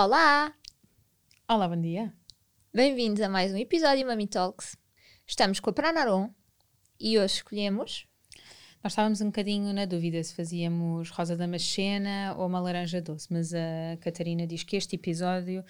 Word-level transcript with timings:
Olá! 0.00 0.54
Olá, 1.48 1.66
bom 1.66 1.80
dia! 1.80 2.14
Bem-vindos 2.72 3.20
a 3.20 3.28
mais 3.28 3.52
um 3.52 3.56
episódio 3.56 4.06
Mami 4.06 4.28
Talks. 4.28 4.76
Estamos 5.26 5.58
com 5.58 5.70
a 5.70 5.72
Pranaron 5.72 6.30
e 7.00 7.18
hoje 7.18 7.34
escolhemos. 7.34 8.06
Nós 8.80 8.92
estávamos 8.92 9.20
um 9.20 9.26
bocadinho 9.26 9.72
na 9.72 9.86
dúvida 9.86 10.22
se 10.22 10.36
fazíamos 10.36 11.10
rosa 11.10 11.36
da 11.36 11.48
macena 11.48 12.32
ou 12.38 12.46
uma 12.46 12.60
laranja 12.60 13.02
doce, 13.02 13.26
mas 13.32 13.52
a 13.52 13.96
Catarina 14.00 14.46
diz 14.46 14.62
que 14.62 14.76
este 14.76 14.94
episódio 14.94 15.64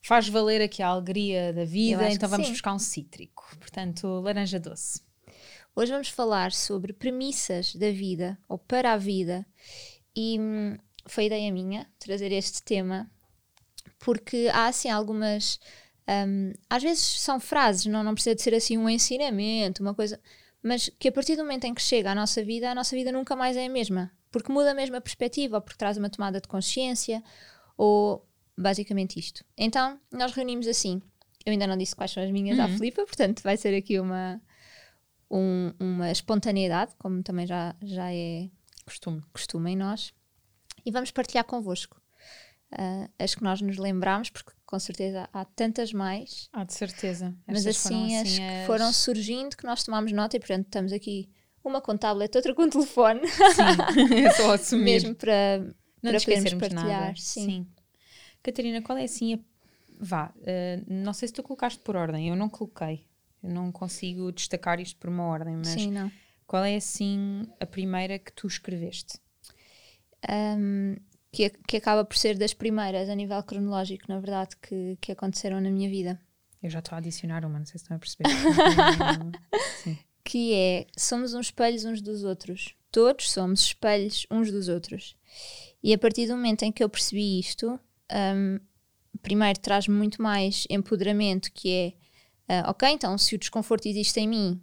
faz 0.00 0.28
valer 0.28 0.62
aqui 0.62 0.80
a 0.80 0.86
alegria 0.86 1.52
da 1.52 1.64
vida, 1.64 2.08
então 2.08 2.28
vamos 2.28 2.46
sim. 2.46 2.52
buscar 2.52 2.74
um 2.74 2.78
cítrico. 2.78 3.44
Portanto, 3.58 4.06
laranja 4.20 4.60
doce. 4.60 5.02
Hoje 5.74 5.90
vamos 5.90 6.10
falar 6.10 6.52
sobre 6.52 6.92
premissas 6.92 7.74
da 7.74 7.90
vida 7.90 8.38
ou 8.48 8.56
para 8.56 8.92
a 8.92 8.96
vida 8.96 9.44
e 10.14 10.38
hum, 10.38 10.78
foi 11.06 11.26
ideia 11.26 11.50
minha 11.50 11.88
trazer 11.98 12.30
este 12.30 12.62
tema 12.62 13.10
porque 13.98 14.50
há 14.52 14.66
assim 14.66 14.90
algumas. 14.90 15.58
Um, 16.06 16.52
às 16.68 16.82
vezes 16.82 17.02
são 17.02 17.40
frases, 17.40 17.86
não, 17.86 18.04
não 18.04 18.14
precisa 18.14 18.34
de 18.34 18.42
ser 18.42 18.54
assim 18.54 18.76
um 18.76 18.90
ensinamento, 18.90 19.82
uma 19.82 19.94
coisa, 19.94 20.20
mas 20.62 20.90
que 20.98 21.08
a 21.08 21.12
partir 21.12 21.34
do 21.34 21.42
momento 21.42 21.64
em 21.64 21.72
que 21.72 21.80
chega 21.80 22.10
à 22.10 22.14
nossa 22.14 22.44
vida, 22.44 22.70
a 22.70 22.74
nossa 22.74 22.94
vida 22.94 23.10
nunca 23.10 23.34
mais 23.34 23.56
é 23.56 23.64
a 23.64 23.70
mesma, 23.70 24.12
porque 24.30 24.52
muda 24.52 24.74
mesmo 24.74 24.96
a 24.96 25.00
perspectiva, 25.00 25.56
ou 25.56 25.62
porque 25.62 25.78
traz 25.78 25.96
uma 25.96 26.10
tomada 26.10 26.40
de 26.40 26.48
consciência, 26.48 27.22
ou 27.76 28.28
basicamente 28.56 29.18
isto. 29.18 29.44
Então, 29.56 29.98
nós 30.12 30.32
reunimos 30.32 30.66
assim. 30.66 31.00
Eu 31.44 31.52
ainda 31.52 31.66
não 31.66 31.76
disse 31.76 31.94
quais 31.94 32.10
são 32.10 32.22
as 32.22 32.30
minhas 32.30 32.58
uhum. 32.58 32.64
à 32.64 32.68
Filipa, 32.68 33.04
portanto, 33.04 33.42
vai 33.42 33.56
ser 33.56 33.74
aqui 33.74 33.98
uma, 33.98 34.40
um, 35.30 35.72
uma 35.78 36.10
espontaneidade, 36.10 36.94
como 36.98 37.22
também 37.22 37.46
já, 37.46 37.74
já 37.82 38.12
é 38.12 38.48
costume. 38.84 39.22
costume 39.32 39.72
em 39.72 39.76
nós. 39.76 40.12
E 40.84 40.90
vamos 40.90 41.10
partilhar 41.10 41.44
convosco 41.44 42.00
uh, 42.72 43.10
as 43.18 43.34
que 43.34 43.42
nós 43.42 43.60
nos 43.60 43.76
lembramos, 43.76 44.30
porque 44.30 44.52
com 44.64 44.78
certeza 44.78 45.28
há 45.32 45.44
tantas 45.44 45.92
mais. 45.92 46.48
Há 46.52 46.64
de 46.64 46.74
certeza. 46.74 47.34
Mas 47.46 47.66
assim, 47.66 48.16
as, 48.16 48.22
assim 48.22 48.44
as 48.44 48.60
que 48.60 48.66
foram 48.66 48.92
surgindo 48.92 49.56
que 49.56 49.64
nós 49.64 49.84
tomámos 49.84 50.12
nota 50.12 50.36
e, 50.36 50.40
portanto, 50.40 50.66
estamos 50.66 50.92
aqui 50.92 51.30
uma 51.62 51.80
com 51.80 51.96
tablet, 51.96 52.34
outra 52.36 52.54
com 52.54 52.68
telefone. 52.68 53.20
Sim, 53.26 54.14
é 54.24 54.30
só 54.30 54.52
assumir. 54.54 54.84
Mesmo 54.84 55.14
para, 55.14 55.58
não 56.02 56.10
para 56.12 56.20
podermos 56.20 56.54
partilhar. 56.54 56.84
Nada. 56.84 57.14
Sim. 57.16 57.44
Sim. 57.44 57.66
Catarina, 58.42 58.82
qual 58.82 58.98
é 58.98 59.04
assim 59.04 59.34
a. 59.34 59.38
Vá, 59.98 60.34
uh, 60.36 60.84
não 60.86 61.12
sei 61.12 61.28
se 61.28 61.34
tu 61.34 61.42
colocaste 61.42 61.78
por 61.78 61.96
ordem, 61.96 62.28
eu 62.28 62.36
não 62.36 62.48
coloquei. 62.48 63.06
Eu 63.42 63.50
não 63.50 63.70
consigo 63.70 64.32
destacar 64.32 64.80
isto 64.80 64.98
por 64.98 65.08
uma 65.08 65.24
ordem, 65.24 65.56
mas 65.56 65.68
Sim, 65.68 65.92
não. 65.92 66.10
qual 66.46 66.64
é 66.64 66.76
assim 66.76 67.46
a 67.60 67.66
primeira 67.66 68.18
que 68.18 68.32
tu 68.32 68.46
escreveste? 68.46 69.18
Um, 70.28 70.96
que, 71.34 71.50
que 71.66 71.76
acaba 71.76 72.04
por 72.04 72.16
ser 72.16 72.38
das 72.38 72.54
primeiras 72.54 73.08
a 73.08 73.14
nível 73.14 73.42
cronológico, 73.42 74.04
na 74.08 74.20
verdade, 74.20 74.56
que, 74.62 74.96
que 75.00 75.10
aconteceram 75.10 75.60
na 75.60 75.68
minha 75.68 75.90
vida. 75.90 76.20
Eu 76.62 76.70
já 76.70 76.78
estou 76.78 76.94
a 76.94 76.98
adicionar 76.98 77.44
uma, 77.44 77.58
não 77.58 77.66
sei 77.66 77.78
se 77.78 77.84
estão 77.84 77.96
a 77.96 78.00
perceber. 78.00 78.30
que 80.24 80.54
é: 80.54 80.86
somos 80.96 81.34
uns 81.34 81.46
espelhos 81.46 81.84
uns 81.84 82.00
dos 82.00 82.22
outros. 82.22 82.74
Todos 82.90 83.30
somos 83.32 83.60
espelhos 83.62 84.26
uns 84.30 84.52
dos 84.52 84.68
outros. 84.68 85.16
E 85.82 85.92
a 85.92 85.98
partir 85.98 86.28
do 86.28 86.36
momento 86.36 86.62
em 86.62 86.70
que 86.70 86.82
eu 86.82 86.88
percebi 86.88 87.40
isto, 87.40 87.78
um, 88.36 88.60
primeiro 89.20 89.58
traz-me 89.58 89.94
muito 89.94 90.22
mais 90.22 90.66
empoderamento, 90.70 91.50
que 91.52 91.96
é, 92.48 92.62
uh, 92.62 92.70
ok, 92.70 92.88
então 92.88 93.18
se 93.18 93.34
o 93.34 93.38
desconforto 93.38 93.86
existe 93.86 94.20
em 94.20 94.28
mim, 94.28 94.62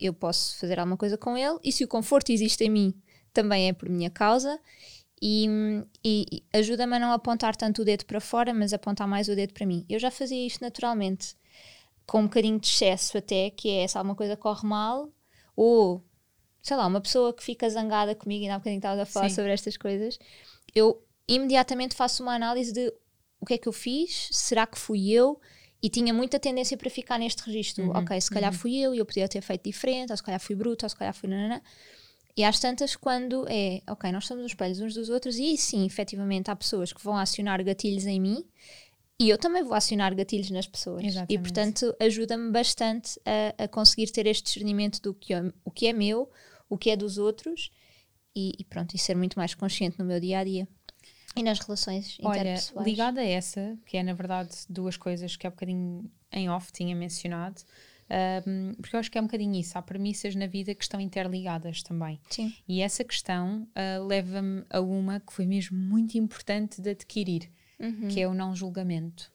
eu 0.00 0.14
posso 0.14 0.56
fazer 0.58 0.78
alguma 0.78 0.96
coisa 0.96 1.18
com 1.18 1.36
ele, 1.36 1.58
e 1.64 1.72
se 1.72 1.82
o 1.82 1.88
conforto 1.88 2.30
existe 2.30 2.62
em 2.62 2.70
mim, 2.70 2.94
também 3.32 3.68
é 3.68 3.72
por 3.72 3.88
minha 3.88 4.10
causa, 4.10 4.60
e, 5.22 5.46
e 6.04 6.42
ajuda-me 6.52 6.96
a 6.96 6.98
não 6.98 7.12
apontar 7.12 7.54
tanto 7.54 7.82
o 7.82 7.84
dedo 7.84 8.04
para 8.04 8.20
fora, 8.20 8.52
mas 8.52 8.72
apontar 8.72 9.06
mais 9.06 9.28
o 9.28 9.36
dedo 9.36 9.54
para 9.54 9.64
mim. 9.64 9.86
Eu 9.88 10.00
já 10.00 10.10
fazia 10.10 10.44
isto 10.44 10.60
naturalmente, 10.60 11.36
com 12.04 12.22
um 12.22 12.24
bocadinho 12.24 12.58
de 12.58 12.66
excesso 12.66 13.16
até, 13.16 13.50
que 13.50 13.70
é 13.70 13.86
se 13.86 13.96
alguma 13.96 14.16
coisa 14.16 14.36
corre 14.36 14.66
mal, 14.66 15.08
ou 15.54 16.04
sei 16.60 16.76
lá, 16.76 16.86
uma 16.88 17.00
pessoa 17.00 17.32
que 17.32 17.42
fica 17.42 17.70
zangada 17.70 18.16
comigo, 18.16 18.44
e 18.44 18.48
há 18.48 18.56
um 18.56 18.58
bocadinho 18.58 18.78
estava 18.78 19.02
a 19.02 19.06
falar 19.06 19.28
Sim. 19.28 19.36
sobre 19.36 19.52
estas 19.52 19.76
coisas, 19.76 20.18
eu 20.74 21.00
imediatamente 21.28 21.94
faço 21.94 22.22
uma 22.24 22.34
análise 22.34 22.72
de 22.72 22.92
o 23.40 23.46
que 23.46 23.54
é 23.54 23.58
que 23.58 23.68
eu 23.68 23.72
fiz, 23.72 24.28
será 24.32 24.66
que 24.66 24.78
fui 24.78 25.10
eu? 25.10 25.40
E 25.80 25.88
tinha 25.88 26.12
muita 26.12 26.38
tendência 26.38 26.76
para 26.76 26.88
ficar 26.90 27.18
neste 27.18 27.42
registro. 27.44 27.84
Uhum, 27.84 27.96
ok, 27.96 28.20
se 28.20 28.30
calhar 28.30 28.52
uhum. 28.52 28.58
fui 28.58 28.76
eu 28.76 28.94
e 28.94 28.98
eu 28.98 29.06
podia 29.06 29.28
ter 29.28 29.40
feito 29.40 29.64
diferente, 29.64 30.10
ou 30.10 30.16
se 30.16 30.22
calhar 30.22 30.40
fui 30.40 30.54
bruto, 30.54 30.84
ou 30.84 30.88
se 30.88 30.96
calhar 30.96 31.12
fui 31.14 31.28
nanana. 31.28 31.62
E 32.36 32.44
às 32.44 32.58
tantas, 32.58 32.96
quando 32.96 33.46
é, 33.48 33.82
ok, 33.88 34.10
nós 34.10 34.26
somos 34.26 34.44
os 34.44 34.52
espelhos 34.52 34.80
uns 34.80 34.94
dos 34.94 35.10
outros, 35.10 35.36
e 35.36 35.56
sim, 35.56 35.84
efetivamente, 35.84 36.50
há 36.50 36.56
pessoas 36.56 36.92
que 36.92 37.02
vão 37.02 37.16
acionar 37.16 37.62
gatilhos 37.62 38.06
em 38.06 38.18
mim 38.18 38.44
e 39.22 39.28
eu 39.28 39.38
também 39.38 39.62
vou 39.62 39.74
acionar 39.74 40.14
gatilhos 40.16 40.50
nas 40.50 40.66
pessoas. 40.66 41.04
Exatamente. 41.04 41.32
E, 41.32 41.38
portanto, 41.38 41.94
ajuda-me 42.00 42.50
bastante 42.50 43.20
a, 43.24 43.64
a, 43.64 43.68
conseguir 43.68 44.10
ter 44.10 44.26
este 44.26 44.42
discernimento 44.44 45.00
do 45.00 45.14
que, 45.14 45.32
é, 45.32 45.40
o 45.64 45.70
que 45.70 45.86
é 45.86 45.92
meu, 45.92 46.28
o 46.68 46.76
que 46.76 46.90
é 46.90 46.96
dos 46.96 47.18
outros 47.18 47.70
e, 48.34 48.52
e, 48.58 48.64
pronto, 48.64 48.96
e 48.96 48.98
ser 48.98 49.14
muito 49.14 49.38
mais 49.38 49.54
consciente 49.54 49.96
no 49.98 50.04
meu 50.04 50.18
dia 50.18 50.40
a 50.40 50.44
dia. 50.44 50.66
E 51.36 51.42
nas 51.42 51.60
relações 51.60 52.18
Olha, 52.20 52.40
interpessoais. 52.40 52.86
ligada 52.86 53.20
a 53.20 53.24
essa, 53.24 53.78
que 53.86 53.96
é 53.96 54.02
na 54.02 54.12
verdade 54.12 54.56
duas 54.68 54.96
coisas 54.96 55.36
que 55.36 55.46
há 55.46 55.50
bocadinho 55.50 56.10
em 56.32 56.50
off 56.50 56.72
tinha 56.72 56.94
mencionado, 56.96 57.62
um, 58.46 58.74
porque 58.74 58.94
eu 58.94 59.00
acho 59.00 59.10
que 59.10 59.16
é 59.16 59.20
um 59.20 59.24
bocadinho 59.24 59.58
isso. 59.58 59.78
Há 59.78 59.82
premissas 59.82 60.34
na 60.34 60.46
vida 60.46 60.74
que 60.74 60.82
estão 60.82 61.00
interligadas 61.00 61.82
também. 61.82 62.20
Sim. 62.28 62.52
E 62.68 62.82
essa 62.82 63.02
questão 63.02 63.66
uh, 63.70 64.04
leva-me 64.06 64.64
a 64.68 64.80
uma 64.80 65.20
que 65.20 65.32
foi 65.32 65.46
mesmo 65.46 65.78
muito 65.78 66.18
importante 66.18 66.80
de 66.80 66.90
adquirir, 66.90 67.50
uhum. 67.80 68.08
que 68.08 68.20
é 68.20 68.28
o 68.28 68.34
não 68.34 68.54
julgamento. 68.54 69.32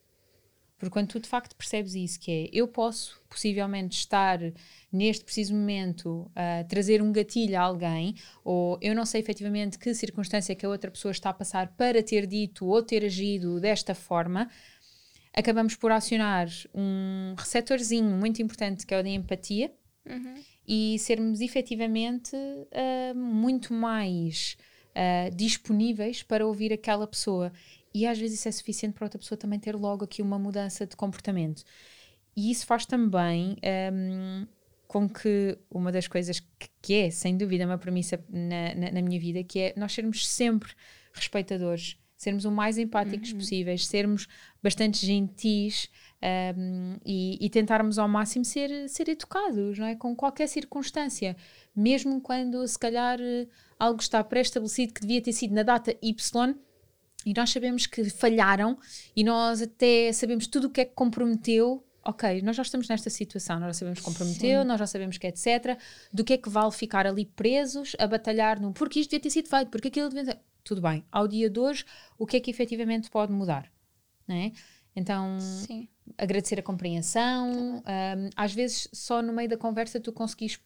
Porque 0.78 0.94
quando 0.94 1.08
tu 1.08 1.20
de 1.20 1.28
facto 1.28 1.56
percebes 1.56 1.96
isso, 1.96 2.20
que 2.20 2.32
é 2.32 2.50
eu 2.54 2.68
posso 2.68 3.20
possivelmente 3.28 3.98
estar 3.98 4.40
neste 4.92 5.26
preciso 5.26 5.56
momento 5.56 6.30
a 6.36 6.62
uh, 6.62 6.68
trazer 6.68 7.02
um 7.02 7.12
gatilho 7.12 7.58
a 7.58 7.62
alguém, 7.62 8.14
ou 8.44 8.78
eu 8.80 8.94
não 8.94 9.04
sei 9.04 9.22
efetivamente 9.22 9.80
que 9.80 9.92
circunstância 9.96 10.56
que 10.56 10.66
a 10.66 10.70
outra 10.70 10.92
pessoa 10.92 11.12
está 11.12 11.32
a 11.32 11.34
passar 11.34 11.70
para 11.76 12.04
ter 12.04 12.28
dito 12.28 12.68
ou 12.68 12.84
ter 12.84 13.04
agido 13.04 13.60
desta 13.60 13.96
forma, 13.96 14.52
acabamos 15.38 15.76
por 15.76 15.92
acionar 15.92 16.48
um 16.74 17.36
receptorzinho 17.38 18.10
muito 18.10 18.42
importante 18.42 18.88
que 18.88 18.94
é 18.94 19.00
o 19.00 19.04
da 19.04 19.10
empatia 19.10 19.72
uhum. 20.04 20.34
e 20.68 20.98
sermos 20.98 21.42
efetivamente 21.42 22.36
uh, 22.36 23.16
muito 23.16 23.72
mais 23.72 24.58
uh, 24.96 25.36
disponíveis 25.36 26.24
para 26.24 26.46
ouvir 26.46 26.74
aquela 26.74 27.06
pessoa. 27.06 27.54
E 27.94 28.08
às 28.08 28.18
vezes 28.18 28.40
isso 28.40 28.50
é 28.50 28.52
suficiente 28.52 28.94
para 28.94 29.06
outra 29.06 29.20
pessoa 29.20 29.38
também 29.38 29.60
ter 29.60 29.76
logo 29.76 30.06
aqui 30.06 30.24
uma 30.24 30.40
mudança 30.40 30.88
de 30.88 30.96
comportamento. 30.96 31.64
E 32.36 32.50
isso 32.50 32.66
faz 32.66 32.88
também 32.88 33.58
um, 33.94 34.48
com 34.88 35.08
que 35.08 35.56
uma 35.70 35.92
das 35.92 36.08
coisas 36.08 36.40
que, 36.40 36.70
que, 36.82 36.94
é, 36.96 37.10
sem 37.12 37.38
dúvida, 37.38 37.66
uma 37.66 37.78
premissa 37.78 38.24
na, 38.28 38.74
na, 38.76 38.92
na 38.92 39.02
minha 39.02 39.20
vida, 39.20 39.44
que 39.44 39.60
é 39.60 39.74
nós 39.78 39.94
sermos 39.94 40.28
sempre 40.28 40.72
respeitadores 41.14 41.98
sermos 42.18 42.46
o 42.46 42.52
mais 42.52 42.78
empáticos 42.78 43.32
uhum. 43.32 43.38
possíveis, 43.38 43.86
sermos 43.86 44.28
bastante 44.62 45.06
gentis 45.06 45.90
um, 46.58 46.98
e, 47.06 47.38
e, 47.40 47.50
tentarmos 47.50 48.00
ao 48.00 48.08
máximo 48.08 48.44
ser, 48.44 48.90
ser 48.90 49.08
educados, 49.08 49.78
não 49.78 49.86
é? 49.86 49.96
Com 49.96 50.16
qualquer 50.16 50.48
circunstância, 50.48 51.38
mesmo 51.76 52.20
quando 52.20 52.68
se 52.68 52.78
calhar 52.78 53.20
algo 53.80 54.02
está 54.02 54.24
pré-estabelecido 54.24 54.94
que 54.94 55.02
devia 55.02 55.22
ter 55.22 55.34
sido 55.34 55.54
na 55.54 55.62
data 55.64 55.96
Y 56.02 56.56
e 57.26 57.34
nós 57.36 57.52
sabemos 57.52 57.86
que 57.86 58.10
falharam 58.10 58.78
e 59.16 59.24
nós 59.24 59.62
até 59.62 60.12
sabemos 60.12 60.48
tudo 60.48 60.68
o 60.68 60.70
que 60.70 60.82
é 60.82 60.86
que 60.86 60.94
comprometeu 60.94 61.84
ok, 62.04 62.42
nós 62.42 62.56
já 62.56 62.64
estamos 62.64 62.88
nesta 62.88 63.10
situação, 63.10 63.60
nós 63.60 63.68
já 63.76 63.80
sabemos 63.80 64.00
que 64.00 64.06
comprometeu, 64.06 64.62
Sim. 64.62 64.68
nós 64.68 64.80
já 64.80 64.88
sabemos 64.88 65.18
que 65.18 65.28
é 65.28 65.30
etc. 65.30 65.78
Do 66.12 66.24
que 66.24 66.34
é 66.34 66.38
que 66.38 66.50
vale 66.50 66.72
ficar 66.72 67.06
ali 67.06 67.26
presos 67.26 67.98
a 68.00 68.08
batalhar 68.08 68.62
no 68.62 68.72
porque 68.72 69.02
isto 69.02 69.10
devia 69.12 69.24
ter 69.24 69.30
sido 69.30 69.50
feito, 69.50 69.70
porque 69.70 69.90
aquilo 69.90 70.08
devia 70.08 70.34
ter 70.34 70.40
tudo 70.68 70.82
bem. 70.82 71.04
Ao 71.12 71.28
dia 71.28 71.50
de 71.50 71.60
hoje, 71.60 71.86
o 72.18 72.26
que 72.26 72.38
é 72.38 72.40
que 72.40 72.52
efetivamente 72.52 73.10
pode 73.10 73.32
mudar? 73.32 73.72
Não 74.28 74.36
é? 74.36 74.52
Então, 74.96 75.40
Sim. 75.40 75.88
agradecer 76.18 76.60
a 76.60 76.64
compreensão. 76.64 77.52
Um, 77.78 78.30
às 78.36 78.54
vezes, 78.54 78.88
só 78.92 79.22
no 79.22 79.32
meio 79.32 79.48
da 79.48 79.58
conversa, 79.58 80.00
tu 80.00 80.12
conseguis 80.12 80.60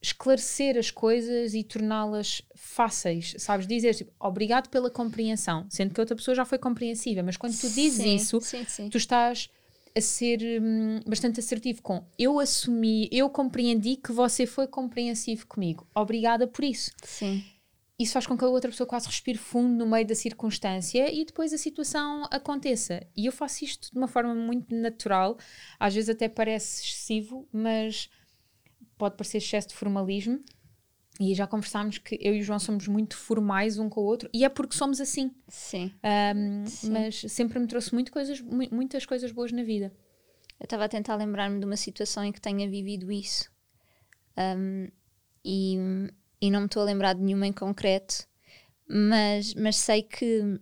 esclarecer 0.00 0.78
as 0.78 0.90
coisas 0.90 1.54
e 1.54 1.62
torná-las 1.62 2.40
fáceis, 2.54 3.34
sabes? 3.38 3.66
Dizer 3.66 3.94
tipo, 3.94 4.12
obrigado 4.18 4.68
pela 4.68 4.90
compreensão, 4.90 5.66
sendo 5.68 5.92
que 5.92 6.00
a 6.00 6.02
outra 6.02 6.16
pessoa 6.16 6.34
já 6.34 6.44
foi 6.44 6.56
compreensiva, 6.58 7.22
mas 7.22 7.36
quando 7.36 7.58
tu 7.58 7.68
dizes 7.68 8.02
Sim, 8.02 8.14
isso, 8.14 8.40
sim. 8.40 8.88
tu 8.88 8.96
estás 8.96 9.50
a 9.96 10.00
ser 10.00 10.40
hum, 10.62 11.00
bastante 11.06 11.40
assertivo 11.40 11.82
com 11.82 12.04
eu 12.18 12.38
assumi, 12.38 13.08
eu 13.10 13.28
compreendi 13.28 13.96
que 13.96 14.12
você 14.12 14.46
foi 14.46 14.68
compreensivo 14.68 15.46
comigo. 15.46 15.86
Obrigada 15.94 16.46
por 16.46 16.64
isso. 16.64 16.92
Sim. 17.02 17.44
Isso 17.98 18.12
faz 18.12 18.26
com 18.28 18.38
que 18.38 18.44
a 18.44 18.48
outra 18.48 18.70
pessoa 18.70 18.86
quase 18.86 19.08
respire 19.08 19.36
fundo 19.38 19.74
no 19.74 19.90
meio 19.90 20.06
da 20.06 20.14
circunstância 20.14 21.12
e 21.12 21.24
depois 21.24 21.52
a 21.52 21.58
situação 21.58 22.22
aconteça. 22.30 23.04
E 23.16 23.26
eu 23.26 23.32
faço 23.32 23.64
isto 23.64 23.90
de 23.90 23.98
uma 23.98 24.06
forma 24.06 24.32
muito 24.34 24.72
natural, 24.72 25.36
às 25.80 25.94
vezes 25.94 26.08
até 26.08 26.28
parece 26.28 26.84
excessivo, 26.84 27.48
mas 27.52 28.08
pode 28.96 29.16
parecer 29.16 29.38
excesso 29.38 29.68
de 29.68 29.74
formalismo. 29.74 30.40
E 31.20 31.34
já 31.34 31.48
conversámos 31.48 31.98
que 31.98 32.16
eu 32.20 32.32
e 32.36 32.38
o 32.38 32.42
João 32.44 32.60
somos 32.60 32.86
muito 32.86 33.16
formais 33.16 33.76
um 33.76 33.88
com 33.88 34.00
o 34.00 34.04
outro, 34.04 34.30
e 34.32 34.44
é 34.44 34.48
porque 34.48 34.76
somos 34.76 35.00
assim. 35.00 35.34
Sim. 35.48 35.92
Um, 36.36 36.64
Sim. 36.66 36.90
mas 36.92 37.20
sempre 37.28 37.58
me 37.58 37.66
trouxe 37.66 37.92
muito 37.92 38.12
coisas, 38.12 38.40
mu- 38.40 38.68
muitas 38.70 39.04
coisas 39.04 39.32
boas 39.32 39.50
na 39.50 39.64
vida. 39.64 39.92
Eu 40.60 40.64
estava 40.64 40.84
a 40.84 40.88
tentar 40.88 41.16
lembrar-me 41.16 41.58
de 41.58 41.64
uma 41.66 41.76
situação 41.76 42.22
em 42.22 42.30
que 42.30 42.40
tenha 42.40 42.70
vivido 42.70 43.10
isso. 43.10 43.50
Um, 44.36 44.86
e, 45.44 45.76
e 46.40 46.50
não 46.50 46.60
me 46.60 46.66
estou 46.66 46.82
a 46.82 46.86
lembrar 46.86 47.14
de 47.14 47.22
nenhuma 47.22 47.46
em 47.46 47.52
concreto, 47.52 48.26
mas, 48.88 49.54
mas 49.54 49.76
sei 49.76 50.02
que 50.02 50.60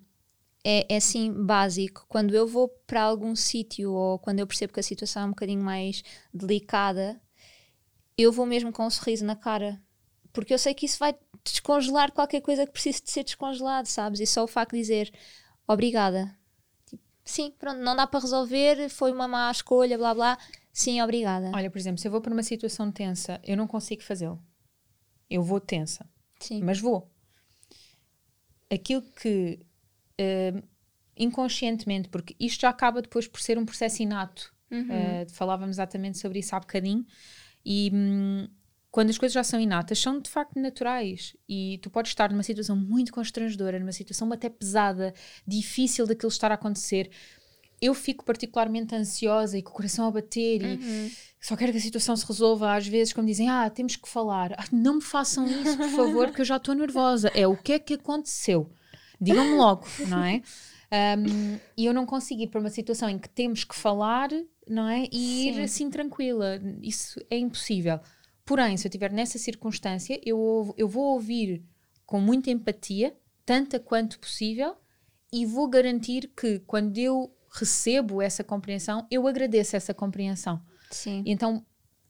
é, 0.65 0.95
é 0.95 0.97
assim 0.97 1.33
básico. 1.33 2.05
Quando 2.09 2.35
eu 2.35 2.47
vou 2.47 2.69
para 2.87 3.03
algum 3.03 3.37
sítio 3.37 3.93
ou 3.93 4.19
quando 4.19 4.41
eu 4.41 4.47
percebo 4.47 4.73
que 4.73 4.81
a 4.81 4.83
situação 4.83 5.23
é 5.23 5.27
um 5.27 5.31
bocadinho 5.31 5.63
mais 5.63 6.03
delicada, 6.35 7.21
eu 8.19 8.33
vou 8.33 8.47
mesmo 8.47 8.73
com 8.73 8.85
um 8.87 8.91
sorriso 8.91 9.25
na 9.25 9.37
cara. 9.37 9.81
Porque 10.33 10.53
eu 10.53 10.59
sei 10.59 10.75
que 10.75 10.87
isso 10.87 10.99
vai 10.99 11.15
descongelar 11.45 12.13
qualquer 12.13 12.41
coisa 12.41 12.67
que 12.67 12.73
precise 12.73 13.03
de 13.03 13.11
ser 13.11 13.25
descongelado, 13.25 13.89
sabes? 13.89 14.21
E 14.21 14.27
só 14.27 14.43
o 14.43 14.49
facto 14.49 14.73
de 14.73 14.79
dizer 14.79 15.13
obrigada. 15.67 16.37
Tipo, 16.85 17.03
Sim, 17.25 17.53
pronto, 17.59 17.79
não 17.81 17.95
dá 17.95 18.07
para 18.07 18.21
resolver, 18.21 18.89
foi 18.89 19.13
uma 19.13 19.29
má 19.29 19.51
escolha, 19.51 19.97
blá 19.97 20.15
blá. 20.15 20.39
Sim, 20.73 21.01
obrigada. 21.01 21.53
Olha, 21.55 21.71
por 21.71 21.79
exemplo, 21.79 21.99
se 21.99 22.09
eu 22.09 22.13
vou 22.13 22.21
para 22.21 22.33
uma 22.33 22.43
situação 22.43 22.91
tensa, 22.91 23.41
eu 23.45 23.57
não 23.57 23.67
consigo 23.67 24.03
fazê-lo. 24.03 24.43
Eu 25.29 25.43
vou 25.43 25.61
tensa, 25.61 26.09
Sim. 26.41 26.63
mas 26.63 26.81
vou. 26.81 27.11
Aquilo 28.71 29.03
que 29.03 29.61
eh, 30.19 30.63
inconscientemente, 31.17 32.09
porque 32.09 32.37
isto 32.39 32.61
já 32.61 32.69
acaba 32.69 33.01
depois 33.01 33.27
por 33.27 33.41
ser 33.41 33.59
um 33.59 33.65
processo 33.65 34.03
inato. 34.03 34.55
Uhum. 34.71 34.87
Eh, 34.91 35.27
falávamos 35.31 35.77
exatamente 35.77 36.19
sobre 36.19 36.41
isso 36.41 36.55
há 36.55 36.61
bocadinho. 36.61 37.07
E 37.65 37.91
hum, 37.93 38.49
quando 38.91 39.11
as 39.11 39.19
coisas 39.19 39.35
já 39.35 39.45
são 39.45 39.61
inatas, 39.61 39.99
são 39.99 40.21
de 40.21 40.31
facto 40.31 40.59
naturais. 40.61 41.37
E 41.49 41.79
tu 41.83 41.91
podes 41.91 42.11
estar 42.11 42.31
numa 42.31 42.43
situação 42.43 42.77
muito 42.77 43.13
constrangedora, 43.13 43.79
numa 43.79 43.93
situação 43.93 44.33
até 44.33 44.49
pesada, 44.49 45.15
difícil 45.47 46.07
daquilo 46.07 46.31
estar 46.31 46.51
a 46.51 46.55
acontecer. 46.55 47.11
Eu 47.81 47.93
fico 47.95 48.25
particularmente 48.25 48.95
ansiosa 48.95 49.59
e 49.59 49.63
com 49.63 49.71
o 49.71 49.75
coração 49.75 50.07
a 50.07 50.11
bater 50.11 50.63
e 50.63 50.77
Uhum. 50.77 51.11
só 51.41 51.57
quero 51.57 51.73
que 51.73 51.79
a 51.79 51.81
situação 51.81 52.17
se 52.17 52.27
resolva. 52.27 52.75
Às 52.75 52.87
vezes, 52.87 53.13
quando 53.13 53.27
dizem, 53.27 53.49
ah, 53.51 53.69
temos 53.69 53.97
que 53.97 54.09
falar, 54.09 54.53
ah, 54.57 54.65
não 54.73 54.95
me 54.97 55.03
façam 55.03 55.47
isso, 55.47 55.77
por 55.77 55.89
favor, 55.91 56.27
porque 56.29 56.41
eu 56.41 56.47
já 56.47 56.57
estou 56.57 56.75
nervosa. 56.75 57.31
É 57.35 57.47
o 57.47 57.57
que 57.57 57.73
é 57.73 57.79
que 57.79 57.95
aconteceu? 57.95 58.71
Digam-me 59.21 59.55
logo, 59.57 59.87
não 60.09 60.23
é? 60.25 60.43
Um, 61.19 61.59
e 61.77 61.85
eu 61.85 61.93
não 61.93 62.07
consigo 62.07 62.43
ir 62.43 62.47
para 62.47 62.61
uma 62.61 62.71
situação 62.71 63.09
em 63.11 63.19
que 63.19 63.29
temos 63.29 63.65
que 63.65 63.75
falar, 63.75 64.31
não 64.69 64.89
é? 64.89 65.07
E 65.13 65.49
ir 65.49 65.55
Sim. 65.55 65.63
assim 65.63 65.91
tranquila. 65.91 66.61
Isso 66.83 67.21
é 67.31 67.37
impossível. 67.37 68.01
Porém, 68.45 68.77
se 68.77 68.87
eu 68.87 68.89
estiver 68.89 69.13
nessa 69.13 69.39
circunstância, 69.39 70.21
eu, 70.25 70.73
eu 70.79 70.89
vou 70.89 71.15
ouvir 71.15 71.63
com 72.07 72.21
muita 72.21 72.51
empatia, 72.51 73.15
tanta 73.45 73.81
quanto 73.81 74.19
possível, 74.21 74.77
e 75.33 75.45
vou 75.45 75.69
garantir 75.69 76.31
que 76.37 76.61
quando 76.61 76.97
eu 76.99 77.33
recebo 77.59 78.21
essa 78.23 78.45
compreensão, 78.45 79.07
eu 79.11 79.27
agradeço 79.27 79.77
essa 79.77 79.93
compreensão. 79.95 80.61
Sim. 80.91 81.23
E 81.27 81.33
então, 81.33 81.65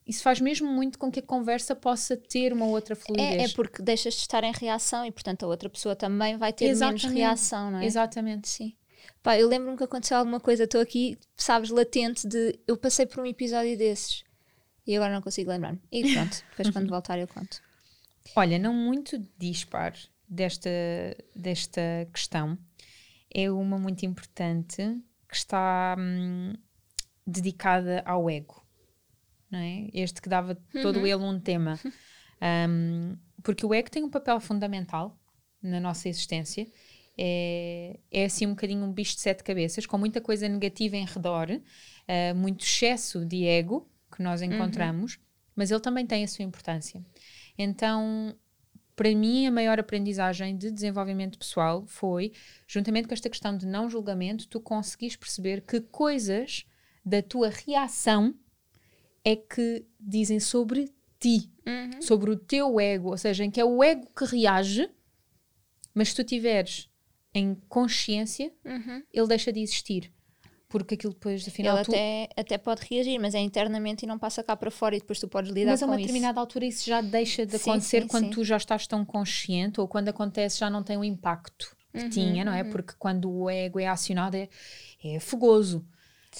isso 0.06 0.22
faz 0.22 0.40
mesmo 0.40 0.68
muito 0.70 0.98
com 0.98 1.10
que 1.10 1.20
a 1.20 1.22
conversa 1.22 1.74
possa 1.74 2.16
ter 2.16 2.52
uma 2.52 2.66
outra 2.66 2.94
É, 2.94 2.96
fluidez. 2.96 3.50
é 3.52 3.54
porque 3.54 3.82
deixas 3.82 4.14
de 4.14 4.20
estar 4.20 4.44
em 4.44 4.52
reação 4.52 5.04
e, 5.04 5.10
portanto, 5.10 5.44
a 5.44 5.48
outra 5.48 5.68
pessoa 5.68 5.96
também 5.96 6.36
vai 6.36 6.52
ter 6.52 6.66
menos 6.66 6.80
Exatamente. 6.82 7.18
reação, 7.18 7.70
não 7.70 7.78
é? 7.80 7.86
Exatamente. 7.86 8.48
Sim. 8.48 8.74
Pá, 9.22 9.38
eu 9.38 9.48
lembro-me 9.48 9.76
que 9.76 9.84
aconteceu 9.84 10.16
alguma 10.16 10.40
coisa, 10.40 10.64
estou 10.64 10.80
aqui, 10.80 11.18
sabes, 11.36 11.70
latente 11.70 12.26
de 12.26 12.58
eu 12.66 12.76
passei 12.76 13.06
por 13.06 13.20
um 13.22 13.26
episódio 13.26 13.76
desses 13.76 14.24
e 14.86 14.96
agora 14.96 15.12
não 15.14 15.22
consigo 15.22 15.50
lembrar-me. 15.50 15.80
E 15.90 16.12
pronto, 16.12 16.42
depois 16.50 16.70
quando 16.70 16.88
voltar 16.88 17.18
eu 17.18 17.26
conto. 17.28 17.60
Olha, 18.34 18.58
não 18.58 18.74
muito 18.74 19.18
dispar 19.38 19.94
desta, 20.28 20.70
desta 21.34 21.80
questão, 22.12 22.58
é 23.32 23.50
uma 23.50 23.78
muito 23.78 24.04
importante 24.04 24.82
que 25.28 25.36
está 25.36 25.96
hum, 25.98 26.54
dedicada 27.26 28.02
ao 28.04 28.30
ego, 28.30 28.64
não 29.50 29.58
é? 29.58 29.88
Este 29.92 30.22
que 30.22 30.28
dava 30.28 30.54
todo 30.82 31.06
ele 31.06 31.22
um 31.22 31.40
tema. 31.40 31.78
Hum, 32.68 33.16
porque 33.42 33.64
o 33.64 33.72
ego 33.72 33.90
tem 33.90 34.04
um 34.04 34.10
papel 34.10 34.38
fundamental 34.40 35.18
na 35.62 35.80
nossa 35.80 36.06
existência. 36.06 36.70
É, 37.16 37.98
é 38.10 38.26
assim 38.26 38.46
um 38.46 38.50
bocadinho 38.50 38.84
um 38.84 38.92
bicho 38.92 39.14
de 39.14 39.22
sete 39.22 39.42
cabeças, 39.42 39.86
com 39.86 39.96
muita 39.96 40.20
coisa 40.20 40.46
negativa 40.46 40.96
em 40.96 41.06
redor, 41.06 41.48
eh, 42.06 42.34
muito 42.34 42.62
excesso 42.62 43.24
de 43.24 43.46
ego 43.46 43.90
que 44.14 44.22
nós 44.22 44.42
encontramos, 44.42 45.18
mas 45.54 45.70
ele 45.70 45.80
também 45.80 46.06
tem 46.06 46.24
a 46.24 46.28
sua 46.28 46.44
importância. 46.44 47.02
Então, 47.56 48.36
para 48.96 49.14
mim, 49.14 49.46
a 49.46 49.50
maior 49.52 49.78
aprendizagem 49.78 50.56
de 50.56 50.70
desenvolvimento 50.70 51.38
pessoal 51.38 51.84
foi, 51.86 52.32
juntamente 52.66 53.06
com 53.06 53.14
esta 53.14 53.28
questão 53.28 53.56
de 53.56 53.66
não 53.66 53.90
julgamento, 53.90 54.48
tu 54.48 54.58
conseguis 54.58 55.14
perceber 55.14 55.60
que 55.60 55.80
coisas 55.82 56.64
da 57.04 57.22
tua 57.22 57.50
reação 57.50 58.34
é 59.22 59.36
que 59.36 59.84
dizem 60.00 60.40
sobre 60.40 60.90
ti, 61.20 61.50
sobre 62.00 62.30
o 62.30 62.36
teu 62.36 62.80
ego, 62.80 63.10
ou 63.10 63.18
seja, 63.18 63.44
em 63.44 63.50
que 63.50 63.60
é 63.60 63.64
o 63.64 63.82
ego 63.84 64.08
que 64.16 64.24
reage, 64.24 64.88
mas 65.94 66.08
se 66.08 66.16
tu 66.16 66.24
tiveres 66.24 66.88
em 67.34 67.54
consciência, 67.68 68.50
ele 69.12 69.26
deixa 69.26 69.52
de 69.52 69.60
existir. 69.60 70.12
Porque 70.68 70.94
aquilo 70.94 71.12
depois, 71.12 71.46
afinal, 71.46 71.76
Ele 71.76 71.82
tu, 71.84 71.92
até, 71.92 72.28
até 72.36 72.58
pode 72.58 72.82
reagir, 72.90 73.18
mas 73.20 73.34
é 73.34 73.38
internamente 73.40 74.04
e 74.04 74.08
não 74.08 74.18
passa 74.18 74.42
cá 74.42 74.56
para 74.56 74.70
fora 74.70 74.96
e 74.96 75.00
depois 75.00 75.18
tu 75.20 75.28
podes 75.28 75.50
lidar 75.50 75.72
Mas 75.72 75.82
a 75.82 75.86
com 75.86 75.92
uma 75.92 75.96
isso. 75.96 76.08
determinada 76.08 76.40
altura 76.40 76.64
isso 76.66 76.84
já 76.86 77.00
deixa 77.00 77.46
de 77.46 77.56
Sim, 77.56 77.72
acontecer 77.72 78.00
sim, 78.02 78.08
quando 78.08 78.24
sim. 78.24 78.30
tu 78.30 78.44
já 78.44 78.56
estás 78.56 78.86
tão 78.86 79.04
consciente 79.04 79.80
ou 79.80 79.88
quando 79.88 80.08
acontece 80.08 80.58
já 80.58 80.68
não 80.68 80.82
tem 80.82 80.96
o 80.96 81.04
impacto 81.04 81.76
que 81.92 81.98
Uhum, 82.02 82.10
tinha, 82.10 82.44
não 82.44 82.52
é? 82.52 82.62
Porque 82.64 82.92
quando 82.98 83.30
o 83.30 83.48
ego 83.48 83.80
é 83.80 83.86
acionado 83.86 84.36
é, 84.36 84.48
é 85.02 85.18
fogoso. 85.20 85.86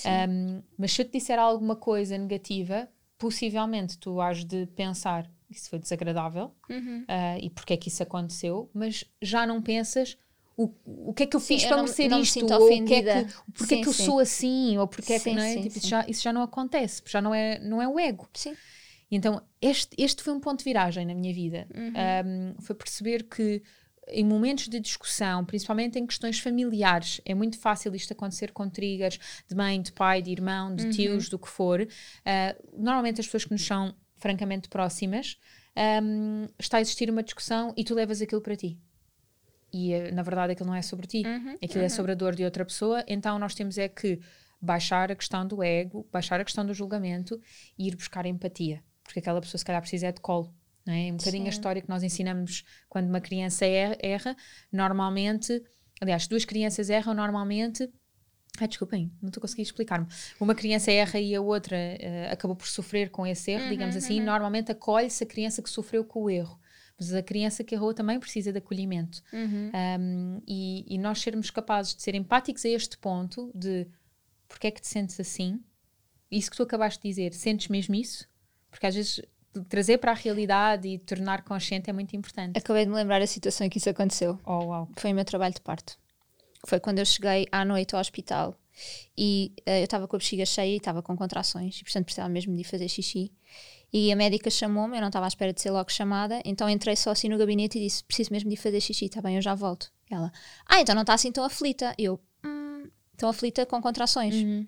Um, 0.05 0.63
mas 0.79 0.93
se 0.93 1.03
eu 1.03 1.07
te 1.07 1.13
disser 1.19 1.39
alguma 1.39 1.75
coisa 1.77 2.17
negativa, 2.19 2.89
possivelmente 3.19 3.99
tu 3.99 4.21
has 4.21 4.45
de 4.45 4.67
pensar 4.67 5.31
isso 5.49 5.71
foi 5.71 5.79
desagradável 5.79 6.53
Uhum. 6.69 7.07
ah, 7.09 7.39
e 7.39 7.49
porque 7.51 7.73
é 7.75 7.77
que 7.77 7.89
isso 7.89 8.03
aconteceu, 8.03 8.71
mas 8.75 9.05
já 9.23 9.47
não 9.47 9.63
pensas 9.63 10.19
o, 10.57 10.73
o 11.11 11.13
que 11.15 11.25
é 11.25 11.27
que 11.27 11.37
eu 11.37 11.41
Sim, 11.41 11.47
fiz 11.55 11.63
eu 11.63 11.69
para 11.69 11.77
não- 11.77 11.85
merecer 11.85 12.11
não 12.11 12.17
me 12.19 12.23
isto, 12.25 12.33
sinto 12.35 12.55
ou 12.55 12.67
o 12.67 12.85
que 12.85 12.95
é 12.95 13.03
que, 13.03 13.35
porque 13.53 13.75
é 13.75 13.77
Sim, 13.77 13.83
que 13.83 13.89
eu 13.89 13.93
sim. 13.93 14.05
sou 14.05 14.19
assim, 14.19 14.79
ou 14.79 14.89
porque 14.89 15.13
é 15.13 15.19
que 15.19 15.25
Sim, 15.25 15.35
não 15.35 15.43
é? 15.43 15.53
sim, 15.55 15.63
Tipo, 15.63 15.77
isso, 15.77 15.81
sim. 15.81 15.89
já, 15.89 16.05
isso 16.09 16.23
já 16.23 16.33
não 16.33 16.43
acontece, 16.43 17.03
já 17.07 17.21
não 17.21 17.35
é, 17.35 17.59
não 17.59 17.83
é 17.83 17.89
o 17.89 17.99
ego. 18.01 18.29
Sim. 18.35 18.57
Então, 19.11 19.41
este, 19.61 19.95
este 19.99 20.23
foi 20.23 20.33
um 20.33 20.41
ponto 20.41 20.59
de 20.59 20.65
viragem 20.65 21.05
na 21.07 21.15
minha 21.15 21.33
vida. 21.33 21.69
Um, 22.27 22.61
foi 22.63 22.75
perceber 22.75 23.25
que 23.25 23.63
em 24.09 24.25
momentos 24.25 24.69
de 24.69 24.79
discussão, 24.81 25.45
principalmente 25.45 25.99
em 25.99 26.07
questões 26.07 26.39
familiares, 26.39 27.21
é 27.25 27.35
muito 27.35 27.59
fácil 27.59 27.95
isto 27.95 28.13
acontecer 28.13 28.53
com 28.53 28.69
triggers 28.69 29.19
de 29.49 29.55
mãe, 29.55 29.81
de 29.83 29.93
pai, 29.93 30.23
de 30.23 30.31
irmão, 30.31 30.75
de 30.75 30.87
tios, 30.87 31.29
do 31.29 31.39
que 31.39 31.49
for. 31.49 31.81
Uh, 31.83 32.83
normalmente 32.83 33.21
as 33.21 33.27
pessoas 33.27 33.45
que 33.45 33.53
nos 33.53 33.65
são 33.67 33.95
francamente 34.17 34.69
próximas, 34.69 35.37
um, 36.03 36.47
está 36.59 36.79
a 36.79 36.81
existir 36.81 37.11
uma 37.11 37.23
discussão 37.23 37.75
e 37.77 37.85
tu 37.85 37.95
levas 37.95 38.23
aquilo 38.23 38.41
para 38.41 38.57
ti. 38.57 38.79
E 39.73 39.93
eh, 39.93 40.11
na 40.13 40.23
verdade 40.23 40.53
aquilo 40.53 40.69
não 40.69 40.75
é 40.77 40.83
sobre 40.83 41.07
ti, 41.07 41.23
aquilo 41.63 41.85
é 41.85 41.89
sobre 41.89 42.13
a 42.13 42.15
dor 42.15 42.35
de 42.35 42.45
outra 42.45 42.65
pessoa. 42.65 43.05
Então 43.07 43.39
nós 43.39 43.55
temos 43.55 43.77
é 43.79 43.89
que 43.89 44.21
baixar 44.61 45.11
a 45.13 45.15
questão 45.15 45.47
do 45.47 45.63
ego, 45.63 46.07
baixar 46.13 46.41
a 46.41 46.45
questão 46.45 46.65
do 46.65 46.73
julgamento 46.73 47.41
e 47.79 47.89
ir 47.89 47.97
buscar 47.97 48.25
empatia, 48.27 48.83
porque 49.05 49.19
aquela 49.19 49.41
pessoa 49.41 49.59
se 49.59 49.65
calhar 49.65 49.81
precisa 49.81 50.07
é 50.07 50.13
de 50.13 50.21
colo. 50.21 50.55
Não 50.87 50.95
é? 50.95 51.13
Um 51.13 51.17
bocadinho 51.17 51.43
a 51.49 51.51
Sim. 51.51 51.59
história 51.59 51.83
que 51.83 51.89
nós 51.89 52.03
ensinamos 52.03 52.65
quando 52.89 53.09
uma 53.09 53.21
criança 53.21 53.67
er- 53.67 53.99
erra, 54.01 54.37
normalmente, 54.73 55.63
aliás, 56.01 56.27
duas 56.29 56.45
crianças 56.45 56.89
erram 56.91 57.13
normalmente. 57.13 57.91
Ai, 58.59 58.69
desculpem, 58.69 59.13
não 59.21 59.29
estou 59.29 59.41
conseguindo 59.41 59.67
explicar-me. 59.67 60.07
Uma 60.41 60.55
criança 60.55 60.91
erra 60.93 61.19
e 61.21 61.35
a 61.35 61.41
outra 61.41 61.77
eh, 61.77 62.31
acabou 62.31 62.57
por 62.57 62.67
sofrer 62.69 63.11
com 63.11 63.27
esse 63.27 63.51
erro, 63.51 63.69
digamos 63.69 63.97
assim. 63.97 64.21
Normalmente 64.21 64.71
acolhe-se 64.73 65.25
a 65.25 65.27
criança 65.27 65.61
que 65.61 65.69
sofreu 65.69 66.05
com 66.05 66.23
o 66.23 66.31
erro. 66.31 66.59
Mas 66.99 67.13
a 67.13 67.23
criança 67.23 67.63
que 67.63 67.75
errou 67.75 67.93
também 67.93 68.19
precisa 68.19 68.53
de 68.53 68.59
acolhimento. 68.59 69.23
Um, 69.33 70.41
e, 70.47 70.85
e 70.89 70.99
nós 70.99 71.21
sermos 71.21 71.51
capazes 71.51 71.95
de 71.95 72.03
ser 72.03 72.15
empáticos 72.15 72.65
a 72.65 72.69
este 72.69 72.97
ponto 72.97 73.51
de, 73.55 73.87
porque 74.49 74.69
é 74.69 74.71
que 74.71 74.81
te 74.81 74.89
sentes 74.89 75.21
assim? 75.21 75.61
Isso 76.31 76.51
que 76.51 76.57
tu 76.57 76.63
acabaste 76.63 77.03
de 77.03 77.09
dizer, 77.09 77.35
sentes 77.35 77.69
mesmo 77.69 77.95
isso? 77.95 78.27
Porque 78.71 78.87
às 78.87 78.95
vezes 78.95 79.21
trazer 79.65 79.99
para 79.99 80.13
a 80.13 80.15
realidade 80.15 80.89
e 80.89 80.99
tornar 80.99 81.43
consciente 81.43 81.89
é 81.89 81.93
muito 81.93 82.15
importante. 82.17 82.57
Acabei 82.57 82.85
de 82.85 82.91
me 82.91 82.97
lembrar 82.97 83.23
a 83.23 83.27
situação 83.27 83.67
em 83.67 83.71
que 83.71 83.79
isso 83.79 83.89
aconteceu. 83.89 84.39
Oh, 84.45 84.65
uau. 84.65 84.89
Foi 84.97 85.13
o 85.13 85.15
meu 85.15 85.25
trabalho 85.25 85.55
de 85.55 85.61
parto. 85.61 85.99
Foi 86.67 86.81
quando 86.81 86.99
eu 86.99 87.07
cheguei 87.07 87.47
à 87.53 87.65
noite 87.65 87.95
ao 87.95 88.01
hospital 88.01 88.59
e 89.17 89.53
uh, 89.61 89.71
eu 89.71 89.85
estava 89.85 90.07
com 90.07 90.17
a 90.17 90.19
bexiga 90.19 90.45
cheia 90.45 90.75
e 90.75 90.77
estava 90.77 91.03
com 91.03 91.17
contrações 91.17 91.79
e 91.79 91.85
portanto 91.85 92.05
precisava 92.05 92.29
mesmo 92.29 92.57
de 92.57 92.65
fazer 92.65 92.89
xixi. 92.89 93.33
E 93.93 94.13
a 94.13 94.17
médica 94.17 94.51
chamou-me, 94.51 94.97
eu 94.97 95.01
não 95.01 95.09
estava 95.09 95.27
à 95.27 95.29
espera 95.29 95.53
de 95.53 95.61
ser 95.61 95.71
logo 95.71 95.91
chamada, 95.91 96.41
então 96.45 96.69
entrei 96.69 96.97
só 96.97 97.11
assim 97.11 97.29
no 97.29 97.39
gabinete 97.39 97.79
e 97.79 97.83
disse: 97.83 98.05
Preciso 98.05 98.33
mesmo 98.33 98.49
de 98.51 98.55
ir 98.55 98.59
fazer 98.59 98.81
xixi, 98.81 99.07
está 99.07 99.23
bem, 99.23 99.37
eu 99.37 99.43
já 99.43 99.55
volto. 99.55 99.91
E 100.11 100.15
ela: 100.15 100.31
Ah, 100.67 100.81
então 100.81 100.95
não 100.95 101.03
está 101.03 101.15
assim 101.15 101.31
tão 101.33 101.45
aflita. 101.45 101.95
Eu: 101.99 102.21
hum, 102.45 102.89
Tão 103.17 103.29
aflita 103.29 103.65
com 103.65 103.81
contrações. 103.81 104.35
Uhum. 104.35 104.67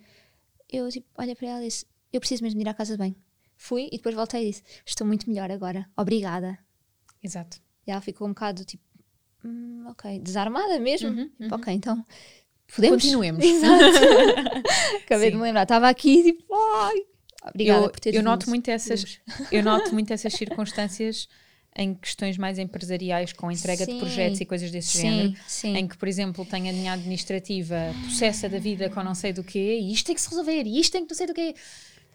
Eu 0.70 0.88
tipo, 0.88 1.06
olha 1.18 1.34
para 1.36 1.48
ela 1.48 1.62
e 1.62 1.68
disse: 1.68 1.84
Eu 2.12 2.20
preciso 2.20 2.42
mesmo 2.42 2.58
de 2.58 2.64
ir 2.66 2.68
à 2.68 2.74
casa 2.74 2.92
de 2.92 2.98
bem. 2.98 3.16
Fui 3.56 3.88
e 3.92 3.96
depois 3.96 4.14
voltei 4.14 4.44
e 4.44 4.50
disse: 4.50 4.62
Estou 4.86 5.06
muito 5.06 5.28
melhor 5.28 5.50
agora, 5.50 5.86
obrigada. 5.96 6.56
Exato. 7.22 7.58
E 7.86 7.90
ela 7.90 8.00
ficou 8.00 8.26
um 8.26 8.30
bocado 8.30 8.64
tipo: 8.64 8.84
hum, 9.44 9.84
Ok, 9.88 10.20
desarmada 10.20 10.78
mesmo. 10.78 11.08
Uhum, 11.10 11.28
Tipo, 11.28 11.42
uhum. 11.44 11.48
Ok, 11.52 11.74
então 11.74 12.06
podemos. 12.74 13.02
Continuemos. 13.02 13.42
Exato. 13.44 13.84
Acabei 15.04 15.26
de 15.30 15.32
Sim. 15.32 15.36
me 15.38 15.42
lembrar, 15.42 15.64
estava 15.64 15.88
aqui 15.88 16.22
tipo: 16.22 16.54
Ai, 16.54 16.96
obrigada 17.42 17.86
eu, 17.86 17.90
por 17.90 18.00
ter 18.00 18.14
eu 18.16 18.22
noto 18.22 18.48
muito 18.48 18.70
essas 18.70 19.18
eu 19.50 19.62
noto 19.62 19.92
muito 19.92 20.12
essas 20.12 20.32
circunstâncias 20.32 21.28
em 21.76 21.94
questões 21.94 22.36
mais 22.36 22.58
empresariais 22.58 23.32
com 23.32 23.50
entrega 23.50 23.84
Sim. 23.84 23.94
de 23.94 23.98
projetos 24.00 24.40
e 24.40 24.44
coisas 24.44 24.70
desse 24.70 24.98
Sim, 24.98 25.02
género 25.02 25.34
sim. 25.46 25.76
em 25.76 25.86
que 25.86 25.96
por 25.96 26.08
exemplo 26.08 26.44
tem 26.44 26.68
a 26.68 26.72
linha 26.72 26.92
administrativa 26.92 27.94
processa 28.02 28.48
da 28.48 28.58
vida 28.58 28.90
com 28.90 29.02
não 29.02 29.14
sei 29.14 29.32
do 29.32 29.44
quê 29.44 29.78
e 29.80 29.92
isto 29.92 30.06
tem 30.06 30.14
que 30.14 30.20
se 30.20 30.28
resolver 30.28 30.64
e 30.64 30.80
isto 30.80 30.92
tem 30.92 31.04
que 31.04 31.10
não 31.10 31.16
sei 31.16 31.26
do 31.26 31.34
quê 31.34 31.54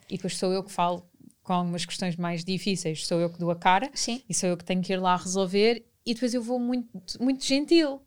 e 0.09 0.15
depois 0.17 0.37
sou 0.37 0.51
eu 0.51 0.63
que 0.63 0.71
falo 0.71 1.07
com 1.41 1.53
algumas 1.53 1.85
questões 1.85 2.15
mais 2.15 2.43
difíceis 2.43 3.05
sou 3.05 3.19
eu 3.19 3.29
que 3.29 3.39
dou 3.39 3.51
a 3.51 3.55
cara 3.55 3.89
e 4.29 4.33
sou 4.33 4.49
eu 4.49 4.57
que 4.57 4.65
tenho 4.65 4.81
que 4.81 4.91
ir 4.91 4.97
lá 4.97 5.15
resolver 5.15 5.85
e 6.05 6.13
depois 6.13 6.33
eu 6.33 6.41
vou 6.41 6.59
muito, 6.59 6.89
muito 7.21 7.45
gentil 7.45 8.01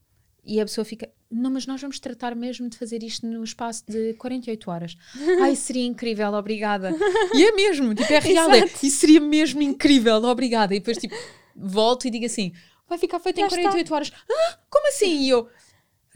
e 0.44 0.60
a 0.60 0.64
pessoa 0.64 0.84
fica 0.84 1.10
não, 1.30 1.50
mas 1.50 1.66
nós 1.66 1.80
vamos 1.80 1.98
tratar 1.98 2.34
mesmo 2.36 2.68
de 2.68 2.78
fazer 2.78 3.02
isto 3.02 3.26
no 3.26 3.42
espaço 3.42 3.84
de 3.86 4.14
48 4.14 4.70
horas. 4.70 4.96
Ai, 5.42 5.56
seria 5.56 5.84
incrível, 5.84 6.32
obrigada. 6.32 6.94
E 7.34 7.44
é 7.44 7.52
mesmo, 7.52 7.94
tipo, 7.94 8.12
é 8.12 8.18
real. 8.18 8.50
É, 8.52 8.64
e 8.82 8.90
seria 8.90 9.20
mesmo 9.20 9.60
incrível, 9.62 10.22
obrigada. 10.24 10.74
E 10.74 10.78
depois, 10.78 10.98
tipo, 10.98 11.14
volto 11.54 12.06
e 12.06 12.10
digo 12.10 12.26
assim: 12.26 12.52
vai 12.88 12.98
ficar 12.98 13.18
feito 13.18 13.40
Já 13.40 13.46
em 13.46 13.48
48 13.48 13.94
horas. 13.94 14.12
Ah, 14.30 14.58
como 14.70 14.88
assim? 14.88 15.22
E 15.22 15.28
eu, 15.28 15.48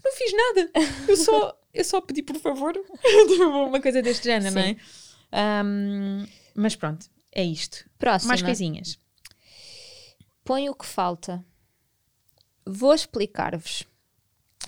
não 0.03 0.11
fiz 0.13 0.33
nada. 0.33 0.71
Eu 1.07 1.17
só, 1.17 1.59
eu 1.73 1.83
só 1.83 2.01
pedi, 2.01 2.23
por 2.23 2.37
favor. 2.37 2.73
Tipo, 2.73 3.43
Uma 3.67 3.81
coisa 3.81 4.01
deste 4.01 4.23
género, 4.25 4.55
não 4.55 4.61
é? 4.61 4.75
Ahm, 5.31 6.25
mas 6.55 6.75
pronto, 6.75 7.05
é 7.31 7.43
isto. 7.43 7.85
Próxima. 7.99 8.29
Mais 8.29 8.41
coisinhas. 8.41 8.99
Põe 10.43 10.69
o 10.69 10.75
que 10.75 10.85
falta. 10.85 11.45
Vou 12.65 12.93
explicar-vos. 12.93 13.85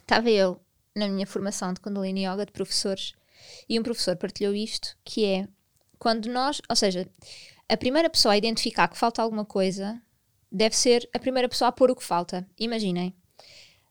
Estava 0.03 0.29
eu 0.29 0.61
na 0.95 1.07
minha 1.07 1.25
formação 1.25 1.73
de 1.73 1.79
Kundalini 1.79 2.25
Yoga 2.25 2.45
de 2.45 2.51
professores 2.51 3.13
e 3.67 3.79
um 3.79 3.83
professor 3.83 4.15
partilhou 4.15 4.53
isto, 4.53 4.95
que 5.03 5.25
é 5.25 5.47
quando 5.97 6.29
nós, 6.29 6.61
ou 6.69 6.75
seja, 6.75 7.09
a 7.67 7.77
primeira 7.77 8.09
pessoa 8.09 8.33
a 8.33 8.37
identificar 8.37 8.87
que 8.89 8.97
falta 8.97 9.21
alguma 9.21 9.45
coisa 9.45 10.01
deve 10.51 10.75
ser 10.75 11.09
a 11.13 11.19
primeira 11.19 11.49
pessoa 11.49 11.69
a 11.69 11.71
pôr 11.71 11.89
o 11.89 11.95
que 11.95 12.03
falta. 12.03 12.47
Imaginem, 12.59 13.15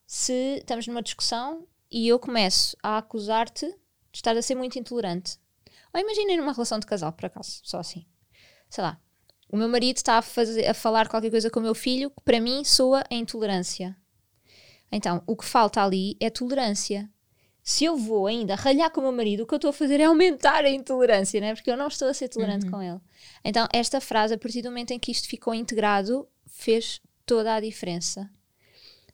se 0.07 0.59
estamos 0.59 0.87
numa 0.87 1.02
discussão 1.02 1.66
e 1.90 2.07
eu 2.07 2.19
começo 2.19 2.76
a 2.83 2.99
acusar-te 2.99 3.66
de 3.66 4.19
estar 4.19 4.37
a 4.37 4.42
ser 4.42 4.54
muito 4.54 4.78
intolerante. 4.78 5.38
Ou 5.92 6.00
imaginem 6.00 6.37
numa 6.37 6.52
relação 6.52 6.78
de 6.78 6.87
casal, 6.87 7.12
por 7.12 7.26
acaso, 7.26 7.61
só 7.64 7.78
assim. 7.78 8.07
Sei 8.69 8.85
lá, 8.85 9.00
o 9.49 9.57
meu 9.57 9.69
marido 9.69 9.97
está 9.97 10.19
a, 10.19 10.23
fazer, 10.23 10.66
a 10.66 10.75
falar 10.75 11.09
qualquer 11.09 11.31
coisa 11.31 11.50
com 11.50 11.61
o 11.61 11.62
meu 11.62 11.75
filho 11.75 12.11
que 12.11 12.23
para 12.23 12.40
mim 12.40 12.62
soa 12.64 13.02
a 13.11 13.14
intolerância. 13.14 13.97
Então, 14.92 15.22
o 15.26 15.34
que 15.34 15.44
falta 15.44 15.82
ali 15.82 16.16
é 16.20 16.28
tolerância. 16.28 17.11
Se 17.62 17.84
eu 17.84 17.96
vou 17.96 18.26
ainda 18.26 18.54
ralhar 18.54 18.90
com 18.90 19.00
o 19.00 19.04
meu 19.04 19.12
marido, 19.12 19.44
o 19.44 19.46
que 19.46 19.54
eu 19.54 19.56
estou 19.56 19.70
a 19.70 19.72
fazer 19.72 20.00
é 20.00 20.04
aumentar 20.04 20.64
a 20.64 20.70
intolerância, 20.70 21.40
né? 21.40 21.54
porque 21.54 21.70
eu 21.70 21.76
não 21.76 21.87
estou 21.87 22.08
a 22.08 22.14
ser 22.14 22.28
tolerante 22.28 22.68
com 22.68 22.82
ele. 22.82 23.00
Então, 23.44 23.66
esta 23.72 24.00
frase, 24.00 24.34
a 24.34 24.38
partir 24.38 24.62
do 24.62 24.68
momento 24.68 24.90
em 24.90 24.99
que 24.99 25.12
isto 25.12 25.28
ficou 25.28 25.54
integrado, 25.54 26.28
fez 26.46 27.00
toda 27.25 27.54
a 27.54 27.61
diferença. 27.61 28.28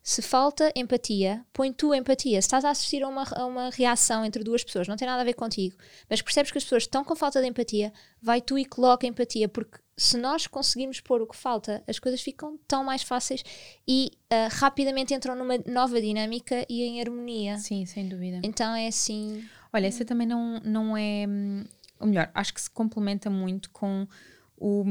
Se 0.02 0.22
falta 0.22 0.72
empatia, 0.74 1.44
põe 1.52 1.72
tu 1.72 1.92
empatia. 1.92 2.40
Se 2.40 2.46
estás 2.46 2.64
a 2.64 2.70
assistir 2.70 3.02
a 3.02 3.08
uma, 3.08 3.24
a 3.34 3.44
uma 3.44 3.70
reação 3.70 4.24
entre 4.24 4.42
duas 4.42 4.64
pessoas, 4.64 4.88
não 4.88 4.96
tem 4.96 5.06
nada 5.06 5.20
a 5.20 5.24
ver 5.24 5.34
contigo, 5.34 5.76
mas 6.08 6.22
percebes 6.22 6.50
que 6.50 6.58
as 6.58 6.64
pessoas 6.64 6.84
estão 6.84 7.04
com 7.04 7.14
falta 7.14 7.40
de 7.40 7.46
empatia, 7.46 7.92
vai 8.22 8.40
tu 8.40 8.58
e 8.58 8.64
coloca 8.64 9.06
empatia, 9.06 9.48
porque 9.48 9.78
se 9.98 10.16
nós 10.16 10.46
conseguirmos 10.46 11.00
pôr 11.00 11.20
o 11.20 11.26
que 11.26 11.36
falta, 11.36 11.82
as 11.86 11.98
coisas 11.98 12.22
ficam 12.22 12.56
tão 12.68 12.84
mais 12.84 13.02
fáceis 13.02 13.42
e 13.86 14.12
ah, 14.30 14.48
rapidamente 14.50 15.12
entram 15.12 15.34
numa 15.34 15.58
nova 15.66 16.00
dinâmica 16.00 16.64
e 16.68 16.84
em 16.84 17.00
harmonia. 17.00 17.58
Sim, 17.58 17.84
sem 17.84 18.08
dúvida. 18.08 18.40
Então 18.44 18.74
é 18.74 18.86
assim. 18.86 19.44
Olha, 19.72 19.88
essa 19.88 20.04
também 20.04 20.26
não, 20.26 20.60
não 20.60 20.96
é. 20.96 21.26
hum, 21.28 21.64
Ou 22.00 22.06
melhor, 22.06 22.30
acho 22.32 22.54
que 22.54 22.60
se 22.60 22.70
complementa 22.70 23.28
muito 23.28 23.70
com 23.70 24.06
o, 24.60 24.84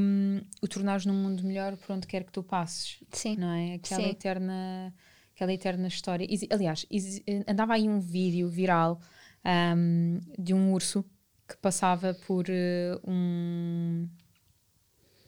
o 0.62 0.68
tornares 0.68 1.06
num 1.06 1.14
mundo 1.14 1.44
melhor 1.44 1.76
por 1.78 1.94
onde 1.94 2.08
quer 2.08 2.24
que 2.24 2.32
tu 2.32 2.44
passes. 2.44 3.04
Sim. 3.12 3.36
Não 3.38 3.52
é? 3.52 3.76
Aquela 3.76 4.02
Sim. 4.04 4.10
eterna. 4.10 4.94
Aquela 5.36 5.54
eterna 5.54 5.88
história. 5.88 6.28
Aliás, 6.50 6.86
andava 7.48 7.74
aí 7.76 7.88
um 7.88 8.00
vídeo 8.00 8.50
viral 8.50 9.00
hum, 9.78 10.20
de 10.38 10.54
um 10.54 10.74
urso 10.74 11.06
que 11.48 11.56
passava 11.58 12.14
por 12.14 12.46
eh, 12.50 13.00
um, 13.08 14.10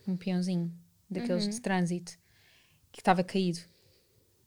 um 0.07 0.17
peãozinho 0.17 0.73
daqueles 1.09 1.45
Uhum. 1.45 1.49
de 1.51 1.61
trânsito 1.61 2.17
que 2.91 3.01
estava 3.01 3.23
caído 3.23 3.59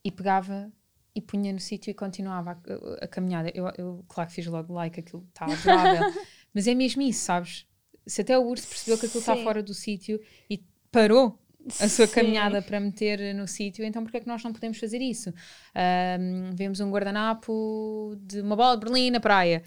e 0.04 0.10
pegava 0.10 0.72
e 1.14 1.20
punha 1.20 1.52
no 1.52 1.60
sítio 1.60 1.90
e 1.90 1.94
continuava 1.94 2.52
a, 3.00 3.04
a 3.04 3.08
caminhada. 3.08 3.50
Eu, 3.54 3.68
eu, 3.78 4.04
claro 4.08 4.28
que 4.28 4.34
fiz 4.36 4.46
logo 4.46 4.72
like, 4.74 4.98
aquilo 5.00 5.24
está 5.28 5.46
adorável, 5.52 6.04
mas 6.52 6.66
é 6.66 6.74
mesmo 6.74 7.02
isso, 7.02 7.24
sabes? 7.24 7.66
Se 8.06 8.20
até 8.22 8.38
o 8.38 8.42
urso 8.42 8.66
percebeu 8.68 8.98
que 8.98 9.06
aquilo 9.06 9.20
está 9.20 9.36
fora 9.36 9.62
do 9.62 9.72
sítio 9.74 10.20
e 10.50 10.62
parou 10.90 11.38
a 11.80 11.88
sua 11.88 12.06
Sim. 12.08 12.14
caminhada 12.14 12.60
para 12.60 12.80
meter 12.80 13.32
no 13.34 13.46
sítio, 13.46 13.84
então 13.84 14.02
porquê 14.02 14.16
é 14.18 14.20
que 14.20 14.26
nós 14.26 14.42
não 14.42 14.52
podemos 14.52 14.78
fazer 14.78 15.00
isso? 15.00 15.32
Ahm, 15.74 16.50
vemos 16.54 16.80
um 16.80 16.90
guardanapo 16.90 18.16
de 18.20 18.40
uma 18.40 18.56
bola 18.56 18.76
de 18.76 18.84
Berlim 18.84 19.10
na 19.10 19.20
praia. 19.20 19.62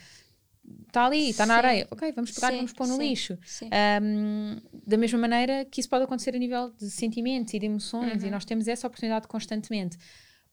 Está 0.87 1.05
ali, 1.05 1.29
está 1.29 1.45
na 1.45 1.55
areia. 1.57 1.87
Ok, 1.91 2.11
vamos 2.13 2.31
pegar 2.31 2.49
e 2.49 2.51
Sim, 2.53 2.57
vamos 2.57 2.73
pôr 2.73 2.87
no 2.87 2.95
sim, 2.95 3.09
lixo. 3.09 3.37
Um, 4.01 4.57
da 4.85 4.97
mesma 4.97 5.19
maneira 5.19 5.63
que 5.65 5.79
isso 5.79 5.87
pode 5.89 6.03
acontecer 6.05 6.35
a 6.35 6.39
nível 6.39 6.71
de 6.71 6.89
sentimentos 6.89 7.53
e 7.53 7.59
de 7.59 7.65
emoções, 7.67 8.21
Uhum. 8.23 8.27
e 8.27 8.31
nós 8.31 8.45
temos 8.45 8.67
essa 8.67 8.87
oportunidade 8.87 9.27
constantemente. 9.27 9.95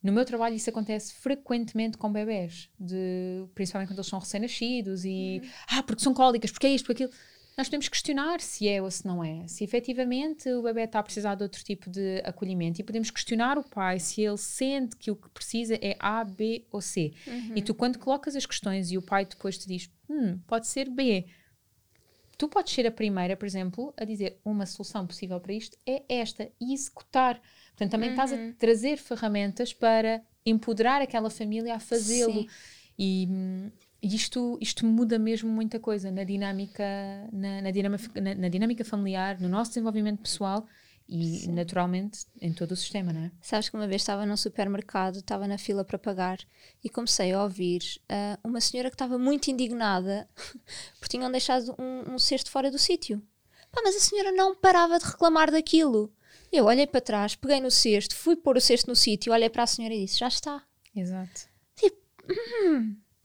No 0.03 0.13
meu 0.13 0.25
trabalho, 0.25 0.55
isso 0.55 0.69
acontece 0.69 1.15
frequentemente 1.15 1.97
com 1.97 2.13
bebés, 2.13 2.69
de, 2.79 3.47
principalmente 3.55 3.89
quando 3.89 3.99
eles 4.01 4.09
são 4.09 4.19
recém-nascidos 4.19 5.05
e 5.05 5.41
Uhum. 5.43 5.49
ah, 5.79 5.83
porque 5.83 6.03
são 6.03 6.13
cólicas, 6.13 6.51
porque 6.51 6.67
é 6.67 6.75
isto, 6.75 6.85
porque 6.87 7.05
aquilo. 7.05 7.19
Nós 7.57 7.69
podemos 7.69 7.89
questionar 7.89 8.41
se 8.41 8.67
é 8.67 8.81
ou 8.81 8.91
se 8.91 9.07
não 9.07 9.23
é. 9.23 9.47
Se 9.47 9.63
efetivamente 9.63 10.49
o 10.51 10.63
bebê 10.63 10.85
está 10.85 11.01
a 11.01 11.03
precisar 11.03 11.35
de 11.35 11.43
outro 11.43 11.63
tipo 11.63 11.91
de 11.91 12.23
acolhimento 12.25 12.81
e 12.81 12.85
podemos 12.85 13.11
questionar 13.11 13.59
o 13.59 13.63
pai 13.63 13.99
se 13.99 14.23
ele 14.23 14.39
sente 14.39 14.97
que 14.97 15.11
o 15.11 15.17
que 15.17 15.29
precisa 15.29 15.75
é 15.75 15.95
A, 15.99 16.25
B 16.25 16.67
ou 16.71 16.81
C. 16.81 17.13
Uhum. 17.27 17.53
E 17.57 17.63
tu, 17.63 17.75
quando 17.75 17.99
colocas 17.99 18.35
as 18.35 18.47
questões 18.47 18.91
e 18.91 18.97
o 18.97 19.03
pai 19.03 19.27
depois 19.27 19.59
te 19.59 19.69
diz, 19.69 19.91
hum, 20.09 20.39
pode 20.47 20.67
ser 20.67 20.89
B, 20.89 21.27
tu 22.39 22.49
podes 22.49 22.73
ser 22.73 22.87
a 22.87 22.91
primeira, 22.91 23.37
por 23.37 23.47
exemplo, 23.47 23.93
a 23.97 24.05
dizer 24.05 24.41
uma 24.45 24.67
solução 24.67 25.07
possível 25.07 25.39
para 25.39 25.53
isto 25.53 25.77
é 25.87 26.03
esta 26.09 26.51
e 26.61 26.73
executar. 26.73 27.41
Portanto, 27.69 27.91
também 27.91 28.11
estás 28.11 28.33
a 28.33 28.37
trazer 28.59 28.97
ferramentas 28.97 29.73
para 29.73 30.23
empoderar 30.45 31.01
aquela 31.03 31.31
família 31.31 31.75
a 31.75 31.81
fazê-lo. 31.81 32.47
E, 32.99 33.27
hum, 33.31 33.71
e 34.03 34.17
isto, 34.17 34.59
isto 34.61 34.85
muda 34.85 35.17
mesmo 35.17 35.49
muita 35.49 35.79
coisa 35.79 36.11
na 36.11 36.25
dinâmica, 36.25 36.85
na, 37.33 37.63
na, 37.63 37.71
dinâmica, 37.71 38.21
na, 38.21 38.35
na 38.35 38.49
dinâmica 38.49 38.85
familiar, 38.85 39.41
no 39.41 39.49
nosso 39.49 39.71
desenvolvimento 39.71 40.21
pessoal 40.23 40.67
e, 41.09 41.47
naturalmente, 41.49 42.27
em 42.41 42.53
todo 42.53 42.73
o 42.73 42.77
sistema, 42.77 43.13
não 43.13 43.21
é? 43.21 43.33
Sabes 43.41 43.69
que 43.69 43.77
uma 43.77 43.87
vez 43.87 44.03
estava 44.03 44.27
num 44.27 44.37
supermercado, 44.37 45.19
estava 45.19 45.47
na 45.47 45.57
fila 45.57 45.85
para 45.85 45.99
pagar 45.99 46.39
e 46.83 46.91
comecei 46.91 47.33
a 47.33 47.45
ouvir 47.45 47.81
ah, 48.09 48.39
uma 48.43 48.61
senhora 48.61 48.91
que 48.91 48.95
estava 48.97 49.17
muito 49.19 49.51
indignada 49.51 50.29
porque 50.99 51.17
tinham 51.17 51.31
deixado 51.31 51.73
um, 51.79 52.15
um 52.15 52.19
cesto 52.19 52.51
fora 52.51 52.73
do 52.73 52.79
sítio. 52.79 53.23
Pá, 53.71 53.83
mas 53.85 53.95
a 53.95 54.01
senhora 54.01 54.33
não 54.33 54.57
parava 54.57 54.99
de 54.99 55.05
reclamar 55.05 55.51
daquilo. 55.53 56.13
Eu 56.51 56.65
olhei 56.65 56.89
para 56.89 57.01
trás, 57.01 57.37
peguei 57.37 57.61
no 57.61 57.71
cesto, 57.71 58.17
fui 58.17 58.35
pôr 58.35 58.57
o 58.57 58.61
cesto 58.61 58.89
no 58.91 58.97
sítio, 58.97 59.33
olhei 59.33 59.49
para 59.49 59.63
a 59.63 59.67
senhora 59.67 59.95
e 59.95 60.05
disse: 60.05 60.19
Já 60.19 60.29
está. 60.29 60.63
Exato. 60.95 61.53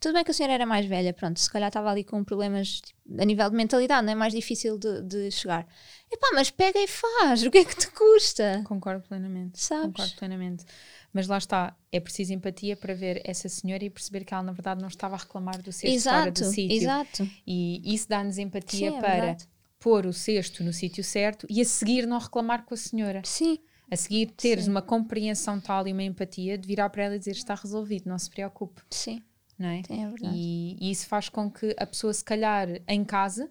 Tudo 0.08 0.16
bem 0.16 0.24
que 0.24 0.32
a 0.32 0.34
senhora 0.34 0.54
era 0.54 0.66
mais 0.66 0.86
velha, 0.86 1.12
pronto, 1.12 1.38
se 1.38 1.52
calhar 1.52 1.68
estava 1.68 1.92
ali 1.92 2.02
com 2.02 2.24
problemas 2.24 2.80
tipo, 2.80 3.22
a 3.22 3.26
nível 3.26 3.50
de 3.50 3.58
mentalidade, 3.58 4.06
não 4.06 4.14
é 4.14 4.16
mais 4.16 4.32
difícil 4.32 4.78
de, 4.78 5.02
de 5.02 5.30
chegar. 5.32 5.68
Epá, 6.10 6.30
mas 6.34 6.50
pega 6.50 6.80
e 6.80 6.88
faz, 6.88 7.44
o 7.44 7.52
que 7.52 7.58
é 7.58 7.66
que 7.66 7.76
te 7.76 7.92
custa? 7.92 8.64
Concordo 8.64 9.06
plenamente. 9.06 9.62
Sabes? 9.62 9.88
Concordo 9.88 10.16
plenamente. 10.16 10.64
Mas 11.12 11.28
lá 11.28 11.38
está, 11.38 11.76
é 11.92 12.00
preciso 12.00 12.32
empatia 12.32 12.78
para 12.78 12.94
ver 12.94 13.22
essa 13.26 13.50
senhora 13.50 13.84
e 13.84 13.90
perceber 13.90 14.24
que 14.24 14.34
ela 14.34 14.44
na 14.44 14.54
verdade 14.54 14.80
não 14.80 14.88
estava 14.88 15.16
a 15.16 15.18
reclamar 15.18 15.62
do 15.62 15.74
cesto 15.74 15.94
exato, 15.94 16.20
fora 16.20 16.32
do 16.32 16.46
sítio. 16.46 16.78
Exato. 16.78 17.30
E 17.46 17.94
isso 17.94 18.08
dá-nos 18.08 18.38
empatia 18.38 18.92
Sim, 18.92 18.96
é 18.96 19.00
para 19.02 19.10
verdade. 19.10 19.50
pôr 19.78 20.06
o 20.06 20.14
cesto 20.14 20.64
no 20.64 20.72
sítio 20.72 21.04
certo 21.04 21.46
e 21.50 21.60
a 21.60 21.66
seguir 21.66 22.08
não 22.08 22.18
reclamar 22.18 22.64
com 22.64 22.74
a 22.74 22.78
senhora. 22.78 23.22
Sim. 23.26 23.60
A 23.92 23.98
seguir 23.98 24.28
teres 24.28 24.64
Sim. 24.64 24.72
uma 24.72 24.82
compreensão 24.82 25.60
tal 25.60 25.86
e 25.86 25.92
uma 25.92 26.04
empatia 26.04 26.58
de 26.58 26.66
virar 26.66 26.90
para 26.92 27.04
ela 27.04 27.16
e 27.18 27.20
dizer 27.20 27.32
está 27.32 27.56
resolvido, 27.56 28.08
não 28.08 28.18
se 28.18 28.30
preocupe, 28.30 28.82
Sim. 28.90 29.22
Não 29.58 29.70
é? 29.70 29.82
É 29.90 30.08
verdade. 30.08 30.36
E, 30.36 30.78
e 30.80 30.92
isso 30.92 31.08
faz 31.08 31.30
com 31.30 31.50
que 31.50 31.76
a 31.78 31.86
pessoa, 31.86 32.14
se 32.14 32.24
calhar, 32.24 32.68
em 32.88 33.04
casa, 33.04 33.50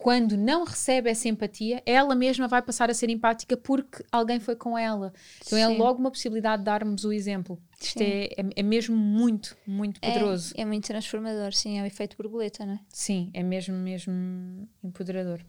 quando 0.00 0.34
não 0.34 0.64
recebe 0.64 1.10
essa 1.10 1.28
empatia, 1.28 1.82
ela 1.84 2.14
mesma 2.14 2.48
vai 2.48 2.62
passar 2.62 2.88
a 2.88 2.94
ser 2.94 3.10
empática 3.10 3.54
porque 3.54 4.02
alguém 4.10 4.40
foi 4.40 4.56
com 4.56 4.76
ela. 4.76 5.12
Então 5.46 5.58
é 5.58 5.66
Sim. 5.66 5.76
logo 5.76 5.98
uma 5.98 6.10
possibilidade 6.10 6.62
de 6.62 6.64
darmos 6.64 7.04
o 7.04 7.12
exemplo. 7.12 7.62
Isto 7.78 7.98
Sim. 7.98 8.04
é, 8.04 8.24
é, 8.24 8.44
é 8.56 8.62
mesmo 8.62 8.96
muito, 8.96 9.54
muito 9.66 10.00
poderoso. 10.00 10.54
É, 10.56 10.62
é 10.62 10.64
muito 10.64 10.86
transformador, 10.86 11.52
sim, 11.52 11.78
é 11.78 11.82
o 11.82 11.86
efeito 11.86 12.16
borboleta, 12.16 12.64
não 12.64 12.74
é? 12.74 12.80
Sim, 12.88 13.30
é 13.34 13.42
mesmo, 13.42 13.76
mesmo 13.76 14.66
empoderador. 14.82 15.44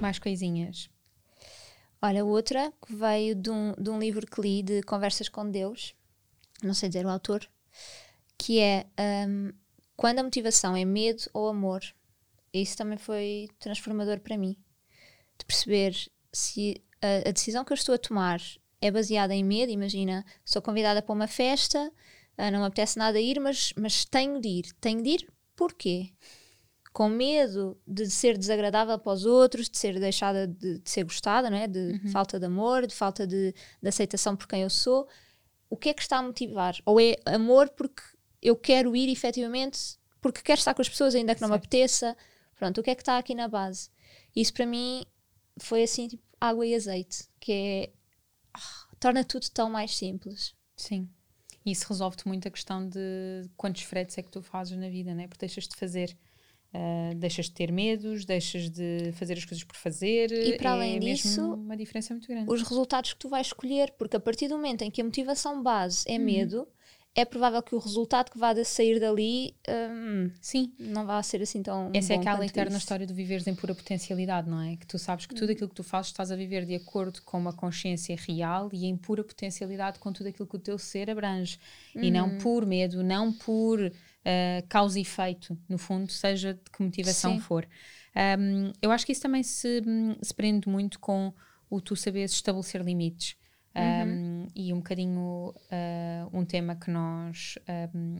Mais 0.00 0.18
coisinhas. 0.18 0.90
Olha, 2.00 2.24
outra 2.24 2.72
que 2.84 2.92
veio 2.92 3.36
de 3.36 3.50
um, 3.50 3.72
de 3.78 3.88
um 3.88 4.00
livro 4.00 4.26
que 4.26 4.40
li 4.40 4.64
de 4.64 4.82
Conversas 4.82 5.28
com 5.28 5.48
Deus, 5.48 5.94
não 6.60 6.74
sei 6.74 6.88
dizer 6.88 7.06
o 7.06 7.08
autor, 7.08 7.48
que 8.42 8.58
é 8.58 8.86
hum, 9.28 9.52
Quando 9.96 10.18
a 10.18 10.22
motivação 10.22 10.76
é 10.76 10.84
medo 10.84 11.22
ou 11.32 11.48
amor. 11.48 11.80
Isso 12.52 12.76
também 12.76 12.98
foi 12.98 13.48
transformador 13.60 14.20
para 14.20 14.36
mim. 14.36 14.56
De 15.38 15.44
perceber 15.46 15.94
se 16.32 16.82
a, 17.00 17.28
a 17.28 17.32
decisão 17.32 17.64
que 17.64 17.72
eu 17.72 17.76
estou 17.76 17.94
a 17.94 17.98
tomar 17.98 18.40
é 18.80 18.90
baseada 18.90 19.32
em 19.32 19.44
medo. 19.44 19.70
Imagina, 19.70 20.24
sou 20.44 20.60
convidada 20.60 21.00
para 21.00 21.14
uma 21.14 21.28
festa, 21.28 21.92
ah, 22.36 22.50
não 22.50 22.60
me 22.60 22.66
apetece 22.66 22.98
nada 22.98 23.20
ir, 23.20 23.38
mas, 23.38 23.72
mas 23.76 24.04
tenho 24.04 24.40
de 24.40 24.48
ir. 24.48 24.72
Tenho 24.80 25.02
de 25.02 25.10
ir 25.10 25.32
porquê? 25.54 26.12
com 26.92 27.08
medo 27.08 27.80
de 27.86 28.10
ser 28.10 28.36
desagradável 28.36 28.98
para 28.98 29.12
os 29.12 29.24
outros, 29.24 29.70
de 29.70 29.78
ser 29.78 29.98
deixada 29.98 30.46
de, 30.46 30.78
de 30.78 30.90
ser 30.90 31.04
gostada, 31.04 31.48
não 31.48 31.56
é? 31.56 31.66
de 31.66 31.98
falta 32.12 32.38
de 32.38 32.44
amor, 32.44 32.86
de 32.86 32.94
falta 32.94 33.26
de, 33.26 33.54
de 33.80 33.88
aceitação 33.88 34.36
por 34.36 34.46
quem 34.46 34.60
eu 34.60 34.68
sou. 34.68 35.08
O 35.70 35.76
que 35.76 35.88
é 35.88 35.94
que 35.94 36.02
está 36.02 36.18
a 36.18 36.22
motivar? 36.22 36.76
Ou 36.84 37.00
é 37.00 37.16
amor 37.24 37.70
porque 37.70 38.02
eu 38.42 38.56
quero 38.56 38.94
ir 38.96 39.08
efetivamente, 39.10 39.78
porque 40.20 40.42
quero 40.42 40.58
estar 40.58 40.74
com 40.74 40.82
as 40.82 40.88
pessoas 40.88 41.14
ainda 41.14 41.34
que 41.34 41.40
não 41.40 41.48
me 41.48 41.54
Certo. 41.54 41.64
apeteça? 41.64 42.16
Pronto, 42.56 42.80
o 42.80 42.82
que 42.82 42.90
é 42.90 42.94
que 42.94 43.02
está 43.02 43.18
aqui 43.18 43.34
na 43.34 43.48
base? 43.48 43.88
Isso 44.34 44.52
para 44.52 44.66
mim 44.66 45.04
foi 45.58 45.82
assim, 45.84 46.08
tipo, 46.08 46.22
água 46.40 46.66
e 46.66 46.74
azeite, 46.74 47.24
que 47.40 47.52
é. 47.52 47.90
ah, 48.54 48.86
torna 49.00 49.24
tudo 49.24 49.48
tão 49.50 49.68
mais 49.70 49.96
simples. 49.96 50.54
Sim. 50.76 51.08
E 51.64 51.70
isso 51.70 51.86
resolve-te 51.88 52.26
muito 52.26 52.48
a 52.48 52.50
questão 52.50 52.88
de 52.88 53.48
quantos 53.56 53.82
fretes 53.82 54.18
é 54.18 54.22
que 54.22 54.30
tu 54.30 54.42
fazes 54.42 54.76
na 54.76 54.88
vida, 54.88 55.14
né? 55.14 55.28
Porque 55.28 55.46
deixas 55.46 55.68
de 55.68 55.76
fazer. 55.76 56.16
ah, 56.74 57.12
deixas 57.16 57.46
de 57.46 57.52
ter 57.52 57.70
medos, 57.70 58.24
deixas 58.24 58.70
de 58.70 59.12
fazer 59.12 59.34
as 59.34 59.44
coisas 59.44 59.62
por 59.64 59.76
fazer. 59.76 60.32
E 60.32 60.56
para 60.56 60.72
além 60.72 60.96
é 60.96 60.98
disso, 60.98 61.54
uma 61.54 61.76
diferença 61.76 62.14
muito 62.14 62.26
grande. 62.26 62.50
os 62.50 62.62
resultados 62.62 63.12
que 63.12 63.18
tu 63.18 63.28
vais 63.28 63.48
escolher, 63.48 63.92
porque 63.98 64.16
a 64.16 64.20
partir 64.20 64.48
do 64.48 64.56
momento 64.56 64.82
em 64.82 64.90
que 64.90 65.00
a 65.00 65.04
motivação 65.04 65.62
base 65.62 66.04
Uhum. 66.08 66.14
é 66.14 66.18
medo, 66.18 66.66
é 67.14 67.24
provável 67.24 67.62
que 67.62 67.74
o 67.74 67.78
resultado 67.78 68.30
que 68.30 68.38
vá 68.38 68.52
de 68.52 68.64
sair 68.64 68.98
dali 69.00 69.54
hum, 69.68 70.30
Sim, 70.40 70.72
não 70.78 71.06
vá 71.06 71.22
ser 71.22 71.42
assim 71.42 71.62
tão. 71.62 71.90
Essa 71.94 72.14
é 72.14 72.16
aquela 72.16 72.44
eterna 72.44 72.76
isso. 72.76 72.78
história 72.78 73.06
do 73.06 73.14
viveres 73.14 73.46
em 73.46 73.54
pura 73.54 73.74
potencialidade, 73.74 74.48
não 74.48 74.60
é? 74.60 74.76
Que 74.76 74.86
tu 74.86 74.98
sabes 74.98 75.26
que 75.26 75.34
tudo 75.34 75.48
Uhum. 75.48 75.52
aquilo 75.52 75.68
que 75.68 75.74
tu 75.74 75.84
fazes 75.84 76.10
estás 76.10 76.30
a 76.32 76.36
viver 76.36 76.64
de 76.64 76.74
acordo 76.74 77.22
com 77.22 77.38
uma 77.38 77.52
consciência 77.52 78.16
real 78.16 78.70
e 78.72 78.86
em 78.86 78.96
pura 78.96 79.22
potencialidade 79.22 79.98
com 79.98 80.12
tudo 80.12 80.28
aquilo 80.28 80.48
que 80.48 80.56
o 80.56 80.58
teu 80.58 80.78
ser 80.78 81.10
abrange. 81.10 81.58
E 82.00 82.10
Uhum. 82.10 82.10
não 82.10 82.30
por 82.38 82.66
medo, 82.66 83.02
não 83.02 83.32
por 83.32 83.78
ah, 84.24 84.62
causa 84.68 84.98
e 84.98 85.02
efeito, 85.02 85.56
no 85.68 85.78
fundo, 85.78 86.10
seja 86.10 86.54
de 86.54 86.70
que 86.70 86.82
motivação 86.82 87.36
Sim. 87.36 87.38
for. 87.38 87.68
Um, 88.38 88.72
eu 88.80 88.90
acho 88.90 89.06
que 89.06 89.12
isso 89.12 89.22
também 89.22 89.42
se, 89.42 89.82
hum, 89.86 90.16
se 90.22 90.34
prende 90.34 90.68
muito 90.68 90.98
com 91.00 91.32
o 91.70 91.80
tu 91.80 91.96
saberes 91.96 92.32
estabelecer 92.32 92.82
limites. 92.82 93.36
Um, 93.74 94.46
E 94.54 94.72
um 94.72 94.76
bocadinho 94.76 95.54
ah, 95.70 96.28
um 96.32 96.44
tema 96.44 96.76
que 96.76 96.90
nós 96.90 97.58
um, 97.94 98.16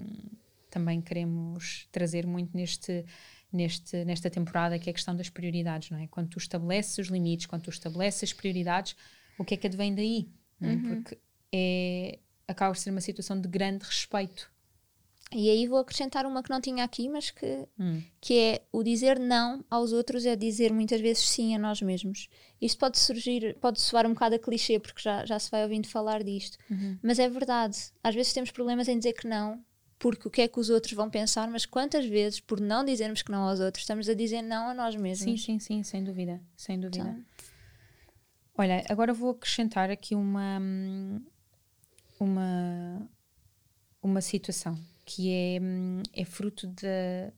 também 0.70 1.00
queremos 1.00 1.86
trazer 1.92 2.26
muito 2.26 2.56
neste, 2.56 3.04
neste, 3.52 4.04
nesta 4.04 4.30
temporada, 4.30 4.78
que 4.78 4.88
é 4.88 4.92
a 4.92 4.94
questão 4.94 5.14
das 5.14 5.28
prioridades, 5.28 5.90
não 5.90 5.98
é? 5.98 6.06
Quando 6.06 6.28
tu 6.30 6.38
estabeleces 6.38 6.96
os 6.98 7.08
limites, 7.08 7.46
quando 7.46 7.62
tu 7.62 7.70
estabeleces 7.70 8.30
as 8.30 8.32
prioridades, 8.32 8.96
o 9.38 9.44
que 9.44 9.54
é 9.54 9.56
que 9.56 9.66
advém 9.66 9.94
daí? 9.94 10.28
é? 10.60 10.76
Porque 10.88 11.18
é, 11.52 12.18
acaba 12.48 12.72
por 12.72 12.78
ser 12.78 12.90
uma 12.90 13.00
situação 13.00 13.40
de 13.40 13.48
grande 13.48 13.84
respeito. 13.84 14.50
E 15.34 15.48
aí 15.50 15.66
vou 15.66 15.78
acrescentar 15.78 16.26
uma 16.26 16.42
que 16.42 16.50
não 16.50 16.60
tinha 16.60 16.84
aqui, 16.84 17.08
mas 17.08 17.30
que, 17.30 17.66
Hum. 17.78 18.02
que 18.20 18.38
é 18.38 18.62
o 18.70 18.82
dizer 18.82 19.18
não 19.18 19.64
aos 19.70 19.92
outros 19.92 20.26
é 20.26 20.36
dizer 20.36 20.72
muitas 20.72 21.00
vezes 21.00 21.28
sim 21.28 21.54
a 21.54 21.58
nós 21.58 21.80
mesmos. 21.80 22.28
Isto 22.60 22.78
pode 22.78 22.98
surgir, 22.98 23.56
pode 23.60 23.80
soar 23.80 24.06
um 24.06 24.14
bocado 24.14 24.34
a 24.34 24.38
clichê, 24.38 24.78
porque 24.78 25.00
já, 25.00 25.24
já 25.24 25.38
se 25.38 25.50
vai 25.50 25.62
ouvindo 25.62 25.88
falar 25.88 26.22
disto. 26.22 26.58
Uhum. 26.70 26.98
Mas 27.02 27.18
é 27.18 27.28
verdade. 27.28 27.76
Às 28.02 28.14
vezes 28.14 28.32
temos 28.32 28.50
problemas 28.50 28.88
em 28.88 28.98
dizer 28.98 29.14
que 29.14 29.26
não, 29.26 29.64
porque 29.98 30.26
o 30.28 30.30
que 30.30 30.42
é 30.42 30.48
que 30.48 30.58
os 30.58 30.68
outros 30.70 30.92
vão 30.94 31.08
pensar, 31.08 31.48
mas 31.48 31.64
quantas 31.64 32.04
vezes, 32.04 32.40
por 32.40 32.60
não 32.60 32.84
dizermos 32.84 33.22
que 33.22 33.30
não 33.30 33.48
aos 33.48 33.60
outros, 33.60 33.82
estamos 33.84 34.08
a 34.08 34.14
dizer 34.14 34.42
não 34.42 34.68
a 34.68 34.74
nós 34.74 34.96
mesmos. 34.96 35.24
Sim, 35.24 35.36
sim, 35.36 35.58
sim, 35.58 35.82
sem 35.82 36.02
dúvida, 36.04 36.40
sem 36.56 36.78
dúvida. 36.78 36.98
Então, 36.98 37.24
Olha, 38.58 38.84
agora 38.88 39.14
vou 39.14 39.30
acrescentar 39.30 39.90
aqui 39.90 40.14
uma 40.14 40.58
hum, 40.60 41.20
uma 42.20 43.08
uma 44.02 44.20
situação 44.20 44.78
que 45.04 45.30
é, 45.32 45.60
hum, 45.60 46.02
é 46.12 46.24
fruto 46.24 46.66
da, 46.66 47.32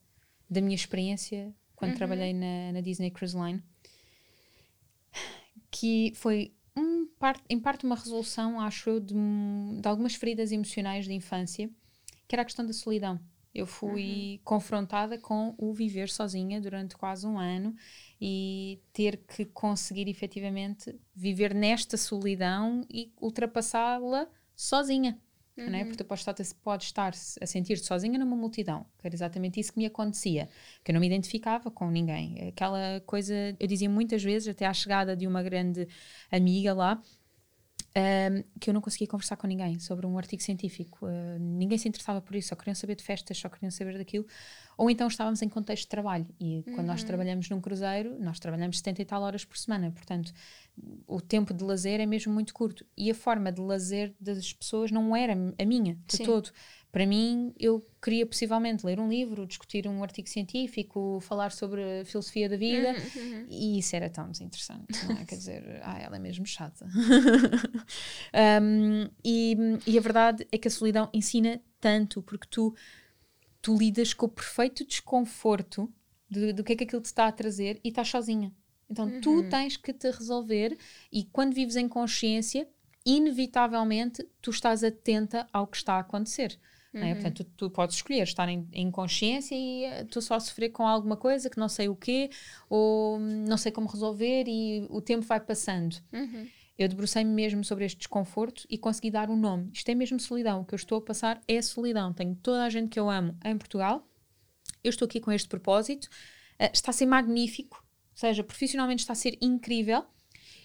da 0.49 0.61
minha 0.61 0.75
experiência 0.75 1.53
quando 1.75 1.95
trabalhei 1.95 2.33
na, 2.33 2.71
na 2.73 2.81
Disney 2.81 3.11
Cruise 3.11 3.37
Line, 3.37 3.61
que 5.69 6.13
foi 6.15 6.53
um 6.75 7.07
em 7.49 7.59
parte 7.59 7.85
uma 7.85 7.95
resolução, 7.95 8.59
acho 8.59 8.89
eu, 8.89 8.99
de, 8.99 9.13
de 9.13 9.87
algumas 9.87 10.15
feridas 10.15 10.51
emocionais 10.51 11.05
de 11.05 11.13
infância, 11.13 11.69
que 12.27 12.35
era 12.35 12.41
a 12.41 12.45
questão 12.45 12.65
da 12.65 12.73
solidão. 12.73 13.19
Eu 13.53 13.65
fui 13.65 14.41
confrontada 14.43 15.17
com 15.17 15.55
o 15.57 15.71
viver 15.71 16.09
sozinha 16.09 16.59
durante 16.59 16.97
quase 16.97 17.25
um 17.25 17.39
ano 17.39 17.73
e 18.19 18.81
ter 18.91 19.15
que 19.15 19.45
conseguir 19.45 20.09
efetivamente 20.09 20.93
viver 21.15 21.53
nesta 21.55 21.95
solidão 21.95 22.85
e 22.91 23.13
ultrapassá-la 23.17 24.27
sozinha. 24.53 25.17
Não 25.57 25.77
é? 25.77 25.83
Porque 25.85 25.97
tu 25.97 26.05
podes 26.05 26.27
estar, 26.27 26.35
podes 26.61 26.87
estar 26.87 27.13
a 27.41 27.45
sentir-te 27.45 27.85
sozinha 27.85 28.19
numa 28.19 28.35
multidão, 28.35 28.85
que 28.99 29.07
era 29.07 29.15
exatamente 29.15 29.59
isso 29.59 29.71
que 29.71 29.79
me 29.79 29.85
acontecia, 29.85 30.49
que 30.83 30.91
eu 30.91 30.93
não 30.93 30.99
me 30.99 31.07
identificava 31.07 31.71
com 31.71 31.89
ninguém. 31.89 32.49
Aquela 32.49 33.01
coisa, 33.05 33.33
eu 33.57 33.67
dizia 33.67 33.89
muitas 33.89 34.21
vezes, 34.21 34.49
até 34.49 34.65
à 34.65 34.73
chegada 34.73 35.15
de 35.15 35.25
uma 35.25 35.41
grande 35.41 35.87
amiga 36.29 36.73
lá, 36.73 37.01
um, 37.95 38.43
que 38.59 38.69
eu 38.69 38.73
não 38.73 38.81
conseguia 38.81 39.07
conversar 39.07 39.37
com 39.37 39.47
ninguém 39.47 39.79
sobre 39.79 40.05
um 40.05 40.17
artigo 40.17 40.43
científico. 40.43 41.05
Uh, 41.05 41.39
ninguém 41.39 41.77
se 41.77 41.87
interessava 41.87 42.19
por 42.19 42.35
isso, 42.35 42.49
só 42.49 42.55
queriam 42.55 42.75
saber 42.75 42.95
de 42.95 43.03
festas, 43.03 43.37
só 43.37 43.47
queriam 43.47 43.71
saber 43.71 43.97
daquilo. 43.97 44.25
Ou 44.77 44.89
então 44.89 45.07
estávamos 45.07 45.41
em 45.41 45.47
contexto 45.47 45.83
de 45.83 45.89
trabalho. 45.89 46.27
E 46.37 46.63
quando 46.75 46.87
nós 46.87 47.03
trabalhamos 47.03 47.49
num 47.49 47.61
cruzeiro, 47.61 48.17
nós 48.19 48.37
trabalhamos 48.37 48.79
70 48.79 49.01
e 49.01 49.05
tal 49.05 49.21
horas 49.21 49.45
por 49.45 49.57
semana. 49.57 49.91
Portanto, 49.91 50.33
o 51.07 51.21
tempo 51.21 51.53
de 51.53 51.63
lazer 51.63 51.99
é 51.99 52.05
mesmo 52.05 52.33
muito 52.33 52.53
curto. 52.53 52.85
E 52.97 53.09
a 53.09 53.15
forma 53.15 53.51
de 53.51 53.61
lazer 53.61 54.13
das 54.19 54.51
pessoas 54.53 54.91
não 54.91 55.15
era 55.15 55.33
a 55.33 55.65
minha, 55.65 55.95
de 56.07 56.17
Sim. 56.17 56.23
todo. 56.25 56.51
Para 56.91 57.05
mim, 57.05 57.53
eu 57.59 57.85
queria 58.01 58.25
possivelmente 58.25 58.85
ler 58.85 59.01
um 59.01 59.09
livro, 59.09 59.45
discutir 59.45 59.85
um 59.85 60.01
artigo 60.01 60.29
científico, 60.29 61.19
falar 61.19 61.51
sobre 61.51 62.01
a 62.01 62.05
filosofia 62.05 62.47
da 62.47 62.55
vida, 62.55 62.95
e 63.49 63.77
isso 63.79 63.95
era 63.97 64.09
tão 64.09 64.31
desinteressante, 64.31 65.05
não 65.05 65.17
é? 65.17 65.25
Quer 65.25 65.35
dizer, 65.35 65.79
ah, 65.83 65.99
ela 65.99 66.15
é 66.15 66.19
mesmo 66.19 66.45
chata. 66.45 66.87
Um, 68.61 69.09
e, 69.23 69.55
e 69.87 69.97
a 69.97 70.01
verdade 70.01 70.47
é 70.51 70.57
que 70.57 70.67
a 70.67 70.71
solidão 70.71 71.09
ensina 71.13 71.61
tanto, 71.79 72.21
porque 72.21 72.47
tu, 72.49 72.75
tu 73.61 73.75
lidas 73.77 74.13
com 74.13 74.25
o 74.25 74.29
perfeito 74.29 74.85
desconforto 74.85 75.91
de- 76.29 76.53
do 76.53 76.63
que 76.63 76.73
é 76.73 76.75
que 76.75 76.83
aquilo 76.83 77.01
te 77.01 77.05
está 77.05 77.27
a 77.27 77.31
trazer 77.31 77.79
e 77.83 77.89
estás 77.89 78.07
sozinha. 78.09 78.53
Então 78.89 79.19
tu 79.21 79.49
tens 79.49 79.77
que 79.77 79.91
te 79.93 80.09
resolver, 80.11 80.77
e 81.11 81.23
quando 81.25 81.53
vives 81.53 81.75
em 81.75 81.87
consciência, 81.87 82.67
inevitavelmente 83.05 84.23
tu 84.41 84.49
estás 84.51 84.83
atenta 84.83 85.47
ao 85.51 85.67
que 85.67 85.77
está 85.77 85.93
a 85.95 85.99
acontecer. 85.99 86.59
é? 87.09 87.13
Portanto, 87.15 87.43
tu, 87.43 87.51
tu 87.57 87.69
podes 87.69 87.97
escolher 87.97 88.23
estar 88.23 88.47
em, 88.47 88.67
em 88.71 88.89
consciência 88.89 89.53
e 89.53 89.83
eh, 89.83 90.05
tu 90.05 90.21
só 90.21 90.39
sofrer 90.39 90.69
com 90.69 90.87
alguma 90.87 91.17
coisa 91.17 91.49
que 91.49 91.59
não 91.59 91.67
sei 91.67 91.89
o 91.89 91.95
quê, 91.95 92.29
ou 92.69 93.17
hum, 93.17 93.45
não 93.47 93.57
sei 93.57 93.71
como 93.71 93.87
resolver, 93.87 94.45
e 94.47 94.87
o 94.89 95.01
tempo 95.01 95.25
vai 95.25 95.39
passando. 95.39 95.97
Eu 96.77 96.87
debrucei-me 96.87 97.31
mesmo 97.31 97.63
sobre 97.63 97.85
este 97.85 97.97
desconforto 97.97 98.65
e 98.69 98.77
consegui 98.77 99.11
dar 99.11 99.29
um 99.29 99.37
nome. 99.37 99.69
Isto 99.73 99.89
é 99.89 99.95
mesmo 99.95 100.19
solidão. 100.19 100.61
O 100.61 100.65
que 100.65 100.73
eu 100.73 100.77
estou 100.77 100.97
a 100.97 101.01
passar 101.01 101.41
é 101.47 101.61
solidão. 101.61 102.13
Tenho 102.13 102.35
toda 102.35 102.63
a 102.63 102.69
gente 102.69 102.89
que 102.89 102.99
eu 102.99 103.09
amo 103.09 103.37
em 103.45 103.57
Portugal. 103.57 104.05
Eu 104.83 104.89
estou 104.89 105.05
aqui 105.05 105.19
com 105.19 105.31
este 105.31 105.47
propósito. 105.47 106.09
Eh, 106.59 106.71
está 106.73 106.91
a 106.91 106.93
ser 106.93 107.05
magnífico. 107.05 107.84
Ou 108.15 108.19
seja, 108.19 108.43
profissionalmente 108.43 109.01
está 109.03 109.13
a 109.13 109.15
ser 109.15 109.37
incrível. 109.41 110.03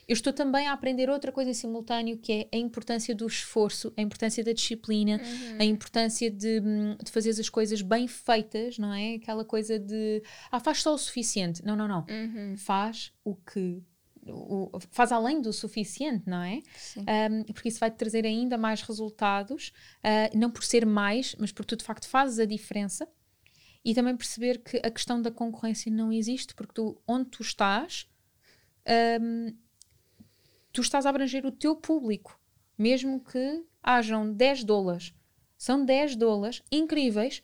eu 0.09 0.15
estou 0.15 0.33
também 0.33 0.67
a 0.67 0.73
aprender 0.73 1.09
outra 1.09 1.31
coisa 1.31 1.51
em 1.51 1.55
simultâneo, 1.55 2.19
que 2.19 2.33
é 2.33 2.49
a 2.53 2.57
importância 2.59 3.15
do 3.15 3.25
esforço, 3.29 3.93
a 3.97 4.03
importância 4.03 4.43
da 4.43 4.53
disciplina, 4.53 5.21
Uhum. 5.23 5.57
a 5.61 5.65
importância 5.65 6.29
de, 6.29 6.61
hum, 6.61 6.97
de 7.05 7.11
fazer 7.13 7.31
as 7.31 7.49
coisas 7.49 7.81
bem 7.81 8.09
feitas, 8.09 8.77
não 8.77 8.93
é? 8.93 9.15
Aquela 9.15 9.45
coisa 9.45 9.79
de, 9.79 10.21
ah, 10.51 10.59
faz 10.59 10.83
só 10.83 10.95
o 10.95 10.99
suficiente. 10.99 11.65
Não, 11.65 11.77
não, 11.77 11.87
não. 11.87 12.05
Uhum. 12.11 12.57
Faz 12.57 13.13
o 13.25 13.37
que. 13.37 13.81
o- 14.27 14.71
faz 14.91 15.13
além 15.13 15.41
do 15.41 15.53
suficiente, 15.53 16.25
não 16.29 16.43
é? 16.43 16.61
Um, 17.31 17.45
porque 17.53 17.69
isso 17.69 17.79
vai 17.81 17.91
te 17.91 17.97
trazer 17.97 18.27
ainda 18.27 18.59
mais 18.59 18.83
resultados, 18.83 19.73
uh, 20.05 20.37
não 20.39 20.51
por 20.51 20.63
ser 20.65 20.85
mais, 20.85 21.35
mas 21.39 21.51
porque 21.53 21.69
tu 21.75 21.79
de 21.79 21.85
facto 21.85 22.07
fazes 22.09 22.39
a 22.39 22.45
diferença 22.45 23.09
e 23.85 23.95
também 23.95 24.17
perceber 24.17 24.59
que 24.59 24.77
a 24.79 24.91
questão 24.91 25.21
da 25.21 25.31
concorrência 25.31 25.91
não 25.91 26.13
existe, 26.13 26.55
porque 26.55 26.75
tu, 26.75 27.01
onde 27.07 27.31
tu 27.31 27.43
estás, 27.43 28.09
um, 29.21 29.55
tu 30.73 30.81
estás 30.81 31.07
a 31.07 31.11
abranger 31.11 31.47
o 31.47 31.53
teu 31.53 31.75
público, 31.77 32.39
mesmo 32.77 33.21
que 33.21 33.65
hajam 33.83 34.33
10 34.33 34.65
dólares. 34.65 35.15
São 35.57 35.85
10 35.85 36.17
dólares 36.17 36.63
incríveis 36.71 37.43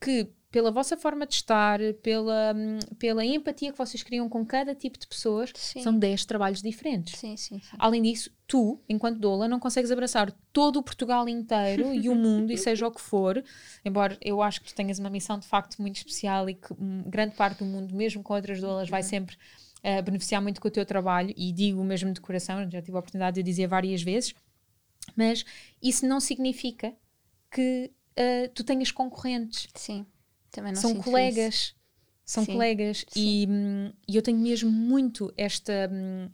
que, 0.00 0.30
pela 0.50 0.70
vossa 0.70 0.96
forma 0.96 1.26
de 1.26 1.34
estar, 1.34 1.78
pela, 2.02 2.52
hum, 2.54 2.78
pela 2.98 3.24
empatia 3.24 3.70
que 3.70 3.78
vocês 3.78 4.02
criam 4.02 4.28
com 4.28 4.44
cada 4.44 4.74
tipo 4.74 4.98
de 4.98 5.06
pessoas, 5.06 5.52
Sim. 5.54 5.80
são 5.80 5.96
10 5.96 6.24
trabalhos 6.24 6.60
diferentes. 6.60 7.18
Sim, 7.18 7.36
sim. 7.36 7.60
Além 7.78 8.02
disso, 8.02 8.30
tu, 8.48 8.80
enquanto 8.88 9.18
doula, 9.20 9.46
não 9.46 9.60
consegues 9.60 9.92
abraçar 9.92 10.32
todo 10.52 10.80
o 10.80 10.82
Portugal 10.82 11.28
inteiro 11.28 11.94
e 11.94 12.08
o 12.08 12.14
mundo, 12.16 12.50
e 12.50 12.58
seja 12.58 12.86
o 12.86 12.90
que 12.90 13.00
for, 13.00 13.42
embora 13.84 14.18
eu 14.20 14.42
acho 14.42 14.60
que 14.60 14.68
tu 14.68 14.74
tenhas 14.74 14.98
uma 14.98 15.08
missão 15.08 15.38
de 15.38 15.46
facto 15.46 15.80
muito 15.80 15.96
especial 15.96 16.50
e 16.50 16.54
que 16.54 16.72
hum, 16.72 17.04
grande 17.06 17.36
parte 17.36 17.58
do 17.58 17.64
mundo, 17.64 17.94
mesmo 17.94 18.22
com 18.22 18.34
outras 18.34 18.60
doulas, 18.60 18.88
vai 18.88 19.04
sempre 19.04 19.36
eh, 19.84 20.02
beneficiar 20.02 20.42
muito 20.42 20.60
com 20.60 20.66
o 20.66 20.70
teu 20.70 20.84
trabalho, 20.84 21.32
e 21.36 21.52
digo 21.52 21.82
mesmo 21.84 22.12
de 22.12 22.20
coração, 22.20 22.68
já 22.68 22.82
tive 22.82 22.96
a 22.96 23.00
oportunidade 23.00 23.36
de 23.36 23.42
dizer 23.44 23.68
várias 23.68 24.02
vezes, 24.02 24.34
mas 25.14 25.44
isso 25.80 26.06
não 26.06 26.18
significa 26.18 26.92
que 27.52 27.92
eh, 28.16 28.48
tu 28.48 28.64
tenhas 28.64 28.90
concorrentes 28.90 29.68
Sim. 29.74 30.04
Também 30.50 30.72
não 30.72 30.80
são 30.80 30.94
colegas. 30.96 31.74
São 32.24 32.44
Sim, 32.44 32.52
colegas. 32.52 33.04
E, 33.16 33.46
hum, 33.48 33.92
e 34.06 34.14
eu 34.14 34.22
tenho 34.22 34.38
mesmo 34.38 34.70
muito 34.70 35.32
esta, 35.36 35.90
hum, 35.92 36.28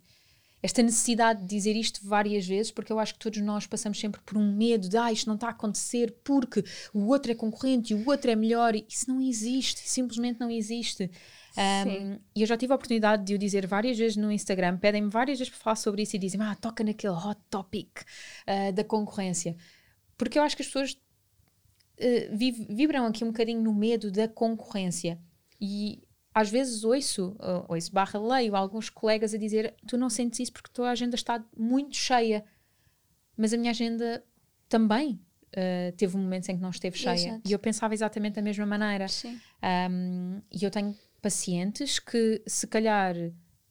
esta 0.62 0.82
necessidade 0.82 1.40
de 1.40 1.46
dizer 1.46 1.74
isto 1.74 2.00
várias 2.06 2.46
vezes, 2.46 2.70
porque 2.70 2.92
eu 2.92 2.98
acho 2.98 3.14
que 3.14 3.18
todos 3.18 3.40
nós 3.40 3.66
passamos 3.66 3.98
sempre 3.98 4.20
por 4.20 4.36
um 4.36 4.52
medo 4.54 4.88
de 4.88 4.96
ah, 4.98 5.10
isto 5.12 5.26
não 5.26 5.36
está 5.36 5.46
a 5.46 5.50
acontecer 5.50 6.14
porque 6.22 6.62
o 6.92 7.06
outro 7.06 7.32
é 7.32 7.34
concorrente 7.34 7.92
e 7.92 7.96
o 7.96 8.06
outro 8.08 8.30
é 8.30 8.36
melhor. 8.36 8.74
Isso 8.74 9.08
não 9.08 9.20
existe, 9.20 9.88
simplesmente 9.88 10.38
não 10.38 10.50
existe. 10.50 11.10
Sim. 11.52 11.60
Um, 11.60 12.18
e 12.34 12.42
eu 12.42 12.46
já 12.46 12.56
tive 12.56 12.72
a 12.72 12.76
oportunidade 12.76 13.24
de 13.24 13.34
o 13.34 13.38
dizer 13.38 13.66
várias 13.66 13.96
vezes 13.96 14.16
no 14.18 14.30
Instagram, 14.30 14.76
pedem-me 14.76 15.08
várias 15.08 15.38
vezes 15.38 15.50
para 15.50 15.62
falar 15.62 15.76
sobre 15.76 16.02
isso 16.02 16.14
e 16.14 16.18
dizem 16.18 16.40
ah, 16.42 16.54
toca 16.54 16.84
naquele 16.84 17.14
hot 17.14 17.40
topic 17.48 18.00
ah, 18.46 18.70
da 18.70 18.84
concorrência. 18.84 19.56
Porque 20.18 20.38
eu 20.38 20.42
acho 20.42 20.56
que 20.56 20.62
as 20.62 20.68
pessoas 20.68 20.98
vi- 22.32 22.66
vibram 22.68 23.06
aqui 23.06 23.24
um 23.24 23.28
bocadinho 23.28 23.62
no 23.62 23.74
medo 23.74 24.10
da 24.10 24.28
concorrência. 24.28 25.18
E 25.60 26.02
às 26.34 26.50
vezes 26.50 26.84
ouço, 26.84 27.34
ou- 27.38 27.66
ouço 27.74 27.90
barra 27.92 28.20
leio 28.20 28.54
alguns 28.54 28.90
colegas 28.90 29.32
a 29.34 29.38
dizer 29.38 29.74
tu 29.86 29.96
não 29.96 30.10
sentes 30.10 30.40
isso 30.40 30.52
porque 30.52 30.70
a 30.70 30.74
tua 30.74 30.90
agenda 30.90 31.14
está 31.14 31.42
muito 31.56 31.96
cheia. 31.96 32.44
Mas 33.36 33.52
a 33.52 33.56
minha 33.56 33.70
agenda 33.70 34.22
também 34.68 35.20
eh, 35.52 35.92
teve 35.96 36.16
momentos 36.18 36.48
em 36.50 36.56
que 36.56 36.62
não 36.62 36.70
esteve 36.70 36.98
cheia. 36.98 37.14
Exato. 37.28 37.42
E 37.48 37.52
eu 37.52 37.58
pensava 37.58 37.94
exatamente 37.94 38.34
da 38.34 38.42
mesma 38.42 38.66
maneira. 38.66 39.08
Sim. 39.08 39.40
Um, 39.90 40.42
e 40.52 40.62
eu 40.64 40.70
tenho 40.70 40.94
pacientes 41.22 41.98
que, 41.98 42.42
se 42.46 42.66
calhar, 42.66 43.14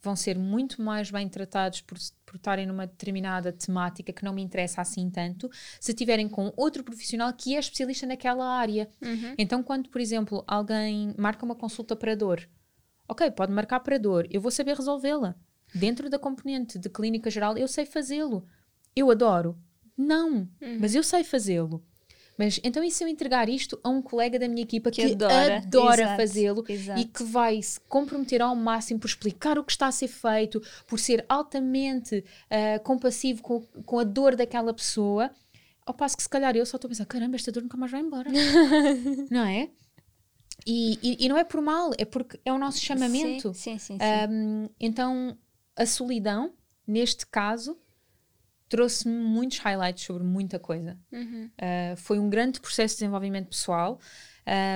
vão 0.01 0.15
ser 0.15 0.37
muito 0.37 0.81
mais 0.81 1.11
bem 1.11 1.29
tratados 1.29 1.81
por, 1.81 1.97
estarem 2.37 2.65
numa 2.65 2.87
determinada 2.87 3.51
temática 3.51 4.13
que 4.13 4.23
não 4.23 4.33
me 4.33 4.41
interessa 4.41 4.81
assim 4.81 5.09
tanto, 5.09 5.49
se 5.79 5.93
tiverem 5.93 6.27
com 6.27 6.53
outro 6.55 6.83
profissional 6.83 7.31
que 7.33 7.55
é 7.55 7.59
especialista 7.59 8.05
naquela 8.05 8.45
área. 8.45 8.89
Uhum. 9.01 9.35
Então, 9.37 9.63
quando, 9.63 9.89
por 9.89 10.01
exemplo, 10.01 10.43
alguém 10.47 11.13
marca 11.17 11.45
uma 11.45 11.55
consulta 11.55 11.95
para 11.95 12.15
dor, 12.15 12.47
ok, 13.07 13.29
pode 13.31 13.51
marcar 13.51 13.79
para 13.79 13.97
dor, 13.97 14.27
eu 14.29 14.41
vou 14.41 14.51
saber 14.51 14.75
resolvê-la. 14.75 15.35
Dentro 15.73 16.09
da 16.09 16.19
componente 16.19 16.79
de 16.79 16.89
clínica 16.89 17.29
geral, 17.29 17.57
eu 17.57 17.67
sei 17.67 17.85
fazê-lo. 17.85 18.47
Eu 18.95 19.11
adoro. 19.11 19.57
Não, 19.97 20.47
mas 20.79 20.93
eu 20.93 21.03
sei 21.03 21.23
fazê-lo. 21.23 21.83
Mas 22.37 22.59
então, 22.63 22.83
e 22.83 22.91
se 22.91 23.03
eu 23.03 23.07
entregar 23.07 23.47
isto 23.47 23.79
a 23.83 23.89
um 23.89 24.01
colega 24.01 24.37
da 24.37 24.47
minha 24.47 24.63
equipa 24.63 24.91
que, 24.91 25.05
Que 25.05 25.13
adora. 25.13 25.57
adora 25.57 26.17
fazê-lo 26.17 26.65
e 26.97 27.05
que 27.05 27.23
vai 27.23 27.61
se 27.61 27.79
comprometer 27.81 28.41
ao 28.41 28.55
máximo 28.55 28.99
por 28.99 29.07
explicar 29.07 29.57
o 29.57 29.63
que 29.63 29.71
está 29.71 29.87
a 29.87 29.91
ser 29.91 30.09
feito, 30.09 30.61
por 30.87 30.99
ser 30.99 31.25
altamente 31.29 32.23
ah, 32.49 32.79
compassivo 32.79 33.41
com, 33.41 33.61
com 33.85 33.99
a 33.99 34.03
dor 34.03 34.35
daquela 34.35 34.73
pessoa, 34.73 35.31
ao 35.85 35.93
passo 35.93 36.17
que 36.17 36.23
se 36.23 36.29
calhar 36.29 36.55
eu 36.57 36.65
só 36.65 36.77
estou 36.77 36.87
a 36.87 36.89
pensar: 36.89 37.05
caramba, 37.05 37.35
esta 37.35 37.51
dor 37.51 37.63
nunca 37.63 37.77
mais 37.77 37.91
vai 37.91 38.01
embora. 38.01 38.29
não 39.31 39.45
é? 39.45 39.69
E, 40.65 40.99
e, 41.01 41.25
e 41.25 41.29
não 41.29 41.37
é 41.37 41.43
por 41.43 41.61
mal, 41.61 41.91
é 41.97 42.05
porque 42.05 42.39
é 42.43 42.51
o 42.51 42.57
nosso 42.57 42.79
chamamento. 42.79 43.53
Sim, 43.53 43.77
sim, 43.77 43.97
sim. 43.97 43.99
sim. 43.99 44.33
Um, 44.33 44.69
então, 44.79 45.37
a 45.75 45.85
solidão, 45.85 46.53
neste 46.87 47.25
caso, 47.27 47.77
trouxe-me 48.67 49.13
muitos 49.13 49.59
highlights 49.59 50.03
sobre 50.03 50.23
muita 50.23 50.59
coisa. 50.59 50.97
Uhum. 51.11 51.45
Uh, 51.45 51.97
foi 51.97 52.19
um 52.19 52.29
grande 52.29 52.59
processo 52.59 52.95
de 52.95 52.99
desenvolvimento 52.99 53.49
pessoal. 53.49 53.99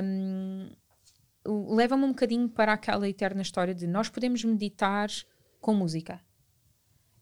Um, 0.04 0.70
Leva-me 1.46 2.04
um 2.04 2.10
bocadinho 2.10 2.50
para 2.50 2.74
aquela 2.74 3.08
eterna 3.08 3.42
história 3.42 3.74
de 3.74 3.88
nós 3.88 4.10
podemos 4.10 4.44
meditar 4.44 5.10
com 5.60 5.74
música. 5.74 6.22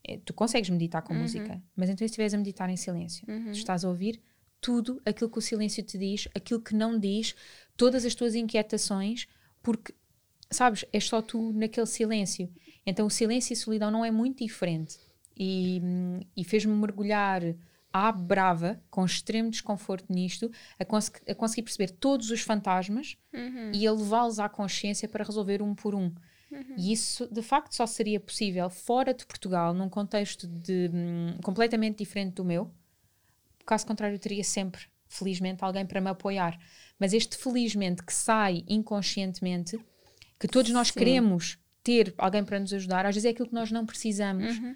É, 0.04 0.18
tu 0.18 0.34
consegues 0.34 0.70
meditar 0.70 1.02
com 1.02 1.14
música, 1.14 1.62
mas 1.76 1.90
então 1.90 2.00
se 2.00 2.06
estiveres 2.06 2.34
a 2.34 2.38
meditar 2.38 2.70
em 2.70 2.76
silêncio, 2.76 3.26
tu 3.26 3.52
estás 3.52 3.86
a 3.86 3.90
ouvir 3.90 4.22
tudo 4.60 5.02
aquilo 5.06 5.30
que 5.30 5.38
o 5.38 5.42
silêncio 5.42 5.84
te 5.84 5.98
diz, 5.98 6.28
aquilo 6.36 6.62
que 6.62 6.76
não 6.76 7.00
diz, 7.00 7.36
todas 7.76 8.06
as 8.06 8.16
tuas 8.16 8.36
inquietações, 8.36 9.28
porque, 9.62 9.94
sabes, 10.50 10.84
é 10.92 11.00
só 11.00 11.22
tu 11.22 11.54
naquele 11.54 11.86
silêncio. 11.86 12.52
Então 12.86 13.06
o 13.06 13.10
silêncio 13.10 13.54
e 13.54 13.56
a 13.56 13.58
solidão 13.58 13.92
não 13.92 14.04
é 14.04 14.12
muito 14.12 14.44
diferente. 14.44 14.98
E, 15.40 15.82
e 16.36 16.44
fez-me 16.44 16.74
mergulhar 16.74 17.42
à 17.94 18.12
brava, 18.12 18.82
com 18.90 19.06
extremo 19.06 19.50
desconforto 19.50 20.12
nisto, 20.12 20.52
a, 20.80 20.86
cons- 20.86 21.12
a 21.28 21.34
conseguir 21.36 21.64
perceber 21.64 21.92
todos 21.92 22.30
os 22.32 22.42
fantasmas 22.42 23.16
Uhum. 23.34 23.72
e 23.74 23.86
a 23.88 23.92
levá-los 23.92 24.40
à 24.40 24.50
consciência 24.50 25.08
para 25.08 25.24
resolver 25.24 25.62
um 25.62 25.74
por 25.76 25.94
um. 25.96 26.12
E 26.78 26.94
isso, 26.94 27.28
de 27.32 27.42
facto, 27.42 27.74
só 27.76 27.86
seria 27.86 28.20
possível 28.22 28.70
fora 28.70 29.14
de 29.14 29.26
Portugal, 29.26 29.74
num 29.74 29.90
contexto 29.90 30.48
de, 30.48 30.90
hum, 30.94 31.38
completamente 31.44 31.98
diferente 31.98 32.36
do 32.36 32.46
meu. 32.46 32.72
Caso 33.66 33.86
contrário, 33.86 34.16
eu 34.16 34.20
teria 34.20 34.44
sempre, 34.46 34.84
felizmente, 35.10 35.62
alguém 35.64 35.86
para 35.86 36.00
me 36.00 36.10
apoiar. 36.10 36.58
Mas 36.98 37.12
este 37.14 37.36
felizmente 37.36 38.02
que 38.02 38.14
sai 38.14 38.64
inconscientemente, 38.68 39.78
que 40.40 40.48
todos 40.48 40.72
nós 40.72 40.88
Sim. 40.88 40.94
queremos 41.00 41.58
ter 41.84 42.14
alguém 42.18 42.44
para 42.46 42.60
nos 42.60 42.72
ajudar, 42.74 43.06
às 43.06 43.14
vezes 43.16 43.26
é 43.26 43.30
aquilo 43.32 43.50
que 43.50 43.54
nós 43.54 43.70
não 43.72 43.86
precisamos. 43.86 44.58
Uhum. 44.58 44.76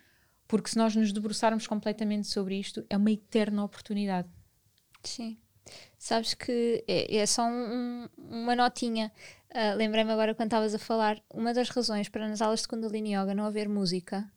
Porque 0.52 0.70
se 0.70 0.78
nós 0.78 0.94
nos 0.94 1.14
debruçarmos 1.14 1.66
completamente 1.66 2.28
sobre 2.28 2.60
isto, 2.60 2.86
é 2.90 2.98
uma 2.98 3.10
eterna 3.10 3.64
oportunidade. 3.64 4.28
Sim. 5.02 5.38
Sabes 5.98 6.34
que 6.34 6.84
é, 6.86 7.16
é 7.16 7.26
só 7.26 7.44
um- 7.46 7.70
um- 7.74 8.10
uma 8.18 8.54
notinha. 8.56 9.12
Ah, 9.54 9.74
Lembrei-me 9.76 10.12
agora 10.12 10.36
quando 10.36 10.48
estavas 10.48 10.76
a 10.76 10.80
falar, 10.80 11.22
uma 11.34 11.54
das 11.54 11.70
razões 11.70 12.10
para 12.10 12.28
nas 12.28 12.42
aulas 12.42 12.62
de 12.64 12.68
Kundalini 12.68 13.16
Yoga 13.16 13.34
não 13.34 13.46
haver 13.46 13.70
música 13.70 14.30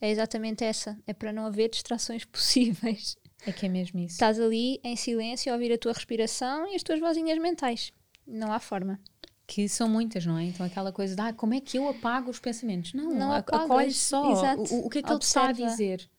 é 0.00 0.08
exatamente 0.08 0.62
essa: 0.62 0.96
é 1.04 1.12
para 1.12 1.32
não 1.32 1.44
haver 1.46 1.68
distrações 1.68 2.24
possíveis. 2.30 3.16
É 3.44 3.50
que 3.50 3.66
é 3.66 3.68
mesmo 3.68 3.98
isso. 3.98 4.12
Estás 4.14 4.38
ali 4.38 4.78
em 4.84 4.94
silêncio 4.94 5.50
a 5.50 5.56
ouvir 5.56 5.72
a 5.72 5.78
tua 5.78 5.92
respiração 5.92 6.68
e 6.72 6.76
as 6.76 6.82
tuas 6.84 7.00
vozinhas 7.00 7.38
mentais. 7.40 7.92
Não 8.24 8.52
há 8.52 8.60
forma. 8.60 9.00
Que 9.46 9.68
são 9.68 9.88
muitas, 9.88 10.26
não 10.26 10.36
é? 10.36 10.44
Então 10.44 10.66
aquela 10.66 10.90
coisa 10.92 11.14
de 11.14 11.20
ah, 11.22 11.32
como 11.32 11.54
é 11.54 11.60
que 11.60 11.78
eu 11.78 11.88
apago 11.88 12.30
os 12.30 12.38
pensamentos? 12.40 12.92
Não, 12.94 13.14
Não 13.14 13.32
acolhe 13.32 13.92
só. 13.92 14.32
exato. 14.32 14.74
O, 14.74 14.86
o 14.86 14.90
que 14.90 14.98
é 14.98 15.02
que 15.02 15.10
ele 15.12 15.18
te 15.20 15.22
está 15.22 15.42
a 15.46 15.50
Observa. 15.50 15.70
dizer? 15.70 16.10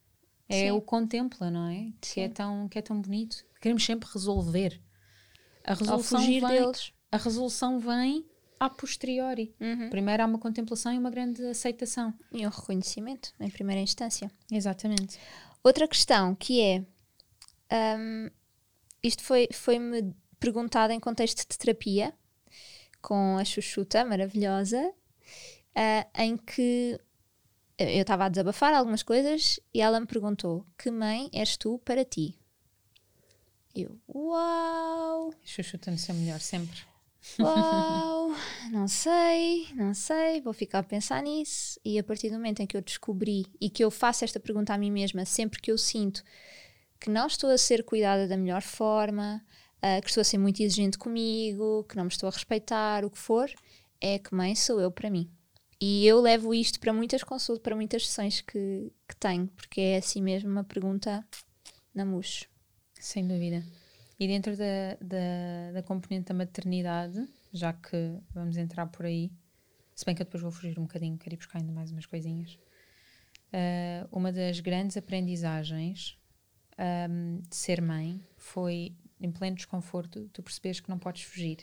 É 0.48 0.60
Sim. 0.64 0.70
o 0.70 0.80
contempla, 0.80 1.50
não 1.50 1.68
é? 1.68 1.92
Que 2.00 2.20
é, 2.20 2.28
tão, 2.30 2.68
que 2.68 2.78
é 2.78 2.82
tão 2.82 2.98
bonito. 3.02 3.44
Queremos 3.60 3.84
sempre 3.84 4.08
resolver. 4.14 4.80
A 5.62 5.72
Ao 5.72 5.76
resolução, 5.78 6.18
fugir 6.20 6.40
vem, 6.40 6.48
deles. 6.48 6.92
a 7.12 7.16
resolução 7.18 7.78
vem 7.78 8.24
a 8.58 8.70
posteriori. 8.70 9.54
Uhum. 9.60 9.90
Primeiro 9.90 10.22
há 10.22 10.26
uma 10.26 10.38
contemplação 10.38 10.90
e 10.94 10.98
uma 10.98 11.10
grande 11.10 11.44
aceitação. 11.44 12.14
E 12.32 12.46
um 12.46 12.50
reconhecimento, 12.50 13.34
em 13.38 13.50
primeira 13.50 13.82
instância. 13.82 14.30
Exatamente. 14.50 15.18
Outra 15.62 15.86
questão 15.86 16.34
que 16.34 16.62
é: 16.62 16.82
hum, 17.98 18.30
isto 19.02 19.22
foi- 19.22 19.48
foi-me 19.52 20.14
perguntado 20.40 20.92
em 20.94 21.00
contexto 21.00 21.46
de 21.46 21.58
terapia, 21.58 22.14
com 23.00 23.38
a 23.38 23.44
Xuxuta 23.44 24.04
maravilhosa, 24.04 24.92
ah, 25.74 26.06
em 26.16 26.36
que 26.36 26.98
eu 27.78 28.02
estava 28.02 28.24
a 28.24 28.28
desabafar 28.28 28.74
algumas 28.74 29.02
coisas 29.02 29.60
e 29.72 29.80
ela 29.80 30.00
me 30.00 30.06
perguntou: 30.06 30.66
Que 30.76 30.90
mãe 30.90 31.30
és 31.32 31.56
tu 31.56 31.78
para 31.84 32.04
ti? 32.04 32.36
Eu, 33.74 33.96
uau, 34.08 35.32
Chuchuta 35.44 35.90
no 35.90 35.98
seu 35.98 36.14
melhor, 36.14 36.40
sempre. 36.40 36.80
uau. 37.38 38.32
não 38.72 38.88
sei, 38.88 39.68
não 39.74 39.94
sei, 39.94 40.40
vou 40.40 40.52
ficar 40.52 40.80
a 40.80 40.82
pensar 40.82 41.22
nisso. 41.22 41.78
E 41.84 41.98
a 41.98 42.02
partir 42.02 42.28
do 42.30 42.34
momento 42.34 42.60
em 42.60 42.66
que 42.66 42.76
eu 42.76 42.82
descobri 42.82 43.46
e 43.60 43.70
que 43.70 43.84
eu 43.84 43.90
faço 43.90 44.24
esta 44.24 44.40
pergunta 44.40 44.74
a 44.74 44.78
mim 44.78 44.90
mesma, 44.90 45.24
sempre 45.24 45.60
que 45.60 45.70
eu 45.70 45.78
sinto 45.78 46.24
que 46.98 47.08
não 47.08 47.26
estou 47.26 47.50
a 47.50 47.58
ser 47.58 47.84
cuidada 47.84 48.26
da 48.26 48.36
melhor 48.36 48.62
forma, 48.62 49.44
uh, 49.78 50.00
que 50.02 50.08
estou 50.08 50.20
a 50.20 50.24
ser 50.24 50.38
muito 50.38 50.62
exigente 50.62 50.98
comigo, 50.98 51.84
que 51.84 51.96
não 51.96 52.04
me 52.04 52.10
estou 52.10 52.28
a 52.28 52.32
respeitar, 52.32 53.04
o 53.04 53.10
que 53.10 53.18
for, 53.18 53.50
é 54.00 54.18
que 54.18 54.34
mãe 54.34 54.54
sou 54.54 54.80
eu 54.80 54.90
para 54.90 55.10
mim. 55.10 55.30
E 55.80 56.06
eu 56.06 56.20
levo 56.20 56.52
isto 56.52 56.80
para 56.80 56.92
muitas 56.92 57.22
consultas, 57.22 57.62
para 57.62 57.76
muitas 57.76 58.06
sessões 58.06 58.40
que, 58.40 58.92
que 59.06 59.16
tenho, 59.16 59.46
porque 59.48 59.80
é 59.80 59.96
assim 59.98 60.20
mesmo 60.20 60.50
uma 60.50 60.64
pergunta 60.64 61.24
na 61.94 62.04
mousse. 62.04 62.46
Sem 62.94 63.26
dúvida. 63.26 63.64
E 64.18 64.26
dentro 64.26 64.56
da, 64.56 64.96
da, 65.00 65.72
da, 65.74 65.82
componente 65.82 66.26
da 66.26 66.34
maternidade, 66.34 67.28
já 67.52 67.72
que 67.72 68.18
vamos 68.34 68.56
entrar 68.56 68.86
por 68.86 69.06
aí, 69.06 69.30
se 69.94 70.04
bem 70.04 70.14
que 70.14 70.22
eu 70.22 70.24
depois 70.24 70.42
vou 70.42 70.50
fugir 70.50 70.76
um 70.78 70.82
bocadinho, 70.82 71.16
quero 71.16 71.34
ir 71.34 71.38
buscar 71.38 71.58
ainda 71.58 71.72
mais 71.72 71.92
umas 71.92 72.06
coisinhas. 72.06 72.58
Uh, 73.52 74.08
uma 74.10 74.32
das 74.32 74.58
grandes 74.58 74.96
aprendizagens 74.96 76.18
um, 77.08 77.40
de 77.48 77.56
ser 77.56 77.80
mãe 77.80 78.20
foi, 78.36 78.96
em 79.20 79.30
pleno 79.30 79.56
desconforto, 79.56 80.28
tu 80.32 80.42
percebes 80.42 80.80
que 80.80 80.88
não 80.88 80.98
podes 80.98 81.22
fugir. 81.22 81.58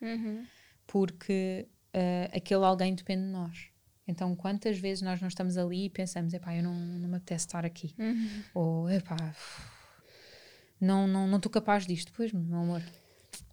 Uhum. 0.00 0.46
Porque 0.86 1.66
uh, 1.94 2.36
aquele 2.36 2.64
alguém 2.64 2.94
depende 2.94 3.24
de 3.24 3.30
nós. 3.30 3.68
Então, 4.06 4.34
quantas 4.34 4.78
vezes 4.78 5.02
nós 5.02 5.20
não 5.20 5.28
estamos 5.28 5.58
ali 5.58 5.84
e 5.84 5.90
pensamos, 5.90 6.32
epá, 6.32 6.56
eu 6.56 6.62
não, 6.62 6.74
não 6.74 7.08
me 7.08 7.16
apetece 7.16 7.46
estar 7.46 7.66
aqui. 7.66 7.94
Uhum. 7.98 8.42
Ou, 8.54 8.90
epá, 8.90 9.16
não 10.80 11.06
estou 11.06 11.12
não, 11.12 11.26
não 11.26 11.40
capaz 11.40 11.86
disto. 11.86 12.10
Pois, 12.16 12.32
meu 12.32 12.58
amor, 12.58 12.82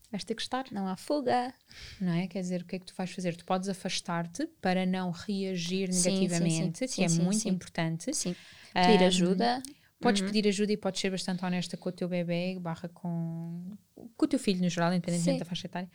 vais 0.10 0.24
ter 0.24 0.34
que 0.34 0.41
estar. 0.41 0.65
Não 0.72 0.88
há 0.88 0.96
fuga. 0.96 1.54
Não 2.00 2.13
é? 2.13 2.28
Quer 2.28 2.39
dizer, 2.39 2.62
o 2.62 2.65
que 2.65 2.78
é 2.78 2.80
que 2.80 2.86
tu 2.86 2.94
vais 2.96 3.12
fazer? 3.12 3.36
Tu 3.36 3.44
podes 3.44 3.68
afastar-te 3.68 4.48
para 4.62 4.86
não 4.86 5.12
reagir 5.12 5.89
negativamente, 5.89 6.80
sim, 6.80 6.88
sim, 6.88 7.08
sim. 7.08 7.15
que 7.15 7.22
é 7.22 7.24
muito 7.24 7.50
importante. 7.50 8.13
Sim. 8.13 8.34
Pedir 8.74 9.04
um, 9.04 9.08
ajuda. 9.08 9.63
Podes 10.06 10.22
uhum. 10.22 10.28
pedir 10.28 10.48
ajuda 10.48 10.72
e 10.72 10.78
podes 10.78 11.02
ser 11.02 11.10
bastante 11.10 11.44
honesta 11.44 11.76
com 11.76 11.89
o 11.89 11.91
teu 11.91 12.08
bebê, 12.08 12.58
barra 12.60 12.88
com, 12.89 13.78
com 14.15 14.26
o 14.26 14.28
teu 14.28 14.39
filho 14.39 14.62
no 14.62 14.70
geral, 14.70 14.94
independentemente 14.94 15.39
da 15.39 15.46
faixa 15.46 15.68
etária 15.68 15.89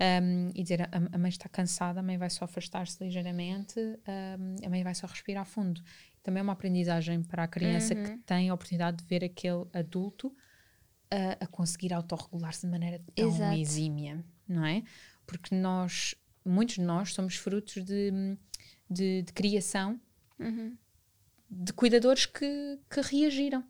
um, 0.00 0.50
e 0.54 0.62
dizer 0.62 0.82
a, 0.82 0.88
a, 1.12 1.18
mãe 1.18 1.28
está 1.28 1.48
cansada, 1.48 2.00
a 2.00 2.02
mãe 2.02 2.16
vai 2.18 2.30
só 2.30 2.44
afastar-se 2.44 3.02
ligeiramente, 3.02 3.78
um, 3.78 4.66
a 4.66 4.68
mãe 4.68 4.82
vai 4.82 4.94
só 4.94 5.06
respirar 5.06 5.44
fundo. 5.44 5.82
Também 6.22 6.40
é 6.40 6.42
uma 6.42 6.52
aprendizagem 6.52 7.22
para 7.22 7.44
a 7.44 7.48
criança 7.48 7.94
uhum. 7.94 8.04
que 8.04 8.18
tem 8.18 8.48
a 8.48 8.54
oportunidade 8.54 8.98
de 8.98 9.04
ver 9.04 9.24
aquele 9.24 9.64
adulto 9.72 10.34
a, 11.10 11.44
a 11.44 11.46
conseguir 11.46 11.92
autorregular-se 11.92 12.66
de 12.66 12.70
maneira 12.70 13.00
tão 13.14 13.28
Exato. 13.28 13.56
exímia, 13.56 14.24
não 14.46 14.64
é? 14.64 14.82
Porque 15.26 15.54
nós, 15.54 16.14
muitos 16.44 16.76
de 16.76 16.82
nós, 16.82 17.12
somos 17.12 17.36
frutos 17.36 17.84
de, 17.84 18.36
de, 18.90 19.22
de 19.22 19.32
criação 19.32 20.00
uhum. 20.38 20.76
De 21.52 21.72
cuidadores 21.72 22.24
que, 22.24 22.78
que 22.88 23.00
reagiram, 23.02 23.62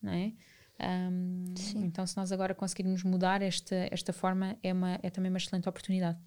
não 0.00 0.12
é? 0.12 0.32
Um, 0.80 1.54
então, 1.76 2.06
se 2.06 2.16
nós 2.16 2.30
agora 2.32 2.54
conseguirmos 2.54 3.02
mudar 3.02 3.42
esta, 3.42 3.88
esta 3.90 4.12
forma, 4.12 4.56
é, 4.62 4.72
uma, 4.72 4.98
é 5.02 5.10
também 5.10 5.30
uma 5.30 5.38
excelente 5.38 5.68
oportunidade. 5.68 6.18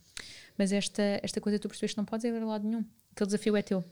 Mas 0.57 0.71
esta, 0.71 1.01
esta 1.23 1.39
coisa 1.39 1.59
tu 1.59 1.67
percebes 1.67 1.93
que 1.93 1.97
não 1.97 2.05
podes 2.05 2.25
ir 2.25 2.33
a 2.33 2.45
lado 2.45 2.67
nenhum. 2.67 2.85
Aquele 3.11 3.27
desafio 3.27 3.55
é 3.55 3.61
teu 3.61 3.83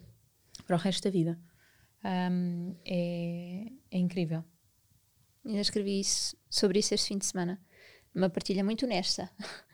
para 0.65 0.75
o 0.75 0.79
resto 0.79 1.03
da 1.03 1.09
vida. 1.09 1.39
Um, 2.03 2.75
é, 2.85 3.71
é 3.91 3.97
incrível. 3.97 4.43
Ainda 5.45 5.61
escrevi 5.61 5.99
isso, 5.99 6.35
sobre 6.49 6.79
isso 6.79 6.93
este 6.93 7.07
fim 7.07 7.17
de 7.17 7.25
semana. 7.25 7.61
Uma 8.13 8.29
partilha 8.29 8.63
muito 8.63 8.85
honesta. 8.85 9.29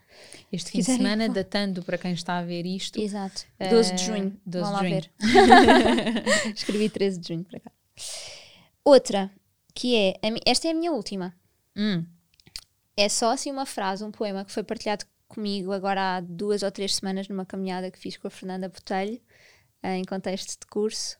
Este 0.51 0.71
fim 0.71 0.79
de 0.79 0.85
semana, 0.85 1.29
datando 1.29 1.81
para 1.81 1.97
quem 1.97 2.11
está 2.11 2.37
a 2.37 2.43
ver 2.43 2.65
isto. 2.65 2.99
Exato. 2.99 3.45
12 3.57 3.93
de 3.95 4.03
junho. 4.03 4.39
12 4.45 4.71
Vão 4.71 4.81
de 4.81 4.89
junho. 4.89 5.01
ver. 5.01 5.11
escrevi 6.53 6.89
13 6.89 7.19
de 7.19 7.27
junho 7.29 7.43
para 7.45 7.59
cá. 7.61 7.71
Outra 8.83 9.31
que 9.73 9.95
é, 9.95 10.13
esta 10.45 10.67
é 10.67 10.71
a 10.71 10.73
minha 10.73 10.91
última. 10.91 11.33
Hum. 11.75 12.05
É 12.95 13.07
só 13.07 13.31
assim 13.31 13.51
uma 13.51 13.65
frase, 13.65 14.03
um 14.03 14.11
poema 14.11 14.43
que 14.43 14.51
foi 14.51 14.63
partilhado 14.63 15.05
comigo 15.27 15.71
agora 15.71 16.17
há 16.17 16.19
duas 16.19 16.61
ou 16.61 16.71
três 16.71 16.95
semanas 16.95 17.27
numa 17.27 17.45
caminhada 17.45 17.89
que 17.89 17.97
fiz 17.97 18.17
com 18.17 18.27
a 18.27 18.31
Fernanda 18.31 18.67
Botelho, 18.67 19.19
eh, 19.81 19.95
em 19.97 20.03
contexto 20.03 20.59
de 20.59 20.67
curso, 20.67 21.17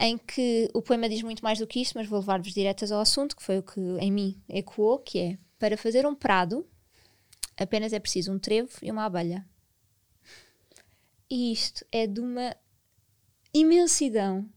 em 0.00 0.16
que 0.16 0.70
o 0.72 0.80
poema 0.80 1.08
diz 1.08 1.22
muito 1.22 1.44
mais 1.44 1.58
do 1.58 1.66
que 1.66 1.80
isto, 1.80 1.92
mas 1.94 2.08
vou 2.08 2.20
levar-vos 2.20 2.54
diretas 2.54 2.90
ao 2.90 3.00
assunto, 3.00 3.36
que 3.36 3.42
foi 3.42 3.58
o 3.58 3.62
que 3.62 3.78
em 4.00 4.10
mim 4.10 4.42
ecoou, 4.48 4.98
que 4.98 5.18
é 5.18 5.38
para 5.58 5.76
fazer 5.76 6.06
um 6.06 6.14
prado 6.14 6.66
apenas 7.60 7.92
é 7.92 8.00
preciso 8.00 8.32
um 8.32 8.38
trevo 8.38 8.70
e 8.82 8.90
uma 8.90 9.04
abelha. 9.04 9.46
E 11.28 11.52
isto 11.52 11.86
é 11.92 12.06
de 12.06 12.20
uma 12.20 12.56
imensidão 13.52 14.48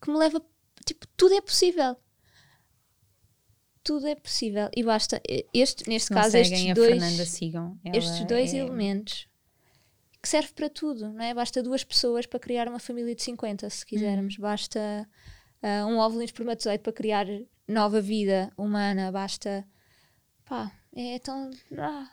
que 0.00 0.10
me 0.10 0.18
leva 0.18 0.42
Tipo, 0.84 1.06
tudo 1.16 1.34
é 1.34 1.40
possível. 1.40 1.96
Tudo 3.82 4.06
é 4.06 4.14
possível. 4.14 4.68
E 4.74 4.82
basta, 4.82 5.20
este, 5.54 5.88
neste 5.88 6.10
caso, 6.12 6.36
estes 6.36 6.74
dois, 6.74 6.90
Fernanda, 6.90 7.24
sigam. 7.24 7.78
estes 7.84 8.24
dois 8.26 8.52
é... 8.52 8.58
elementos 8.58 9.28
que 10.22 10.28
serve 10.28 10.52
para 10.52 10.68
tudo, 10.68 11.12
não 11.12 11.22
é? 11.22 11.32
Basta 11.32 11.62
duas 11.62 11.82
pessoas 11.82 12.26
para 12.26 12.38
criar 12.38 12.68
uma 12.68 12.78
família 12.78 13.14
de 13.14 13.22
50, 13.22 13.70
se 13.70 13.86
quisermos. 13.86 14.36
Hum. 14.38 14.42
Basta 14.42 15.08
uh, 15.62 15.86
um 15.86 15.96
óvulo 15.98 16.22
em 16.22 16.26
espermatozoide 16.26 16.82
para 16.82 16.92
criar 16.92 17.26
nova 17.66 18.00
vida 18.00 18.52
humana. 18.56 19.10
Basta. 19.10 19.66
Pá, 20.44 20.70
é 20.94 21.18
tão. 21.20 21.50
Ah, 21.78 22.10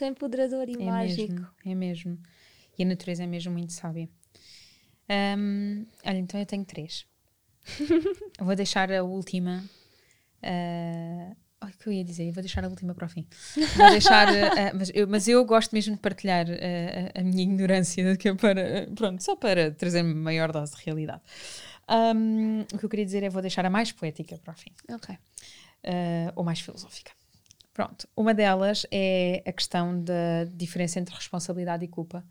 tão 0.00 0.08
empoderador 0.08 0.68
e 0.68 0.82
é 0.82 0.84
mágico. 0.84 1.32
Mesmo, 1.32 1.48
é 1.66 1.74
mesmo. 1.74 2.18
E 2.78 2.82
a 2.82 2.86
natureza 2.86 3.22
é 3.22 3.26
mesmo 3.26 3.52
muito 3.52 3.72
sábia. 3.74 4.08
Um, 5.38 5.86
olha, 6.04 6.18
então 6.18 6.40
eu 6.40 6.46
tenho 6.46 6.64
três. 6.64 7.04
vou 8.40 8.56
deixar 8.56 8.90
a 8.90 9.02
última. 9.04 9.62
Uh, 10.42 11.36
o 11.62 11.66
que 11.78 11.88
eu 11.88 11.92
ia 11.92 12.02
dizer? 12.02 12.32
vou 12.32 12.42
deixar 12.42 12.64
a 12.64 12.68
última 12.68 12.94
para 12.94 13.04
o 13.04 13.08
fim. 13.10 13.26
Vou 13.76 13.90
deixar. 13.90 14.26
Uh, 14.28 14.78
mas, 14.78 14.90
eu, 14.94 15.06
mas 15.06 15.28
eu 15.28 15.44
gosto 15.44 15.72
mesmo 15.72 15.94
de 15.94 16.00
partilhar 16.00 16.46
uh, 16.48 17.20
a 17.20 17.22
minha 17.22 17.42
ignorância, 17.42 18.16
que 18.16 18.30
é 18.30 18.34
para. 18.34 18.88
Pronto, 18.94 19.22
só 19.22 19.36
para 19.36 19.70
trazer 19.70 20.02
maior 20.02 20.50
dose 20.50 20.74
de 20.76 20.82
realidade. 20.84 21.20
Um, 21.90 22.62
o 22.72 22.78
que 22.78 22.84
eu 22.84 22.88
queria 22.88 23.04
dizer 23.04 23.22
é 23.22 23.28
vou 23.28 23.42
deixar 23.42 23.66
a 23.66 23.70
mais 23.70 23.92
poética 23.92 24.38
para 24.38 24.54
o 24.54 24.56
fim. 24.56 24.70
Ok. 24.88 25.14
Uh, 25.14 26.32
ou 26.36 26.44
mais 26.44 26.60
filosófica. 26.60 27.12
Pronto. 27.80 28.06
Uma 28.14 28.34
delas 28.34 28.84
é 28.90 29.42
a 29.46 29.52
questão 29.52 30.04
da 30.04 30.44
diferença 30.54 31.00
entre 31.00 31.14
responsabilidade 31.14 31.82
e 31.82 31.88
culpa. 31.88 32.22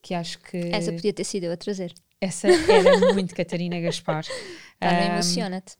Que 0.00 0.14
acho 0.14 0.38
que. 0.38 0.56
Essa 0.56 0.92
podia 0.92 1.12
ter 1.12 1.24
sido 1.24 1.44
eu 1.44 1.52
a 1.52 1.56
trazer. 1.56 1.92
Essa 2.20 2.46
era 2.46 3.10
muito 3.12 3.34
Catarina 3.34 3.80
Gaspar. 3.80 4.24
Também 4.78 5.10
um, 5.10 5.12
emociona-te. 5.14 5.76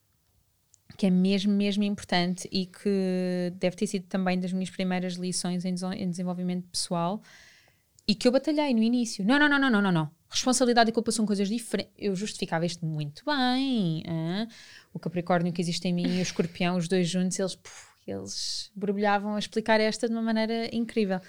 Que 0.96 1.06
é 1.06 1.10
mesmo, 1.10 1.52
mesmo 1.52 1.84
importante 1.84 2.48
e 2.50 2.66
que 2.66 3.52
deve 3.54 3.76
ter 3.76 3.86
sido 3.86 4.06
também 4.08 4.40
das 4.40 4.52
minhas 4.52 4.70
primeiras 4.70 5.14
lições 5.14 5.64
em, 5.64 5.74
em 5.96 6.10
desenvolvimento 6.10 6.66
pessoal 6.66 7.22
e 8.06 8.16
que 8.16 8.26
eu 8.26 8.32
batalhei 8.32 8.74
no 8.74 8.82
início. 8.82 9.24
Não, 9.24 9.38
não, 9.38 9.48
não, 9.48 9.58
não, 9.60 9.70
não, 9.70 9.82
não, 9.82 9.92
não. 9.92 10.10
Responsabilidade 10.28 10.90
e 10.90 10.92
culpa 10.92 11.12
são 11.12 11.24
coisas 11.24 11.48
diferentes. 11.48 11.94
Eu 11.96 12.16
justificava 12.16 12.66
isto 12.66 12.84
muito 12.84 13.22
bem. 13.24 14.02
O 14.92 14.98
Capricórnio 14.98 15.52
que 15.52 15.62
existe 15.62 15.86
em 15.86 15.92
mim 15.92 16.16
e 16.16 16.18
o 16.18 16.22
Escorpião, 16.22 16.76
os 16.76 16.88
dois 16.88 17.08
juntos, 17.08 17.38
eles, 17.38 17.54
puf, 17.54 17.91
eles 18.10 18.70
borbulhavam 18.74 19.34
a 19.34 19.38
explicar 19.38 19.80
esta 19.80 20.08
de 20.08 20.14
uma 20.14 20.22
maneira 20.22 20.74
incrível. 20.74 21.20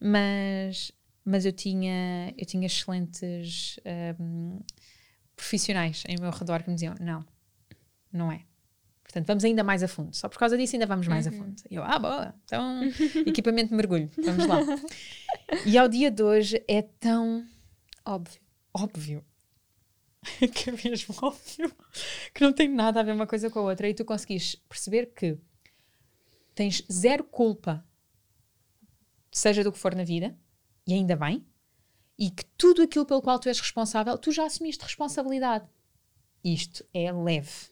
Mas 0.00 0.92
mas 1.28 1.44
eu 1.44 1.52
tinha, 1.52 2.32
eu 2.38 2.46
tinha 2.46 2.66
excelentes 2.66 3.78
um, 4.18 4.60
profissionais 5.36 6.02
em 6.08 6.18
meu 6.18 6.30
redor 6.30 6.62
que 6.62 6.70
me 6.70 6.74
diziam: 6.74 6.94
não, 6.98 7.22
não 8.10 8.32
é. 8.32 8.44
Portanto, 9.02 9.26
vamos 9.26 9.44
ainda 9.44 9.62
mais 9.62 9.82
a 9.82 9.88
fundo. 9.88 10.16
Só 10.16 10.28
por 10.28 10.38
causa 10.38 10.56
disso 10.56 10.74
ainda 10.76 10.86
vamos 10.86 11.06
mais 11.06 11.26
uhum. 11.26 11.32
a 11.32 11.36
fundo. 11.36 11.62
E 11.70 11.74
eu, 11.74 11.82
ah, 11.82 11.98
boa, 11.98 12.34
então 12.44 12.80
equipamento 13.26 13.68
de 13.68 13.74
mergulho, 13.74 14.10
vamos 14.16 14.46
lá. 14.46 14.60
e 15.66 15.76
ao 15.76 15.86
dia 15.86 16.10
de 16.10 16.22
hoje 16.22 16.64
é 16.66 16.80
tão 16.80 17.46
óbvio, 18.06 18.40
óbvio, 18.72 19.22
que 20.54 20.70
é 20.70 20.72
mesmo 20.72 21.14
óbvio, 21.20 21.70
que 22.32 22.42
não 22.42 22.54
tem 22.54 22.68
nada 22.68 23.00
a 23.00 23.02
ver 23.02 23.12
uma 23.12 23.26
coisa 23.26 23.50
com 23.50 23.58
a 23.58 23.62
outra. 23.62 23.86
E 23.86 23.92
tu 23.92 24.04
conseguis 24.04 24.54
perceber 24.66 25.12
que 25.14 25.36
tens 26.58 26.82
zero 26.90 27.22
culpa, 27.22 27.86
seja 29.30 29.62
do 29.62 29.70
que 29.70 29.78
for 29.78 29.94
na 29.94 30.02
vida, 30.02 30.36
e 30.84 30.92
ainda 30.92 31.14
bem, 31.14 31.46
e 32.18 32.32
que 32.32 32.44
tudo 32.56 32.82
aquilo 32.82 33.06
pelo 33.06 33.22
qual 33.22 33.38
tu 33.38 33.48
és 33.48 33.60
responsável, 33.60 34.18
tu 34.18 34.32
já 34.32 34.44
assumiste 34.44 34.82
responsabilidade. 34.82 35.68
Isto 36.42 36.84
é 36.92 37.12
leve. 37.12 37.68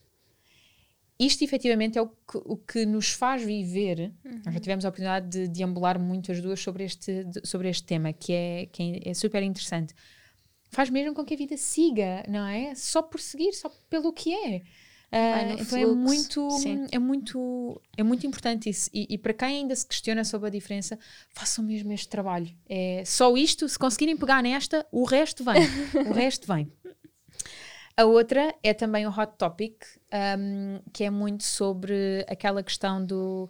Isto 1.18 1.42
efetivamente 1.42 1.98
é 1.98 2.02
o 2.02 2.06
que, 2.06 2.38
o 2.44 2.56
que 2.56 2.86
nos 2.86 3.10
faz 3.10 3.42
viver. 3.42 4.14
Uhum. 4.24 4.42
Nós 4.44 4.54
já 4.54 4.60
tivemos 4.60 4.84
a 4.84 4.88
oportunidade 4.88 5.30
de 5.30 5.48
deambular 5.48 5.98
muito 5.98 6.30
as 6.30 6.40
duas 6.40 6.60
sobre 6.60 6.84
este, 6.84 7.24
de, 7.24 7.44
sobre 7.44 7.68
este 7.68 7.82
tema, 7.82 8.12
que, 8.12 8.32
é, 8.32 8.66
que 8.66 9.00
é, 9.04 9.10
é 9.10 9.14
super 9.14 9.42
interessante. 9.42 9.96
Faz 10.70 10.90
mesmo 10.90 11.12
com 11.12 11.24
que 11.24 11.34
a 11.34 11.36
vida 11.36 11.56
siga, 11.56 12.22
não 12.28 12.46
é? 12.46 12.72
Só 12.76 13.02
por 13.02 13.18
seguir, 13.18 13.52
só 13.52 13.68
pelo 13.90 14.12
que 14.12 14.32
é. 14.32 14.62
Uh, 15.16 15.52
então 15.52 15.64
fluxo. 15.64 15.76
é 15.78 15.86
muito, 15.94 16.48
é 16.92 16.98
muito, 16.98 17.82
é 17.96 18.02
muito 18.02 18.26
importante 18.26 18.68
isso. 18.68 18.90
E, 18.92 19.06
e, 19.08 19.16
para 19.16 19.32
quem 19.32 19.48
ainda 19.48 19.74
se 19.74 19.86
questiona 19.86 20.22
sobre 20.24 20.48
a 20.48 20.50
diferença, 20.50 20.98
façam 21.30 21.64
mesmo 21.64 21.90
este 21.92 22.08
trabalho. 22.08 22.54
É 22.68 23.02
só 23.06 23.34
isto, 23.34 23.66
se 23.66 23.78
conseguirem 23.78 24.14
pegar 24.14 24.42
nesta, 24.42 24.86
o 24.92 25.04
resto 25.04 25.42
vem. 25.42 25.56
o 26.06 26.12
resto 26.12 26.46
vem. 26.46 26.70
A 27.96 28.04
outra 28.04 28.54
é 28.62 28.74
também 28.74 29.06
o 29.06 29.10
hot 29.10 29.32
topic, 29.38 29.82
um, 30.38 30.80
que 30.92 31.02
é 31.04 31.08
muito 31.08 31.44
sobre 31.44 32.26
aquela 32.28 32.62
questão 32.62 33.02
do 33.02 33.48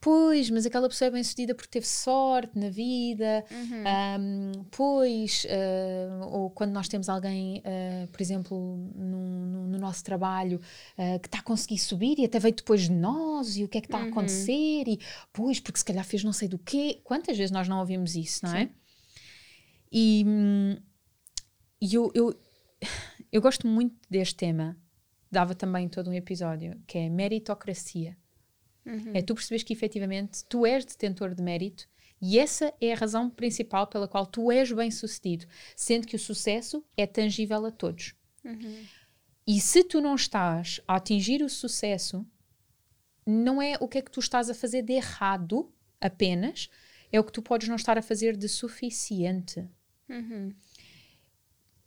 pois, 0.00 0.50
mas 0.50 0.66
aquela 0.66 0.88
pessoa 0.88 1.08
é 1.08 1.10
bem 1.10 1.22
sucedida 1.22 1.54
porque 1.54 1.68
teve 1.68 1.86
sorte 1.86 2.58
na 2.58 2.68
vida, 2.70 3.44
uhum. 3.50 3.84
um, 4.20 4.64
pois, 4.70 5.44
uh, 5.44 6.26
ou 6.28 6.50
quando 6.50 6.72
nós 6.72 6.88
temos 6.88 7.08
alguém, 7.08 7.58
uh, 7.58 8.06
por 8.08 8.20
exemplo, 8.20 8.76
no, 8.94 9.46
no, 9.46 9.66
no 9.68 9.78
nosso 9.78 10.02
trabalho, 10.04 10.60
uh, 10.98 11.18
que 11.20 11.28
está 11.28 11.38
a 11.38 11.42
conseguir 11.42 11.78
subir 11.78 12.18
e 12.18 12.24
até 12.24 12.38
veio 12.38 12.54
depois 12.54 12.82
de 12.82 12.92
nós, 12.92 13.56
e 13.56 13.64
o 13.64 13.68
que 13.68 13.78
é 13.78 13.80
que 13.80 13.86
está 13.86 13.98
uhum. 13.98 14.04
a 14.04 14.08
acontecer, 14.08 14.84
e 14.86 15.00
pois, 15.32 15.60
porque 15.60 15.78
se 15.78 15.84
calhar 15.84 16.04
fez 16.04 16.24
não 16.24 16.32
sei 16.32 16.48
do 16.48 16.58
quê. 16.58 17.00
Quantas 17.04 17.36
vezes 17.36 17.50
nós 17.50 17.68
não 17.68 17.78
ouvimos 17.80 18.14
isso, 18.14 18.44
não 18.44 18.54
é? 18.54 18.66
Sim. 18.66 18.72
E, 19.92 20.24
e 21.80 21.94
eu, 21.94 22.10
eu, 22.14 22.40
eu 23.32 23.42
gosto 23.42 23.66
muito 23.66 23.96
deste 24.08 24.36
tema, 24.36 24.76
dava 25.30 25.54
também 25.54 25.88
todo 25.88 26.10
um 26.10 26.14
episódio, 26.14 26.80
que 26.86 26.98
é 26.98 27.08
meritocracia. 27.08 28.16
Uhum. 28.84 29.12
É 29.14 29.22
tu 29.22 29.34
percebes 29.34 29.62
que 29.62 29.72
efetivamente 29.72 30.44
tu 30.46 30.64
és 30.64 30.84
detentor 30.84 31.34
de 31.34 31.42
mérito 31.42 31.88
e 32.20 32.38
essa 32.38 32.72
é 32.80 32.92
a 32.92 32.96
razão 32.96 33.30
principal 33.30 33.86
pela 33.86 34.06
qual 34.06 34.26
tu 34.26 34.52
és 34.52 34.70
bem 34.70 34.90
sucedido, 34.90 35.46
sendo 35.74 36.06
que 36.06 36.16
o 36.16 36.18
sucesso 36.18 36.84
é 36.96 37.06
tangível 37.06 37.64
a 37.64 37.70
todos. 37.70 38.14
Uhum. 38.44 38.84
E 39.46 39.60
se 39.60 39.82
tu 39.82 40.00
não 40.00 40.14
estás 40.14 40.80
a 40.86 40.96
atingir 40.96 41.42
o 41.42 41.48
sucesso, 41.48 42.26
não 43.26 43.60
é 43.60 43.76
o 43.80 43.88
que 43.88 43.98
é 43.98 44.02
que 44.02 44.10
tu 44.10 44.20
estás 44.20 44.50
a 44.50 44.54
fazer 44.54 44.82
de 44.82 44.92
errado 44.92 45.72
apenas, 46.00 46.68
é 47.10 47.18
o 47.18 47.24
que 47.24 47.32
tu 47.32 47.42
podes 47.42 47.68
não 47.68 47.76
estar 47.76 47.96
a 47.96 48.02
fazer 48.02 48.36
de 48.36 48.48
suficiente. 48.48 49.66
Uhum. 50.08 50.54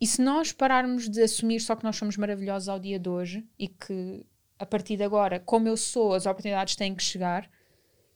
E 0.02 0.08
se 0.08 0.22
nós 0.22 0.52
pararmos 0.52 1.08
de 1.08 1.22
assumir 1.22 1.62
só 1.62 1.76
que 1.76 1.84
nós 1.84 1.96
somos 1.96 2.18
maravilhosos 2.18 2.68
ao 2.68 2.80
dia 2.80 3.00
de 3.00 3.08
hoje 3.08 3.48
e 3.58 3.68
que 3.68 4.26
a 4.60 4.66
partir 4.66 4.98
de 4.98 5.04
agora, 5.04 5.40
como 5.40 5.68
eu 5.68 5.76
sou, 5.76 6.14
as 6.14 6.26
oportunidades 6.26 6.76
têm 6.76 6.96
que 6.96 7.04
chegar. 7.04 7.50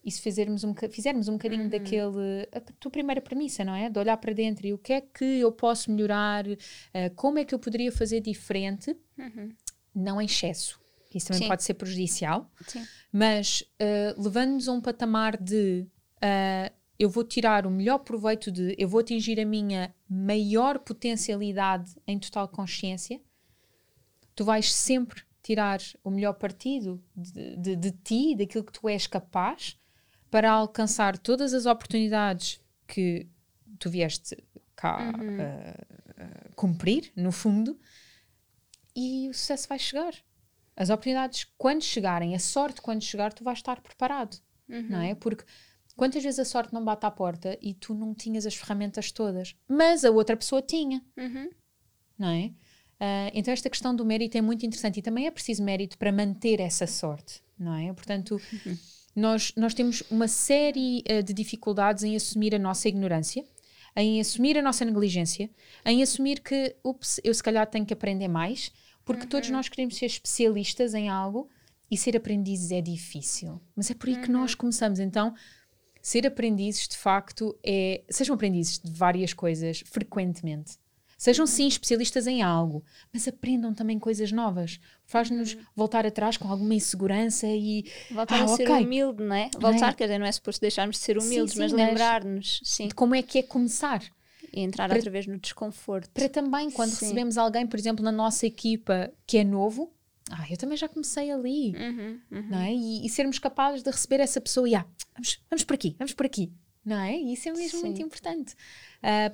E 0.04 0.12
se 0.12 0.22
fizermos 0.22 0.64
um, 0.64 0.74
fizermos 0.90 1.28
um 1.28 1.34
bocadinho 1.34 1.64
uhum. 1.64 1.70
daquele. 1.70 2.48
a 2.54 2.62
tua 2.80 2.90
primeira 2.90 3.20
premissa, 3.20 3.66
não 3.66 3.76
é? 3.76 3.90
De 3.90 4.00
olhar 4.00 4.16
para 4.18 4.34
dentro 4.34 4.66
e 4.66 4.74
o 4.74 4.78
que 4.78 4.94
é 4.94 5.02
que 5.02 5.26
eu 5.26 5.52
posso 5.52 5.92
melhorar, 5.92 6.48
uh, 6.48 6.56
como 7.16 7.40
é 7.40 7.46
que 7.46 7.54
eu 7.54 7.60
poderia 7.60 7.92
fazer 7.92 8.22
diferente, 8.22 8.96
uhum. 9.18 9.50
não 9.94 10.22
em 10.22 10.26
excesso. 10.26 10.80
Isso 11.14 11.28
também 11.28 11.44
Sim. 11.44 11.48
pode 11.48 11.64
ser 11.64 11.74
prejudicial, 11.74 12.50
Sim. 12.68 12.86
mas 13.12 13.62
uh, 13.82 14.22
levando-nos 14.22 14.68
a 14.68 14.72
um 14.72 14.82
patamar 14.82 15.36
de 15.36 15.86
uh, 16.18 16.74
eu 17.00 17.10
vou 17.10 17.24
tirar 17.24 17.66
o 17.66 17.72
melhor 17.72 18.00
proveito 18.00 18.52
de, 18.52 18.76
eu 18.78 18.88
vou 18.88 19.00
atingir 19.00 19.40
a 19.40 19.46
minha 19.46 19.94
maior 20.10 20.80
potencialidade 20.80 21.96
em 22.08 22.18
total 22.18 22.48
consciência, 22.48 23.22
tu 24.36 24.44
vais 24.44 24.74
sempre 24.74 25.24
tirar 25.48 25.80
o 26.04 26.12
melhor 26.12 26.34
partido 26.34 27.02
de, 27.16 27.56
de, 27.56 27.76
de 27.78 27.92
ti, 27.92 28.36
daquilo 28.36 28.66
que 28.66 28.74
tu 28.74 28.90
és 28.90 29.08
capaz, 29.08 29.80
para 30.30 30.52
alcançar 30.52 31.18
todas 31.18 31.54
as 31.54 31.66
oportunidades 31.66 32.60
que 32.86 33.26
tu 33.80 33.90
vieste 33.90 34.36
cá 34.76 34.98
uhum. 35.00 35.38
uh, 35.38 36.50
uh, 36.50 36.54
cumprir, 36.54 37.14
no 37.16 37.32
fundo, 37.32 37.80
e 38.94 39.30
o 39.30 39.34
sucesso 39.34 39.70
vai 39.70 39.80
chegar. 39.80 40.14
As 40.76 40.90
oportunidades, 40.90 41.46
quando 41.58 41.82
chegarem, 41.82 42.36
a 42.36 42.40
sorte, 42.40 42.82
quando 42.82 43.02
chegar, 43.02 43.32
tu 43.32 43.46
vais 43.46 43.60
estar 43.60 43.80
preparado, 43.80 44.38
uhum. 44.68 44.90
não 44.90 45.02
é? 45.02 45.16
Porque 45.16 45.46
quantas 45.96 46.22
vezes 46.22 46.42
a 46.42 46.46
sorte 46.46 46.74
não 46.74 46.84
bate 46.84 47.06
à 47.06 47.12
porta 47.12 47.58
e 47.62 47.74
tu 47.74 47.94
não 47.94 48.14
tinhas 48.14 48.46
as 48.46 48.54
ferramentas 48.54 49.14
todas, 49.14 49.56
mas 49.66 50.04
a 50.04 50.12
outra 50.12 50.36
pessoa 50.36 50.62
tinha, 50.62 51.02
uhum. 51.16 51.50
não 52.20 52.28
é? 52.28 52.52
Uh, 53.00 53.30
então, 53.34 53.54
esta 53.54 53.70
questão 53.70 53.96
do 53.96 54.04
mérito 54.04 54.38
é 54.38 54.42
muito 54.42 54.66
interessante 54.66 54.98
e 54.98 55.02
também 55.02 55.28
é 55.28 55.32
preciso 55.32 55.64
mérito 55.64 55.98
para 55.98 56.12
manter 56.12 56.60
essa 56.60 56.88
sorte, 56.88 57.42
não 57.58 57.76
é? 57.76 57.94
Portanto, 57.94 58.42
uhum. 58.66 58.78
nós, 59.16 59.54
nós 59.56 59.74
temos 59.74 60.02
uma 60.10 60.28
série 60.28 61.04
uh, 61.10 61.22
de 61.22 61.34
dificuldades 61.34 62.04
em 62.04 62.16
assumir 62.16 62.56
a 62.56 62.60
nossa 62.60 62.88
ignorância, 62.88 63.46
em 63.96 64.20
assumir 64.20 64.58
a 64.58 64.62
nossa 64.62 64.84
negligência, 64.84 65.50
em 65.86 66.02
assumir 66.02 66.42
que, 66.42 66.76
ups, 66.84 67.20
eu 67.24 67.34
se 67.34 67.44
calhar 67.44 67.68
tenho 67.68 67.86
que 67.86 67.94
aprender 67.94 68.28
mais, 68.28 68.72
porque 69.06 69.24
uhum. 69.24 69.30
todos 69.30 69.50
nós 69.50 69.70
queremos 69.70 69.96
ser 69.96 70.06
especialistas 70.06 70.94
em 70.94 71.10
algo 71.10 71.50
e 71.90 71.98
ser 71.98 72.18
aprendizes 72.18 72.72
é 72.72 72.82
difícil. 72.82 73.62
Mas 73.76 73.90
é 73.90 73.94
por 73.94 74.10
aí 74.10 74.16
uhum. 74.16 74.22
que 74.22 74.32
nós 74.32 74.52
uhum. 74.52 74.58
começamos. 74.58 75.00
Então, 75.00 75.34
ser 76.02 76.26
aprendizes, 76.28 76.88
de 76.88 76.98
facto, 76.98 77.58
é. 77.64 78.04
Sejam 78.10 78.36
aprendizes 78.36 78.80
de 78.80 78.92
várias 78.92 79.34
coisas 79.34 79.84
frequentemente. 79.86 80.78
Sejam 81.18 81.48
sim 81.48 81.68
especialistas 81.68 82.28
em 82.28 82.44
algo, 82.44 82.84
mas 83.12 83.28
aprendam 83.28 83.74
também 83.74 83.98
coisas 83.98 84.32
novas. 84.32 84.80
Faz-nos 85.04 85.56
uhum. 85.56 85.62
voltar 85.76 86.06
atrás 86.06 86.38
com 86.38 86.48
alguma 86.48 86.76
insegurança 86.76 87.48
e. 87.48 87.86
Voltar 88.12 88.42
ah, 88.42 88.44
a 88.44 88.48
ser 88.50 88.70
okay. 88.70 88.86
humilde, 88.86 89.24
não 89.24 89.36
é? 89.36 89.50
Voltar, 89.54 89.80
não 89.80 89.88
é? 89.88 89.94
quer 89.94 90.04
dizer, 90.06 90.20
não 90.20 90.28
é 90.28 90.32
suposto 90.32 90.62
deixarmos 90.62 90.98
de 90.98 91.02
ser 91.02 91.18
humildes, 91.18 91.54
sim, 91.54 91.58
sim, 91.58 91.64
mas 91.64 91.72
lembrar-nos 91.72 92.62
de 92.64 92.94
como 92.94 93.16
é 93.16 93.24
que 93.24 93.40
é 93.40 93.44
começar. 93.44 94.04
E 94.54 94.62
entrar 94.62 94.88
para, 94.88 94.98
outra 94.98 95.12
vez 95.12 95.26
no 95.26 95.38
desconforto. 95.40 96.10
Para 96.12 96.30
também, 96.30 96.70
quando 96.70 96.92
sim. 96.92 97.06
recebemos 97.06 97.38
alguém, 97.38 97.66
por 97.66 97.78
exemplo, 97.78 98.06
na 98.06 98.12
nossa 98.12 98.46
equipa 98.46 99.12
que 99.26 99.40
é 99.40 99.44
novo, 99.44 99.92
ah, 100.32 100.46
eu 100.50 100.58
também 100.58 100.78
já 100.78 100.88
comecei 100.88 101.32
ali, 101.32 101.74
uhum, 101.76 102.20
uhum. 102.32 102.48
não 102.50 102.60
é? 102.60 102.74
E, 102.74 103.06
e, 103.06 103.10
sermos 103.10 103.40
capazes 103.40 103.82
de 103.82 103.90
receber 103.90 104.20
essa 104.20 104.40
pessoa 104.40 104.68
e 104.68 104.76
ah, 104.76 104.86
vamos, 105.14 105.40
vamos 105.50 105.64
por 105.64 105.74
aqui, 105.74 105.96
vamos 105.98 106.14
por 106.14 106.26
aqui, 106.26 106.52
não 106.88 107.02
é? 107.02 107.18
Isso 107.18 107.50
é 107.50 107.52
mesmo 107.52 107.80
Sim. 107.80 107.86
muito 107.88 108.02
importante. 108.02 108.56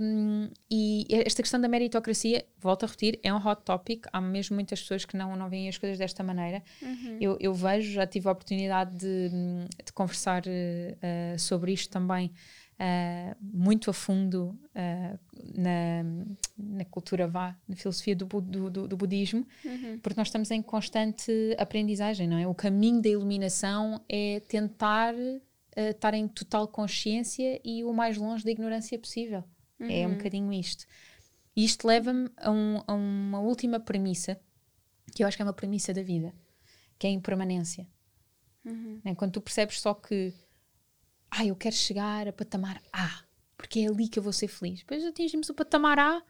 Um, 0.02 0.50
e 0.72 1.06
esta 1.12 1.44
questão 1.44 1.62
da 1.62 1.68
meritocracia, 1.68 2.44
volto 2.60 2.84
a 2.84 2.88
repetir, 2.88 3.20
é 3.22 3.32
um 3.32 3.38
hot 3.38 3.62
topic. 3.64 4.08
Há 4.12 4.20
mesmo 4.20 4.56
muitas 4.56 4.82
pessoas 4.82 5.06
que 5.06 5.16
não, 5.16 5.36
não 5.36 5.48
veem 5.50 5.70
as 5.70 5.78
coisas 5.78 6.00
desta 6.00 6.24
maneira. 6.24 6.64
Uhum. 6.82 7.18
Eu, 7.22 7.38
eu, 7.40 7.54
vejo, 7.54 7.92
já 7.92 8.08
tive 8.08 8.28
a 8.28 8.32
oportunidade 8.32 8.98
de, 8.98 9.30
de 9.86 9.94
conversar 9.94 10.42
uh, 10.48 11.40
sobre 11.40 11.72
isto 11.72 11.92
também. 11.92 12.32
Uh, 12.74 13.38
muito 13.40 13.92
a 13.92 13.94
fundo 13.94 14.60
uh, 14.76 15.20
na, 15.56 16.04
na, 16.58 16.84
cultura 16.86 17.28
vá, 17.28 17.56
na 17.68 17.76
filosofia 17.76 18.16
do, 18.16 18.26
do, 18.26 18.70
do, 18.72 18.88
do 18.88 18.98
budismo, 18.98 19.46
uhum. 19.64 20.00
porque 20.02 20.20
nós 20.20 20.28
estamos 20.28 20.50
em 20.50 20.60
constante 20.60 21.32
aprendizagem, 21.60 22.28
não 22.28 22.38
é? 22.38 22.48
O 22.48 22.56
caminho 22.56 23.00
da 23.00 23.10
iluminação 23.10 24.04
é 24.10 24.40
tentar 24.40 25.14
uh, 25.78 25.92
estar 25.92 26.14
em 26.14 26.28
total 26.28 26.68
consciência 26.68 27.60
e 27.64 27.84
o 27.84 27.94
mais 27.94 28.18
longe 28.18 28.44
da 28.44 28.52
ignorância 28.52 28.98
possível. 28.98 29.44
Uhum. 29.80 29.90
É 29.90 30.06
um 30.06 30.12
uhum. 30.12 30.18
bocadinho 30.18 30.54
isto. 30.54 30.86
E 31.56 31.64
isto 31.64 31.88
leva-me 31.88 32.30
a, 32.38 32.52
um, 32.52 32.82
a, 32.88 32.94
uma 32.94 33.40
última 33.40 33.80
premissa, 33.80 34.40
que 35.16 35.24
eu 35.24 35.28
acho 35.28 35.38
que 35.38 35.44
é 35.44 35.46
uma 35.46 35.54
premissa 35.54 35.94
da 35.94 36.02
vida, 36.02 36.34
que 36.98 37.06
é 37.08 37.10
a 37.10 37.14
impermanência. 37.14 37.88
Uhum. 38.66 39.02
Né? 39.04 39.14
Quando 39.16 39.34
tu 39.34 39.42
percebes 39.42 39.80
só 39.80 39.94
que 39.94 40.34
ah, 41.30 41.46
eu 41.46 41.56
quero 41.56 41.76
chegar 41.76 42.28
a 42.28 42.34
patamar 42.34 42.82
A, 42.92 43.24
porque 43.58 43.80
é 43.80 43.88
ali 43.88 44.08
que 44.08 44.20
eu 44.20 44.24
vou 44.24 44.34
ser 44.34 44.48
feliz. 44.48 44.80
Depois 44.80 45.04
atingimos 45.04 45.50
o 45.50 45.54
patamar 45.54 46.00
A 46.00 46.24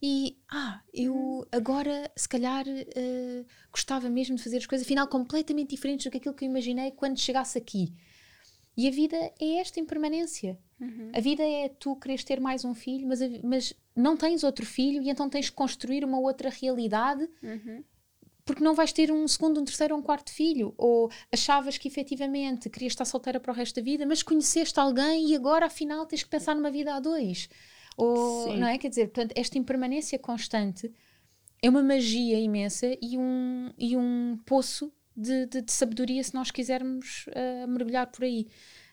e 0.00 0.38
ah, 0.48 0.80
eu 0.92 1.14
uhum. 1.14 1.44
agora 1.50 2.10
se 2.16 2.28
calhar 2.28 2.64
uh, 2.66 3.46
gostava 3.72 4.08
mesmo 4.08 4.36
de 4.36 4.42
fazer 4.42 4.58
as 4.58 4.66
coisas 4.66 4.86
afinal 4.86 5.08
completamente 5.08 5.70
diferentes 5.70 6.04
do 6.04 6.10
que 6.10 6.18
aquilo 6.18 6.34
que 6.34 6.44
eu 6.44 6.48
imaginei 6.50 6.92
quando 6.92 7.18
chegasse 7.18 7.58
aqui. 7.58 7.94
E 8.78 8.86
a 8.86 8.92
vida 8.92 9.16
é 9.40 9.56
esta 9.56 9.80
impermanência. 9.80 10.56
Uhum. 10.80 11.10
A 11.12 11.18
vida 11.18 11.42
é 11.42 11.68
tu 11.68 11.96
queres 11.96 12.22
ter 12.22 12.40
mais 12.40 12.64
um 12.64 12.72
filho, 12.72 13.08
mas, 13.08 13.18
mas 13.42 13.74
não 13.96 14.16
tens 14.16 14.44
outro 14.44 14.64
filho 14.64 15.02
e 15.02 15.10
então 15.10 15.28
tens 15.28 15.50
que 15.50 15.56
construir 15.56 16.04
uma 16.04 16.20
outra 16.20 16.48
realidade 16.48 17.28
uhum. 17.42 17.82
porque 18.44 18.62
não 18.62 18.76
vais 18.76 18.92
ter 18.92 19.10
um 19.10 19.26
segundo, 19.26 19.60
um 19.60 19.64
terceiro 19.64 19.96
ou 19.96 20.00
um 20.00 20.02
quarto 20.02 20.32
filho. 20.32 20.74
Ou 20.78 21.10
achavas 21.32 21.76
que 21.76 21.88
efetivamente 21.88 22.70
querias 22.70 22.92
estar 22.92 23.04
solteira 23.04 23.40
para 23.40 23.50
o 23.50 23.54
resto 23.54 23.74
da 23.74 23.82
vida, 23.82 24.06
mas 24.06 24.22
conheceste 24.22 24.78
alguém 24.78 25.28
e 25.28 25.34
agora 25.34 25.66
afinal 25.66 26.06
tens 26.06 26.22
que 26.22 26.30
pensar 26.30 26.54
numa 26.54 26.70
vida 26.70 26.94
a 26.94 27.00
dois. 27.00 27.48
Ou, 27.96 28.44
Sim. 28.44 28.58
não 28.58 28.68
é? 28.68 28.78
Quer 28.78 28.90
dizer, 28.90 29.08
portanto, 29.08 29.32
esta 29.34 29.58
impermanência 29.58 30.20
constante 30.20 30.88
é 31.60 31.68
uma 31.68 31.82
magia 31.82 32.38
imensa 32.38 32.96
e 33.02 33.18
um, 33.18 33.72
e 33.76 33.96
um 33.96 34.38
poço 34.46 34.92
de, 35.18 35.46
de, 35.46 35.62
de 35.62 35.72
sabedoria 35.72 36.22
se 36.22 36.32
nós 36.32 36.50
quisermos 36.50 37.26
uh, 37.28 37.66
mergulhar 37.66 38.06
por 38.06 38.24
aí. 38.24 38.46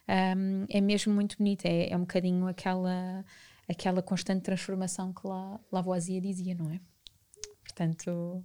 Um, 0.08 0.66
é 0.68 0.80
mesmo 0.80 1.14
muito 1.14 1.38
bonito, 1.38 1.64
é, 1.66 1.90
é 1.90 1.96
um 1.96 2.00
bocadinho 2.00 2.46
aquela, 2.48 3.24
aquela 3.68 4.02
constante 4.02 4.42
transformação 4.42 5.12
que 5.12 5.26
lá 5.26 5.60
Lavoisier 5.70 6.20
dizia, 6.20 6.54
não 6.54 6.70
é? 6.70 6.80
Portanto, 7.62 8.42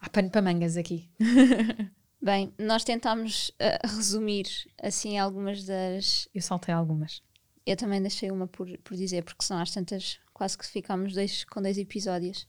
há 0.00 0.08
pano 0.10 0.30
para 0.30 0.42
mangas 0.42 0.76
aqui. 0.76 1.10
Bem, 2.20 2.54
nós 2.58 2.84
tentámos 2.84 3.50
uh, 3.50 3.96
resumir 3.96 4.46
assim 4.82 5.18
algumas 5.18 5.64
das. 5.64 6.28
Eu 6.34 6.40
saltei 6.40 6.74
algumas. 6.74 7.22
Eu 7.66 7.76
também 7.76 8.00
deixei 8.00 8.30
uma 8.30 8.46
por, 8.46 8.66
por 8.78 8.96
dizer, 8.96 9.24
porque 9.24 9.44
senão 9.44 9.60
às 9.60 9.70
tantas 9.70 10.18
quase 10.32 10.56
que 10.56 10.66
ficámos 10.66 11.14
dois, 11.14 11.44
com 11.44 11.60
dois 11.60 11.78
episódios. 11.78 12.46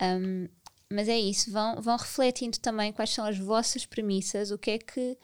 Um, 0.00 0.48
mas 0.90 1.08
é 1.08 1.18
isso, 1.18 1.50
vão, 1.50 1.80
vão 1.80 1.96
refletindo 1.96 2.58
também 2.58 2.92
quais 2.92 3.10
são 3.10 3.24
as 3.24 3.38
vossas 3.38 3.86
premissas, 3.86 4.50
o 4.50 4.58
que 4.58 4.72
é 4.72 4.78
que, 4.78 5.18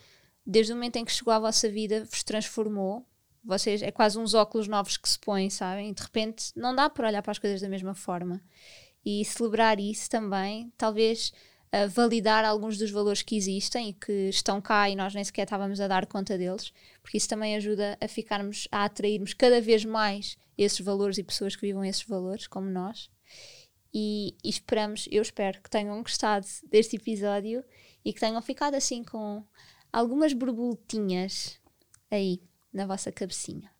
desde 0.45 0.73
o 0.73 0.77
momento 0.77 0.97
em 0.97 1.05
que 1.05 1.13
chegou 1.13 1.33
à 1.33 1.39
vossa 1.39 1.69
vida, 1.69 2.05
vos 2.05 2.23
transformou. 2.23 3.07
Vocês, 3.45 3.83
é 3.83 3.91
quase 3.91 4.19
uns 4.19 4.35
óculos 4.35 4.69
novos 4.69 4.97
que 4.97 5.09
se 5.09 5.19
põem, 5.19 5.49
sabem? 5.49 5.93
De 5.93 6.03
repente, 6.03 6.53
não 6.57 6.75
dá 6.75 6.91
para 6.91 7.09
olhar 7.09 7.23
para 7.23 7.33
as 7.33 7.39
coisas 7.39 7.61
da 7.61 7.69
mesma 7.69 7.95
forma. 7.95 8.43
E 9.05 9.25
celebrar 9.25 9.81
isso 9.81 10.11
também, 10.11 10.73
talvez 10.77 11.33
uh, 11.75 11.89
validar 11.89 12.45
alguns 12.45 12.77
dos 12.77 12.91
valores 12.91 13.23
que 13.23 13.37
existem 13.37 13.91
e 13.91 13.93
que 13.95 14.29
estão 14.29 14.61
cá 14.61 14.91
e 14.91 14.97
nós 14.97 15.15
nem 15.15 15.25
sequer 15.25 15.45
estávamos 15.45 15.81
a 15.81 15.89
dar 15.89 16.07
conta 16.07 16.37
deles, 16.37 16.73
porque 17.03 17.17
isso 17.17 17.29
também 17.29 17.57
ajuda 17.57 17.97
a 18.01 18.09
ficarmos, 18.09 18.69
a 18.71 18.85
atrairmos 18.85 19.33
cada 19.33 19.61
vez 19.61 19.85
mais 19.85 20.37
esses 20.59 20.81
valores 20.81 21.17
e 21.17 21.23
pessoas 21.23 21.57
que 21.57 21.63
vivam 21.63 21.85
esses 21.85 22.03
valores, 22.03 22.47
como 22.47 22.69
nós. 22.69 23.09
E, 23.93 24.37
e, 24.45 24.49
esperamos, 24.49 25.09
eu 25.11 25.23
espero 25.23 25.61
que 25.61 25.69
tenham 25.69 26.01
gostado 26.03 26.47
deste 26.71 26.97
episódio 26.97 27.65
e 28.05 28.13
que 28.13 28.21
tenham 28.21 28.41
ficado 28.41 28.75
assim 28.75 29.03
com 29.03 29.45
algumas 29.93 30.33
borboletinhas 30.33 31.59
aí 32.11 32.41
na 32.73 32.87
vossa 32.87 33.11
cabecinha. 33.11 33.71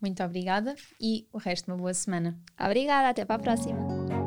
Muito 0.00 0.22
obrigada 0.22 0.74
e 1.00 1.26
o 1.32 1.38
resto 1.38 1.68
uma 1.68 1.78
boa 1.78 1.94
semana. 1.94 2.38
Obrigada, 2.60 3.08
até 3.08 3.24
para 3.24 3.36
a 3.36 3.38
próxima. 3.38 4.23